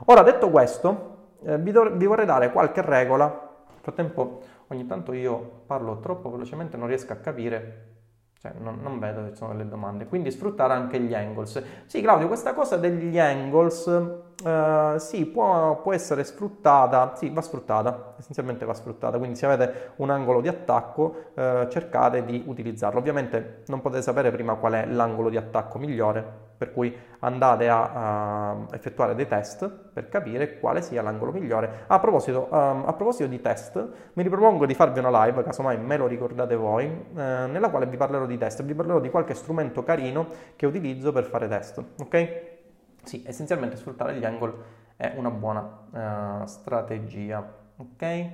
Ora, 0.05 0.21
detto 0.23 0.49
questo, 0.49 1.35
eh, 1.43 1.57
vi, 1.57 1.71
do- 1.71 1.91
vi 1.91 2.05
vorrei 2.05 2.25
dare 2.25 2.51
qualche 2.51 2.81
regola, 2.81 3.25
nel 3.25 3.79
frattempo 3.81 4.39
ogni 4.67 4.85
tanto 4.87 5.11
io 5.11 5.63
parlo 5.65 5.99
troppo 5.99 6.31
velocemente, 6.31 6.77
non 6.77 6.87
riesco 6.87 7.11
a 7.11 7.17
capire 7.17 7.89
cioè, 8.41 8.53
non, 8.57 8.79
non, 8.81 8.97
vedo 8.97 9.21
che 9.23 9.29
ci 9.29 9.35
sono 9.35 9.51
delle 9.51 9.69
domande. 9.69 10.07
Quindi 10.07 10.31
sfruttare 10.31 10.73
anche 10.73 10.99
gli 10.99 11.13
angles. 11.13 11.61
Sì, 11.85 12.01
Claudio, 12.01 12.25
questa 12.25 12.55
cosa 12.55 12.75
degli 12.75 13.19
angles, 13.19 14.30
uh, 14.43 14.97
sì, 14.97 15.25
può, 15.25 15.81
può, 15.81 15.93
essere 15.93 16.23
sfruttata. 16.23 17.15
Sì, 17.15 17.29
va 17.29 17.41
sfruttata. 17.41 18.15
Essenzialmente 18.17 18.65
va 18.65 18.73
sfruttata. 18.73 19.17
Quindi 19.17 19.37
se 19.37 19.45
avete 19.45 19.91
un 19.97 20.09
angolo 20.09 20.41
di 20.41 20.47
attacco, 20.47 21.31
uh, 21.33 21.67
cercate 21.67 22.23
di 22.25 22.43
utilizzarlo. 22.45 22.99
Ovviamente 22.99 23.63
non 23.67 23.81
potete 23.81 24.01
sapere 24.01 24.31
prima 24.31 24.55
qual 24.55 24.73
è 24.73 24.85
l'angolo 24.85 25.29
di 25.29 25.37
attacco 25.37 25.77
migliore 25.77 26.49
per 26.61 26.73
cui 26.73 26.95
andate 27.21 27.67
a, 27.67 28.51
a, 28.51 28.57
effettuare 28.71 29.15
dei 29.15 29.27
test 29.27 29.67
per 29.67 30.09
capire 30.09 30.59
quale 30.59 30.83
sia 30.83 31.01
l'angolo 31.01 31.31
migliore. 31.31 31.85
A 31.87 31.97
proposito, 31.97 32.49
um, 32.51 32.83
a 32.85 32.93
proposito, 32.93 33.27
di 33.27 33.41
test, 33.41 33.83
mi 34.13 34.21
ripropongo 34.21 34.67
di 34.67 34.75
farvi 34.75 34.99
una 34.99 35.25
live, 35.25 35.41
casomai 35.41 35.79
me 35.79 35.97
lo 35.97 36.05
ricordate 36.05 36.55
voi, 36.55 36.85
eh, 36.85 37.01
nella 37.15 37.71
quale 37.71 37.87
vi 37.87 37.97
parlerò 37.97 38.27
di 38.27 38.37
test, 38.37 38.61
vi 38.61 38.75
parlerò 38.75 38.99
di 38.99 39.09
qualche 39.09 39.33
strumento 39.33 39.83
carino 39.83 40.27
che 40.55 40.67
utilizzo 40.67 41.11
per 41.11 41.23
fare 41.23 41.47
test, 41.47 41.83
ok? 41.99 42.59
Sì, 43.03 43.23
essenzialmente 43.25 43.77
sfruttare 43.77 44.15
gli 44.15 44.25
angoli 44.25 44.53
è 44.95 45.13
una 45.15 45.31
buona 45.31 46.41
uh, 46.41 46.45
strategia, 46.45 47.43
ok? 47.77 48.29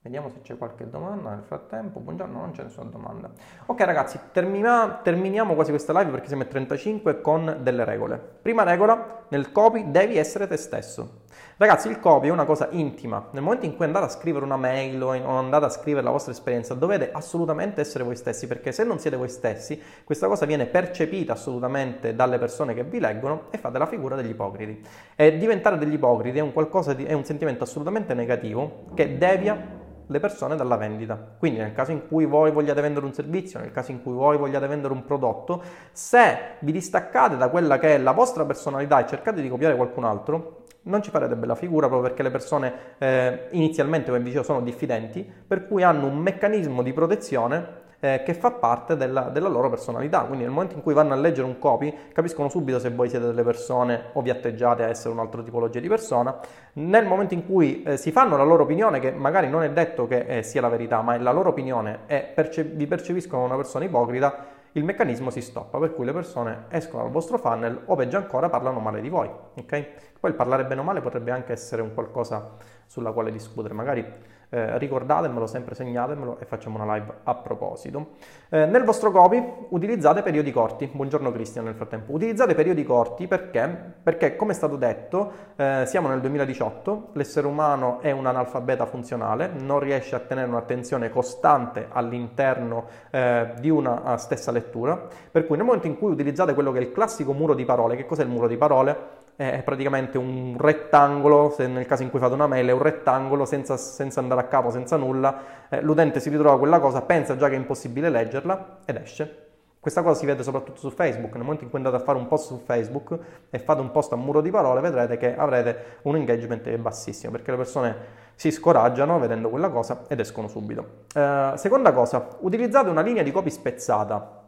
Vediamo 0.00 0.30
se 0.30 0.40
c'è 0.40 0.58
qualche 0.58 0.88
domanda 0.90 1.30
nel 1.30 1.44
frattempo. 1.44 2.00
Buongiorno, 2.00 2.40
non 2.40 2.50
c'è 2.50 2.64
nessuna 2.64 2.90
domanda. 2.90 3.30
Ok 3.66 3.80
ragazzi, 3.82 4.18
termina, 4.32 4.98
terminiamo 5.00 5.54
quasi 5.54 5.70
questa 5.70 5.92
live 5.96 6.10
perché 6.10 6.26
siamo 6.26 6.42
a 6.42 6.46
35 6.46 7.20
con 7.20 7.58
delle 7.60 7.84
regole. 7.84 8.18
Prima 8.18 8.64
regola, 8.64 9.26
nel 9.28 9.52
copy 9.52 9.92
devi 9.92 10.16
essere 10.16 10.48
te 10.48 10.56
stesso. 10.56 11.21
Ragazzi, 11.56 11.88
il 11.88 11.98
copy 11.98 12.28
è 12.28 12.30
una 12.30 12.44
cosa 12.44 12.68
intima. 12.70 13.28
Nel 13.32 13.42
momento 13.42 13.66
in 13.66 13.76
cui 13.76 13.84
andate 13.84 14.06
a 14.06 14.08
scrivere 14.08 14.44
una 14.44 14.56
mail 14.56 15.02
o 15.02 15.10
andate 15.10 15.64
a 15.64 15.68
scrivere 15.68 16.04
la 16.04 16.10
vostra 16.10 16.32
esperienza, 16.32 16.74
dovete 16.74 17.10
assolutamente 17.12 17.80
essere 17.80 18.04
voi 18.04 18.16
stessi, 18.16 18.46
perché 18.46 18.72
se 18.72 18.84
non 18.84 18.98
siete 18.98 19.16
voi 19.16 19.28
stessi, 19.28 19.80
questa 20.04 20.26
cosa 20.26 20.46
viene 20.46 20.66
percepita 20.66 21.32
assolutamente 21.32 22.14
dalle 22.14 22.38
persone 22.38 22.74
che 22.74 22.84
vi 22.84 22.98
leggono 22.98 23.44
e 23.50 23.58
fate 23.58 23.78
la 23.78 23.86
figura 23.86 24.16
degli 24.16 24.30
ipocriti. 24.30 24.82
E 25.14 25.38
diventare 25.38 25.78
degli 25.78 25.94
ipocriti 25.94 26.38
è 26.38 26.40
un, 26.40 26.52
di, 26.96 27.04
è 27.04 27.12
un 27.12 27.24
sentimento 27.24 27.64
assolutamente 27.64 28.14
negativo 28.14 28.86
che 28.94 29.18
devia 29.18 29.80
le 30.06 30.20
persone 30.20 30.56
dalla 30.56 30.76
vendita. 30.76 31.16
Quindi 31.38 31.58
nel 31.58 31.72
caso 31.72 31.90
in 31.90 32.06
cui 32.06 32.26
voi 32.26 32.52
vogliate 32.52 32.80
vendere 32.80 33.06
un 33.06 33.12
servizio, 33.12 33.58
nel 33.58 33.72
caso 33.72 33.90
in 33.90 34.02
cui 34.02 34.12
voi 34.12 34.36
vogliate 34.36 34.66
vendere 34.66 34.92
un 34.92 35.04
prodotto, 35.04 35.62
se 35.90 36.56
vi 36.60 36.70
distaccate 36.70 37.36
da 37.36 37.48
quella 37.48 37.78
che 37.78 37.94
è 37.94 37.98
la 37.98 38.12
vostra 38.12 38.44
personalità 38.44 39.00
e 39.00 39.08
cercate 39.08 39.40
di 39.40 39.48
copiare 39.48 39.74
qualcun 39.74 40.04
altro, 40.04 40.61
non 40.84 41.02
ci 41.02 41.10
farete 41.10 41.36
bella 41.36 41.54
figura 41.54 41.86
proprio 41.86 42.08
perché 42.08 42.22
le 42.22 42.30
persone 42.30 42.72
eh, 42.98 43.48
inizialmente, 43.50 44.10
come 44.10 44.22
dicevo, 44.22 44.42
sono 44.42 44.60
diffidenti, 44.60 45.28
per 45.46 45.66
cui 45.66 45.82
hanno 45.82 46.06
un 46.06 46.18
meccanismo 46.18 46.82
di 46.82 46.92
protezione 46.92 47.80
eh, 48.04 48.22
che 48.24 48.34
fa 48.34 48.50
parte 48.50 48.96
della, 48.96 49.22
della, 49.22 49.48
loro 49.48 49.70
personalità. 49.70 50.22
Quindi 50.22 50.42
nel 50.42 50.52
momento 50.52 50.74
in 50.74 50.82
cui 50.82 50.92
vanno 50.92 51.12
a 51.12 51.16
leggere 51.16 51.46
un 51.46 51.58
copy, 51.60 51.94
capiscono 52.12 52.48
subito 52.48 52.80
se 52.80 52.90
voi 52.90 53.08
siete 53.08 53.26
delle 53.26 53.44
persone 53.44 54.06
o 54.14 54.22
vi 54.22 54.30
atteggiate 54.30 54.82
a 54.82 54.88
essere 54.88 55.14
un'altra 55.14 55.40
tipologia 55.42 55.78
di 55.78 55.86
persona. 55.86 56.36
Nel 56.74 57.06
momento 57.06 57.34
in 57.34 57.46
cui 57.46 57.84
eh, 57.84 57.96
si 57.96 58.10
fanno 58.10 58.36
la 58.36 58.42
loro 58.42 58.64
opinione, 58.64 58.98
che 58.98 59.12
magari 59.12 59.48
non 59.48 59.62
è 59.62 59.70
detto 59.70 60.08
che 60.08 60.24
eh, 60.26 60.42
sia 60.42 60.60
la 60.60 60.68
verità, 60.68 61.00
ma 61.00 61.14
è 61.14 61.18
la 61.18 61.30
loro 61.30 61.50
opinione 61.50 62.00
e 62.06 62.22
perce- 62.34 62.64
vi 62.64 62.88
percepiscono 62.88 63.44
una 63.44 63.54
persona 63.54 63.84
ipocrita, 63.84 64.46
il 64.72 64.84
meccanismo 64.84 65.30
si 65.30 65.42
stoppa, 65.42 65.78
per 65.78 65.94
cui 65.94 66.04
le 66.04 66.12
persone 66.12 66.64
escono 66.70 67.02
dal 67.02 67.12
vostro 67.12 67.38
funnel 67.38 67.82
o 67.84 67.94
peggio 67.94 68.16
ancora 68.16 68.48
parlano 68.48 68.80
male 68.80 69.00
di 69.00 69.10
voi. 69.10 69.30
Okay? 69.54 69.86
Poi 70.22 70.30
il 70.30 70.36
parlare 70.36 70.64
bene 70.66 70.82
o 70.82 70.84
male 70.84 71.00
potrebbe 71.00 71.32
anche 71.32 71.50
essere 71.50 71.82
un 71.82 71.94
qualcosa 71.94 72.50
sulla 72.86 73.10
quale 73.10 73.32
discutere, 73.32 73.74
magari 73.74 74.06
eh, 74.50 74.78
ricordatemelo 74.78 75.48
sempre, 75.48 75.74
segnatemelo 75.74 76.38
e 76.38 76.44
facciamo 76.44 76.80
una 76.80 76.94
live 76.94 77.12
a 77.24 77.34
proposito. 77.34 78.10
Eh, 78.48 78.66
nel 78.66 78.84
vostro 78.84 79.10
copy 79.10 79.42
utilizzate 79.70 80.22
periodi 80.22 80.52
corti. 80.52 80.88
Buongiorno 80.92 81.32
Cristian 81.32 81.64
nel 81.64 81.74
frattempo. 81.74 82.12
Utilizzate 82.12 82.54
periodi 82.54 82.84
corti 82.84 83.26
perché? 83.26 83.94
Perché 84.00 84.36
come 84.36 84.52
è 84.52 84.54
stato 84.54 84.76
detto, 84.76 85.32
eh, 85.56 85.82
siamo 85.86 86.06
nel 86.06 86.20
2018, 86.20 87.08
l'essere 87.14 87.48
umano 87.48 87.98
è 87.98 88.12
un 88.12 88.24
analfabeta 88.26 88.86
funzionale, 88.86 89.48
non 89.48 89.80
riesce 89.80 90.14
a 90.14 90.20
tenere 90.20 90.46
un'attenzione 90.46 91.10
costante 91.10 91.88
all'interno 91.90 92.86
eh, 93.10 93.54
di 93.58 93.70
una 93.70 94.16
stessa 94.18 94.52
lettura, 94.52 95.04
per 95.32 95.46
cui 95.46 95.56
nel 95.56 95.66
momento 95.66 95.88
in 95.88 95.98
cui 95.98 96.12
utilizzate 96.12 96.54
quello 96.54 96.70
che 96.70 96.78
è 96.78 96.82
il 96.82 96.92
classico 96.92 97.32
muro 97.32 97.54
di 97.54 97.64
parole, 97.64 97.96
che 97.96 98.06
cos'è 98.06 98.22
il 98.22 98.28
muro 98.28 98.46
di 98.46 98.56
parole? 98.56 99.21
È 99.36 99.62
praticamente 99.62 100.18
un 100.18 100.56
rettangolo, 100.58 101.50
se 101.50 101.66
nel 101.66 101.86
caso 101.86 102.02
in 102.02 102.10
cui 102.10 102.18
fate 102.18 102.34
una 102.34 102.46
mail 102.46 102.68
è 102.68 102.72
un 102.72 102.82
rettangolo 102.82 103.44
senza, 103.44 103.76
senza 103.76 104.20
andare 104.20 104.40
a 104.42 104.44
capo, 104.44 104.70
senza 104.70 104.96
nulla, 104.96 105.68
eh, 105.68 105.80
l'utente 105.80 106.20
si 106.20 106.28
ritrova 106.28 106.58
quella 106.58 106.78
cosa, 106.78 107.02
pensa 107.02 107.36
già 107.36 107.48
che 107.48 107.54
è 107.54 107.58
impossibile 107.58 108.10
leggerla 108.10 108.78
ed 108.84 108.96
esce. 108.96 109.46
Questa 109.80 110.02
cosa 110.02 110.16
si 110.20 110.26
vede 110.26 110.44
soprattutto 110.44 110.78
su 110.78 110.90
Facebook, 110.90 111.32
nel 111.32 111.42
momento 111.42 111.64
in 111.64 111.70
cui 111.70 111.78
andate 111.78 111.96
a 111.96 112.04
fare 112.04 112.16
un 112.16 112.28
post 112.28 112.46
su 112.46 112.62
Facebook 112.64 113.18
e 113.50 113.58
fate 113.58 113.80
un 113.80 113.90
post 113.90 114.12
a 114.12 114.16
muro 114.16 114.40
di 114.40 114.50
parole, 114.50 114.80
vedrete 114.80 115.16
che 115.16 115.36
avrete 115.36 115.98
un 116.02 116.14
engagement 116.14 116.76
bassissimo, 116.76 117.32
perché 117.32 117.50
le 117.50 117.56
persone 117.56 117.96
si 118.36 118.52
scoraggiano 118.52 119.18
vedendo 119.18 119.48
quella 119.48 119.70
cosa 119.70 120.04
ed 120.06 120.20
escono 120.20 120.46
subito. 120.46 121.06
Eh, 121.12 121.52
seconda 121.56 121.92
cosa, 121.92 122.28
utilizzate 122.40 122.90
una 122.90 123.00
linea 123.02 123.24
di 123.24 123.32
copy 123.32 123.50
spezzata. 123.50 124.41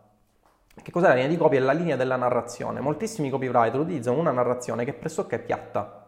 Che 0.83 0.91
cos'è 0.91 1.09
la 1.09 1.15
linea 1.15 1.29
di 1.29 1.37
copia? 1.37 1.59
È 1.59 1.63
la 1.63 1.73
linea 1.73 1.97
della 1.97 2.17
narrazione. 2.17 2.81
Moltissimi 2.81 3.31
copywriter 3.31 3.79
utilizzano 3.81 4.19
una 4.19 4.33
narrazione 4.33 4.85
che 4.85 4.93
pressoché 4.93 5.37
è 5.37 5.41
piatta, 5.41 6.07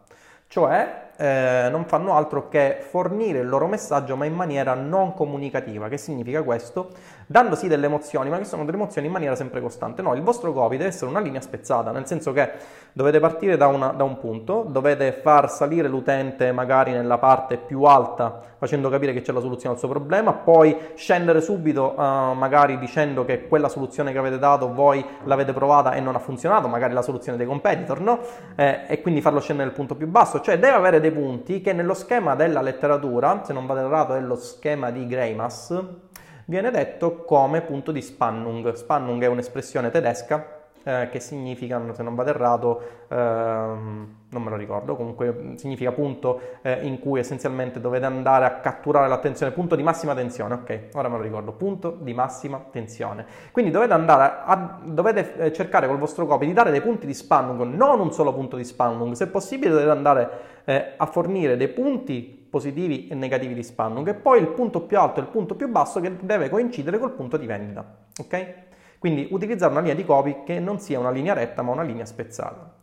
cioè 0.49 1.06
eh, 1.17 1.69
non 1.71 1.85
fanno 1.87 2.15
altro 2.15 2.49
che 2.49 2.79
fornire 2.81 3.41
il 3.41 3.49
loro 3.49 3.67
messaggio 3.67 4.17
ma 4.17 4.25
in 4.25 4.35
maniera 4.35 4.75
non 4.75 5.15
comunicativa. 5.15 5.89
Che 5.89 5.97
significa 5.97 6.43
questo? 6.43 6.91
Dandosi 7.27 7.69
delle 7.69 7.87
emozioni, 7.87 8.31
ma 8.31 8.39
che 8.39 8.45
sono 8.45 8.65
delle 8.65 8.77
emozioni 8.77 9.07
in 9.07 9.13
maniera 9.13 9.35
sempre 9.35 9.61
costante. 9.61 10.03
No, 10.03 10.15
il 10.15 10.23
vostro 10.23 10.53
copy 10.53 10.77
deve 10.77 10.91
essere 10.91 11.11
una 11.11 11.21
linea 11.21 11.41
spezzata, 11.41 11.91
nel 11.91 12.07
senso 12.07 12.33
che 12.33 12.51
dovete 12.93 13.21
partire 13.21 13.57
da, 13.57 13.67
una, 13.67 13.89
da 13.89 14.05
un 14.05 14.19
punto, 14.19 14.65
dovete 14.69 15.13
far 15.13 15.51
salire 15.51 15.89
l'utente 15.89 16.53
magari 16.53 16.93
nella 16.93 17.19
parte 17.19 17.57
più 17.57 17.83
alta 17.83 18.55
facendo 18.59 18.89
capire 18.89 19.13
che 19.13 19.21
c'è 19.21 19.33
la 19.33 19.41
soluzione 19.41 19.75
al 19.75 19.79
suo 19.79 19.89
problema, 19.89 20.33
poi 20.33 20.77
scendere 20.95 21.41
subito 21.41 21.95
uh, 21.97 22.33
magari 22.33 22.79
dicendo 22.79 23.25
che 23.25 23.47
quella 23.47 23.69
soluzione 23.69 24.13
che 24.13 24.19
avete 24.19 24.39
dato 24.39 24.73
voi 24.73 25.05
l'avete 25.25 25.53
provata 25.53 25.93
e 25.93 26.01
non 26.01 26.15
ha 26.15 26.19
funzionato, 26.19 26.69
magari 26.69 26.95
la 26.95 27.03
soluzione 27.03 27.37
dei 27.37 27.47
competitor, 27.47 28.01
no? 28.01 28.21
Eh, 28.55 28.85
e 28.89 29.01
quindi 29.03 29.21
farlo 29.21 29.41
scendere 29.41 29.69
nel 29.69 29.77
punto 29.77 29.95
più 29.95 30.07
basso, 30.07 30.41
cioè 30.41 30.59
deve 30.59 30.75
avere 30.75 31.01
dei 31.01 31.06
punti 31.11 31.61
che 31.61 31.73
nello 31.73 31.95
schema 31.95 32.35
della 32.35 32.61
letteratura, 32.61 33.43
se 33.45 33.53
non 33.53 33.67
vado 33.67 33.81
errato 33.81 34.15
è 34.15 34.21
lo 34.21 34.37
schema 34.37 34.91
di 34.91 35.07
Greimas, 35.07 35.79
viene 36.47 36.71
detto 36.71 37.25
come 37.25 37.63
punto 37.63 37.93
di 37.93 38.03
Spannung. 38.03 38.73
Spannung 38.73 39.23
è 39.23 39.27
un'espressione 39.27 39.91
tedesca 39.91 40.56
eh, 40.87 41.09
che 41.11 41.19
significa, 41.19 41.83
se 41.93 42.03
non 42.05 42.15
vado 42.15 42.31
errato, 42.31 42.81
ehm, 43.09 44.15
non 44.29 44.43
me 44.43 44.51
lo 44.51 44.55
ricordo, 44.55 44.95
comunque 44.95 45.55
significa 45.57 45.91
punto 45.91 46.41
eh, 46.63 46.87
in 46.87 47.01
cui 47.01 47.19
essenzialmente 47.19 47.81
dovete 47.81 48.05
andare 48.05 48.45
a 48.45 48.61
catturare 48.61 49.09
l'attenzione, 49.09 49.51
punto 49.51 49.75
di 49.75 49.83
massima 49.83 50.15
tensione, 50.15 50.55
ok, 50.55 50.89
ora 50.93 51.09
me 51.09 51.17
lo 51.17 51.23
ricordo, 51.25 51.53
punto 51.53 51.91
di 51.91 52.15
massima 52.15 52.65
tensione. 52.71 53.27
Quindi 53.51 53.73
dovete 53.73 53.95
andare 53.95 54.43
a, 54.45 54.79
dovete 54.85 55.37
eh, 55.37 55.53
cercare 55.53 55.89
col 55.89 55.99
vostro 55.99 56.25
copy 56.25 56.47
di 56.47 56.53
dare 56.53 56.71
dei 56.71 56.81
punti 56.81 57.05
di 57.05 57.15
Spannung, 57.15 57.63
non 57.63 57.99
un 57.99 58.13
solo 58.13 58.33
punto 58.33 58.57
di 58.57 58.65
Spannung, 58.65 59.15
se 59.15 59.27
possibile 59.27 59.71
dovete 59.71 59.91
andare 59.91 60.31
eh, 60.67 60.93
a 60.97 61.07
fornire 61.07 61.57
dei 61.57 61.69
punti 61.69 62.47
positivi 62.49 63.09
e 63.09 63.17
negativi 63.17 63.55
di 63.55 63.65
Spannung 63.65 64.07
e 64.07 64.15
poi 64.15 64.41
il 64.41 64.49
punto 64.49 64.83
più 64.83 65.01
alto 65.01 65.19
e 65.19 65.25
il 65.25 65.29
punto 65.31 65.57
più 65.57 65.69
basso 65.69 65.99
che 65.99 66.17
deve 66.21 66.49
coincidere 66.49 66.99
col 67.01 67.11
punto 67.11 67.37
di 67.37 67.47
vendita, 67.47 67.85
ok? 68.21 68.66
Quindi 68.99 69.29
utilizzare 69.31 69.73
una 69.73 69.81
linea 69.81 69.95
di 69.95 70.05
copy 70.05 70.43
che 70.45 70.59
non 70.59 70.81
sia 70.81 70.99
una 70.99 71.11
linea 71.11 71.35
retta 71.35 71.63
ma 71.63 71.73
una 71.73 71.83
linea 71.83 72.05
spezzata. 72.05 72.75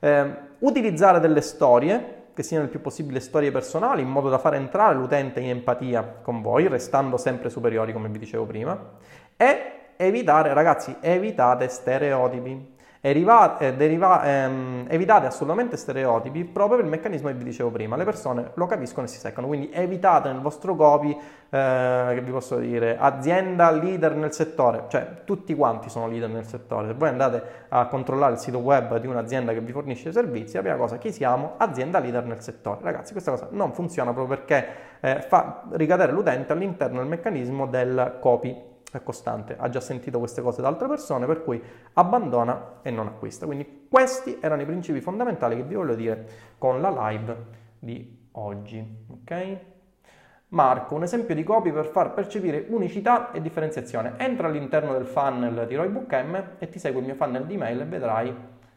Eh, 0.00 0.36
utilizzare 0.60 1.20
delle 1.20 1.40
storie, 1.40 2.14
che 2.34 2.42
siano 2.42 2.64
il 2.64 2.70
più 2.70 2.80
possibile 2.80 3.20
storie 3.20 3.50
personali, 3.50 4.02
in 4.02 4.08
modo 4.08 4.28
da 4.28 4.38
far 4.38 4.54
entrare 4.54 4.94
l'utente 4.94 5.40
in 5.40 5.48
empatia 5.48 6.18
con 6.22 6.42
voi, 6.42 6.68
restando 6.68 7.16
sempre 7.16 7.48
superiori 7.48 7.92
come 7.92 8.08
vi 8.08 8.18
dicevo 8.18 8.44
prima, 8.44 8.78
e 9.36 9.72
evitare, 9.96 10.52
ragazzi, 10.52 10.94
evitate 11.00 11.68
stereotipi. 11.68 12.74
Eh, 13.00 13.10
ehm, 13.10 14.86
evitate 14.88 15.26
assolutamente 15.26 15.76
stereotipi 15.76 16.44
proprio 16.44 16.76
per 16.76 16.86
il 16.86 16.90
meccanismo 16.90 17.28
che 17.28 17.34
vi 17.34 17.44
dicevo 17.44 17.70
prima, 17.70 17.96
le 17.96 18.04
persone 18.04 18.50
lo 18.54 18.66
capiscono 18.66 19.06
e 19.06 19.08
si 19.08 19.18
seccano, 19.18 19.46
quindi 19.46 19.70
evitate 19.72 20.30
nel 20.30 20.40
vostro 20.40 20.74
copy, 20.74 21.16
eh, 21.50 22.10
che 22.14 22.20
vi 22.20 22.30
posso 22.30 22.56
dire, 22.58 22.96
azienda 22.98 23.70
leader 23.70 24.14
nel 24.14 24.32
settore, 24.32 24.84
cioè 24.88 25.22
tutti 25.24 25.54
quanti 25.54 25.88
sono 25.88 26.08
leader 26.08 26.30
nel 26.30 26.46
settore, 26.46 26.88
se 26.88 26.94
voi 26.94 27.08
andate 27.08 27.42
a 27.68 27.86
controllare 27.86 28.32
il 28.32 28.38
sito 28.38 28.58
web 28.58 28.98
di 28.98 29.06
un'azienda 29.06 29.52
che 29.52 29.60
vi 29.60 29.72
fornisce 29.72 30.12
servizi, 30.12 30.56
la 30.56 30.62
prima 30.62 30.76
cosa, 30.76 30.98
chi 30.98 31.12
siamo? 31.12 31.54
Azienda 31.58 31.98
leader 31.98 32.24
nel 32.24 32.40
settore, 32.40 32.80
ragazzi 32.82 33.12
questa 33.12 33.30
cosa 33.30 33.48
non 33.50 33.72
funziona 33.72 34.12
proprio 34.12 34.36
perché 34.36 34.66
eh, 35.00 35.20
fa 35.20 35.62
ricadere 35.72 36.12
l'utente 36.12 36.52
all'interno 36.52 36.98
del 36.98 37.08
meccanismo 37.08 37.66
del 37.66 38.16
copy 38.20 38.74
è 38.92 39.02
costante, 39.02 39.56
ha 39.58 39.68
già 39.68 39.80
sentito 39.80 40.18
queste 40.18 40.42
cose 40.42 40.62
da 40.62 40.68
altre 40.68 40.88
persone, 40.88 41.26
per 41.26 41.42
cui 41.42 41.62
abbandona 41.94 42.78
e 42.82 42.90
non 42.90 43.06
acquista. 43.06 43.46
Quindi 43.46 43.86
questi 43.88 44.38
erano 44.40 44.62
i 44.62 44.66
principi 44.66 45.00
fondamentali 45.00 45.56
che 45.56 45.62
vi 45.62 45.74
voglio 45.74 45.94
dire 45.94 46.26
con 46.58 46.80
la 46.80 47.10
live 47.10 47.36
di 47.78 48.28
oggi. 48.32 49.04
Ok? 49.10 49.58
Marco, 50.48 50.94
un 50.94 51.02
esempio 51.02 51.34
di 51.34 51.42
copy 51.42 51.72
per 51.72 51.86
far 51.86 52.14
percepire 52.14 52.66
unicità 52.68 53.32
e 53.32 53.40
differenziazione. 53.40 54.14
Entra 54.16 54.46
all'interno 54.46 54.92
del 54.92 55.04
funnel 55.04 55.66
di 55.66 55.74
Roybook 55.74 56.12
M 56.12 56.44
e 56.58 56.68
ti 56.68 56.78
segui 56.78 57.00
il 57.00 57.06
mio 57.06 57.16
funnel 57.16 57.44
di 57.44 57.54
email 57.54 57.80
e 57.80 57.84
vedrai 57.84 58.34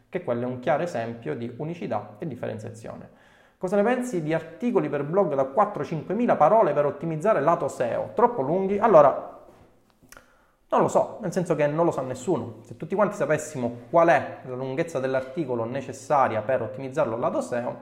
che 0.08 0.24
quello 0.24 0.42
è 0.42 0.46
un 0.46 0.58
chiaro 0.58 0.82
esempio 0.82 1.36
di 1.36 1.54
unicità 1.58 2.16
e 2.18 2.26
differenziazione. 2.26 3.08
Cosa 3.56 3.76
ne 3.76 3.82
pensi 3.82 4.22
di 4.22 4.34
articoli 4.34 4.88
per 4.88 5.04
blog 5.04 5.34
da 5.34 5.42
4-5 5.42 6.14
mila 6.14 6.34
parole 6.34 6.72
per 6.72 6.86
ottimizzare 6.86 7.40
lato 7.40 7.68
SEO? 7.68 8.12
Troppo 8.14 8.42
lunghi? 8.42 8.78
Allora, 8.78 9.29
non 10.76 10.82
lo 10.82 10.88
so, 10.88 11.18
nel 11.20 11.32
senso 11.32 11.56
che 11.56 11.66
non 11.66 11.84
lo 11.84 11.90
sa 11.90 12.02
nessuno. 12.02 12.58
Se 12.60 12.76
tutti 12.76 12.94
quanti 12.94 13.16
sapessimo 13.16 13.86
qual 13.90 14.08
è 14.08 14.38
la 14.44 14.54
lunghezza 14.54 15.00
dell'articolo 15.00 15.64
necessaria 15.64 16.42
per 16.42 16.62
ottimizzarlo 16.62 17.14
al 17.14 17.20
lato 17.20 17.40
SEO, 17.40 17.78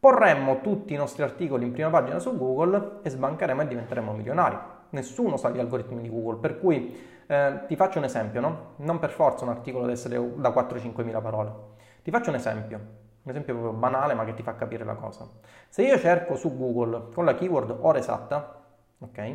porremmo 0.00 0.60
tutti 0.62 0.94
i 0.94 0.96
nostri 0.96 1.22
articoli 1.22 1.66
in 1.66 1.72
prima 1.72 1.90
pagina 1.90 2.18
su 2.18 2.36
Google 2.36 3.00
e 3.02 3.10
sbancheremo 3.10 3.60
e 3.62 3.66
diventeremo 3.66 4.12
milionari. 4.12 4.56
Nessuno 4.90 5.36
sa 5.36 5.50
gli 5.50 5.58
algoritmi 5.58 6.00
di 6.00 6.08
Google, 6.08 6.38
per 6.38 6.58
cui 6.58 6.96
eh, 7.26 7.60
ti 7.66 7.76
faccio 7.76 7.98
un 7.98 8.04
esempio, 8.04 8.40
no? 8.40 8.72
Non 8.76 8.98
per 8.98 9.10
forza 9.10 9.44
un 9.44 9.50
articolo 9.50 9.84
deve 9.84 9.96
essere 9.96 10.16
da 10.36 10.50
4-5 10.50 11.04
mila 11.04 11.20
parole. 11.20 11.52
Ti 12.02 12.10
faccio 12.10 12.30
un 12.30 12.36
esempio, 12.36 12.78
un 13.22 13.30
esempio 13.30 13.52
proprio 13.52 13.72
banale 13.74 14.14
ma 14.14 14.24
che 14.24 14.32
ti 14.32 14.42
fa 14.42 14.54
capire 14.54 14.84
la 14.84 14.94
cosa. 14.94 15.28
Se 15.68 15.82
io 15.82 15.98
cerco 15.98 16.34
su 16.36 16.56
Google 16.56 17.08
con 17.12 17.26
la 17.26 17.34
keyword 17.34 17.76
ora 17.80 17.98
esatta, 17.98 18.64
ok? 19.00 19.34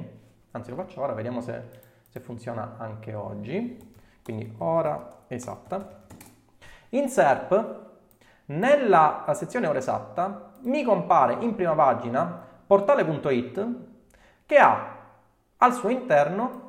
Anzi 0.52 0.70
lo 0.72 0.78
faccio 0.78 1.02
ora, 1.02 1.14
vediamo 1.14 1.42
se 1.42 1.90
se 2.12 2.20
funziona 2.20 2.76
anche 2.78 3.14
oggi, 3.14 3.94
quindi 4.22 4.54
ora 4.58 5.24
esatta. 5.28 6.04
In 6.90 7.08
SERP 7.08 7.80
Nella 8.46 9.24
sezione 9.34 9.68
ora 9.68 9.78
esatta 9.78 10.52
mi 10.64 10.84
compare 10.84 11.38
in 11.40 11.56
prima 11.56 11.74
pagina 11.74 12.48
portale.it 12.68 13.68
che 14.46 14.58
ha 14.58 14.98
al 15.58 15.74
suo 15.74 15.88
interno 15.88 16.61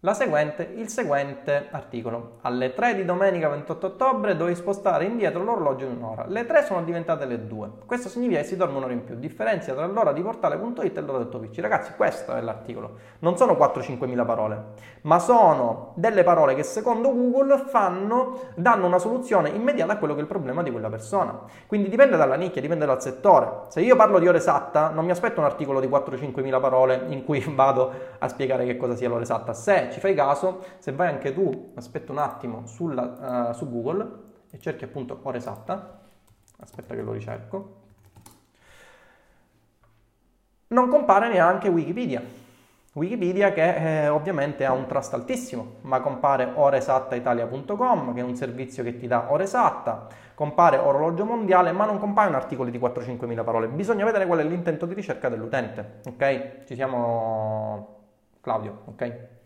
Seguente, 0.00 0.74
il 0.76 0.88
seguente 0.88 1.66
articolo. 1.72 2.38
Alle 2.42 2.72
3 2.72 2.94
di 2.94 3.04
domenica 3.04 3.48
28 3.48 3.86
ottobre 3.88 4.36
dovevi 4.36 4.54
spostare 4.54 5.04
indietro 5.06 5.42
l'orologio 5.42 5.86
di 5.86 5.96
un'ora. 5.96 6.24
Le 6.28 6.46
3 6.46 6.66
sono 6.66 6.84
diventate 6.84 7.26
le 7.26 7.48
2. 7.48 7.70
Questo 7.84 8.08
significa 8.08 8.38
che 8.38 8.46
si 8.46 8.56
dorme 8.56 8.76
un'ora 8.76 8.92
in 8.92 9.02
più. 9.02 9.16
Differenzia 9.16 9.74
tra 9.74 9.86
l'ora 9.86 10.12
di 10.12 10.22
portale.it 10.22 10.96
e 10.96 11.00
l'ora 11.00 11.18
del 11.18 11.28
tuo 11.28 11.40
PC. 11.40 11.58
Ragazzi, 11.58 11.94
questo 11.96 12.32
è 12.32 12.40
l'articolo. 12.40 12.92
Non 13.18 13.36
sono 13.36 13.54
4-5 13.54 14.06
mila 14.06 14.24
parole, 14.24 14.66
ma 15.02 15.18
sono 15.18 15.94
delle 15.96 16.22
parole 16.22 16.54
che 16.54 16.62
secondo 16.62 17.12
Google 17.12 17.64
fanno, 17.66 18.52
danno 18.54 18.86
una 18.86 19.00
soluzione 19.00 19.48
immediata 19.48 19.94
a 19.94 19.98
quello 19.98 20.14
che 20.14 20.20
è 20.20 20.22
il 20.22 20.28
problema 20.28 20.62
di 20.62 20.70
quella 20.70 20.88
persona. 20.88 21.40
Quindi 21.66 21.88
dipende 21.88 22.16
dalla 22.16 22.36
nicchia, 22.36 22.62
dipende 22.62 22.86
dal 22.86 23.02
settore. 23.02 23.62
Se 23.66 23.80
io 23.80 23.96
parlo 23.96 24.20
di 24.20 24.28
ora 24.28 24.38
esatta, 24.38 24.90
non 24.90 25.04
mi 25.04 25.10
aspetto 25.10 25.40
un 25.40 25.46
articolo 25.46 25.80
di 25.80 25.88
4-5 25.88 26.40
mila 26.40 26.60
parole 26.60 27.06
in 27.08 27.24
cui 27.24 27.44
vado 27.52 27.92
a 28.16 28.28
spiegare 28.28 28.64
che 28.64 28.76
cosa 28.76 28.94
sia 28.94 29.08
l'ora 29.08 29.22
esatta. 29.22 29.52
Se 29.52 29.87
ci 29.90 30.00
fai 30.00 30.14
caso, 30.14 30.64
se 30.78 30.92
vai 30.92 31.08
anche 31.08 31.32
tu, 31.32 31.72
aspetta 31.74 32.12
un 32.12 32.18
attimo, 32.18 32.66
sulla, 32.66 33.48
uh, 33.50 33.52
su 33.52 33.68
Google 33.70 34.26
e 34.50 34.58
cerchi 34.58 34.84
appunto 34.84 35.18
ora 35.22 35.36
esatta, 35.36 36.00
aspetta 36.60 36.94
che 36.94 37.02
lo 37.02 37.12
ricerco, 37.12 37.76
non 40.68 40.88
compare 40.88 41.28
neanche 41.28 41.68
Wikipedia. 41.68 42.22
Wikipedia 42.92 43.52
che 43.52 44.04
eh, 44.04 44.08
ovviamente 44.08 44.64
ha 44.64 44.72
un 44.72 44.86
trust 44.86 45.14
altissimo, 45.14 45.76
ma 45.82 46.00
compare 46.00 46.50
oraesattaitalia.com 46.52 48.12
che 48.12 48.20
è 48.20 48.24
un 48.24 48.34
servizio 48.34 48.82
che 48.82 48.96
ti 48.96 49.06
dà 49.06 49.30
ora 49.30 49.44
esatta, 49.44 50.08
compare 50.34 50.78
orologio 50.78 51.24
mondiale, 51.24 51.72
ma 51.72 51.84
non 51.84 51.98
compaiono 51.98 52.36
articoli 52.36 52.70
di 52.70 52.78
4-5 52.78 53.24
mila 53.26 53.44
parole. 53.44 53.68
Bisogna 53.68 54.04
vedere 54.04 54.26
qual 54.26 54.40
è 54.40 54.44
l'intento 54.44 54.84
di 54.84 54.94
ricerca 54.94 55.28
dell'utente, 55.28 56.00
ok? 56.06 56.64
Ci 56.66 56.74
siamo 56.74 57.96
Claudio, 58.40 58.82
ok? 58.86 59.37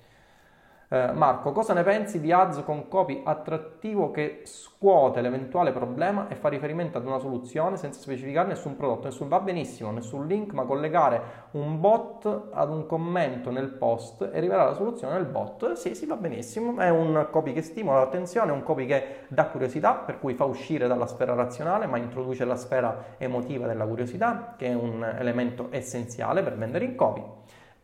Eh, 0.93 1.11
Marco, 1.11 1.53
cosa 1.53 1.73
ne 1.73 1.85
pensi 1.85 2.21
di 2.21 2.33
ads 2.33 2.65
con 2.65 2.87
copy 2.87 3.23
attrattivo 3.25 4.11
che 4.11 4.43
scuote 4.45 5.23
l'eventuale 5.23 5.73
problema 5.73 6.29
e 6.29 6.35
fa 6.35 6.51
riferimento 6.51 6.99
ad 6.99 7.07
una 7.07 7.19
soluzione 7.19 7.79
senza 7.79 7.99
specificare 7.99 8.49
nessun 8.49 8.77
prodotto? 8.77 9.07
Nessun 9.07 9.27
va 9.27 9.41
benissimo, 9.41 9.91
nessun 9.91 10.27
link, 10.27 10.53
ma 10.53 10.65
collegare 10.65 11.49
un 11.53 11.81
bot 11.81 12.49
ad 12.53 12.69
un 12.69 12.85
commento 12.85 13.51
nel 13.51 13.71
post 13.71 14.29
e 14.31 14.39
rivelare 14.39 14.69
la 14.69 14.77
soluzione 14.77 15.15
nel 15.15 15.25
bot. 15.25 15.73
Sì, 15.73 15.95
sì, 15.95 16.05
va 16.05 16.17
benissimo. 16.17 16.79
È 16.79 16.91
un 16.91 17.27
copy 17.31 17.55
che 17.55 17.63
stimola 17.63 18.01
l'attenzione, 18.01 18.51
è 18.51 18.55
un 18.55 18.63
copy 18.63 18.85
che 18.85 19.21
dà 19.29 19.47
curiosità, 19.47 19.95
per 19.95 20.19
cui 20.21 20.35
fa 20.35 20.45
uscire 20.45 20.89
dalla 20.89 21.07
sfera 21.07 21.33
razionale, 21.33 21.87
ma 21.87 21.97
introduce 21.97 22.45
la 22.45 22.57
sfera 22.57 23.15
emotiva 23.17 23.67
della 23.67 23.87
curiosità, 23.87 24.57
che 24.59 24.67
è 24.67 24.75
un 24.75 25.03
elemento 25.19 25.69
essenziale 25.71 26.43
per 26.43 26.59
vendere 26.59 26.85
in 26.85 26.97
copy. 26.97 27.25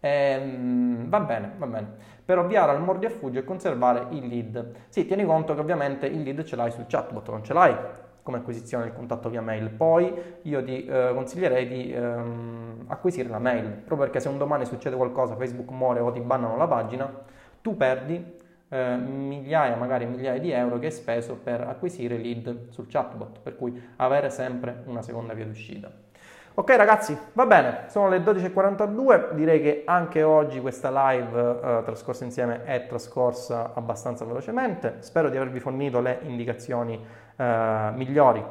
Ehm, 0.00 1.08
va 1.08 1.20
bene, 1.20 1.52
va 1.56 1.66
bene. 1.66 1.86
Per 2.24 2.38
ovviare 2.38 2.72
al 2.72 2.82
mordi 2.82 3.06
e 3.06 3.10
fuggi 3.10 3.38
e 3.38 3.44
conservare 3.44 4.06
il 4.10 4.26
lead. 4.26 4.72
Sì, 4.88 5.06
tieni 5.06 5.24
conto 5.24 5.54
che 5.54 5.60
ovviamente 5.60 6.06
il 6.06 6.22
lead 6.22 6.44
ce 6.44 6.56
l'hai 6.56 6.70
sul 6.70 6.86
chatbot, 6.86 7.28
non 7.30 7.42
ce 7.42 7.52
l'hai 7.52 7.74
come 8.22 8.38
acquisizione 8.38 8.84
del 8.84 8.92
contatto 8.92 9.30
via 9.30 9.40
mail. 9.40 9.70
Poi 9.70 10.12
io 10.42 10.62
ti 10.62 10.84
eh, 10.84 11.12
consiglierei 11.14 11.66
di 11.66 11.92
ehm, 11.92 12.84
acquisire 12.88 13.28
la 13.30 13.38
mail, 13.38 13.68
proprio 13.70 14.06
perché 14.06 14.20
se 14.20 14.28
un 14.28 14.36
domani 14.36 14.66
succede 14.66 14.96
qualcosa, 14.96 15.34
Facebook 15.34 15.70
muore 15.70 16.00
o 16.00 16.12
ti 16.12 16.20
bannano 16.20 16.58
la 16.58 16.66
pagina, 16.66 17.10
tu 17.62 17.74
perdi 17.76 18.36
eh, 18.68 18.96
migliaia, 18.96 19.76
magari 19.76 20.04
migliaia 20.04 20.38
di 20.38 20.50
euro 20.50 20.78
che 20.78 20.86
hai 20.86 20.92
speso 20.92 21.36
per 21.42 21.62
acquisire 21.62 22.18
lead 22.18 22.68
sul 22.68 22.86
chatbot, 22.86 23.40
per 23.40 23.56
cui 23.56 23.82
avere 23.96 24.28
sempre 24.28 24.82
una 24.84 25.00
seconda 25.00 25.32
via 25.32 25.46
d'uscita. 25.46 25.90
Ok 26.58 26.74
ragazzi, 26.74 27.16
va 27.34 27.46
bene, 27.46 27.84
sono 27.86 28.08
le 28.08 28.18
12.42, 28.18 29.30
direi 29.34 29.62
che 29.62 29.82
anche 29.86 30.24
oggi 30.24 30.60
questa 30.60 30.90
live 30.90 31.60
eh, 31.62 31.82
trascorsa 31.84 32.24
insieme 32.24 32.64
è 32.64 32.88
trascorsa 32.88 33.74
abbastanza 33.74 34.24
velocemente, 34.24 34.96
spero 34.98 35.30
di 35.30 35.36
avervi 35.36 35.60
fornito 35.60 36.00
le 36.00 36.18
indicazioni 36.22 37.00
eh, 37.36 37.90
migliori 37.94 38.44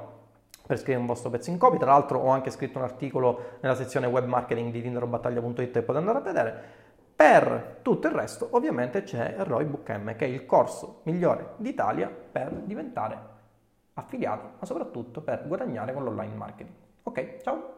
per 0.66 0.78
scrivere 0.78 1.02
un 1.02 1.06
vostro 1.06 1.30
pezzo 1.30 1.50
in 1.50 1.58
copy, 1.58 1.78
tra 1.78 1.92
l'altro 1.92 2.20
ho 2.20 2.30
anche 2.30 2.50
scritto 2.50 2.78
un 2.78 2.86
articolo 2.86 3.58
nella 3.60 3.76
sezione 3.76 4.08
web 4.08 4.26
marketing 4.26 4.72
di 4.72 4.82
tinderobattaglia.it 4.82 5.76
e 5.76 5.82
potete 5.82 5.98
andare 5.98 6.18
a 6.20 6.22
vedere. 6.22 6.64
Per 7.14 7.80
tutto 7.82 8.08
il 8.08 8.14
resto 8.14 8.48
ovviamente 8.52 9.04
c'è 9.04 9.36
ROI 9.40 9.66
Book 9.66 9.90
M 9.90 10.16
che 10.16 10.24
è 10.24 10.30
il 10.30 10.46
corso 10.46 11.02
migliore 11.04 11.56
d'Italia 11.58 12.10
per 12.10 12.54
diventare 12.54 13.20
affiliati, 13.96 14.48
ma 14.60 14.66
soprattutto 14.66 15.20
per 15.20 15.46
guadagnare 15.46 15.92
con 15.92 16.06
l'online 16.06 16.36
marketing. 16.36 16.76
Ok, 17.04 17.42
ciao! 17.42 17.77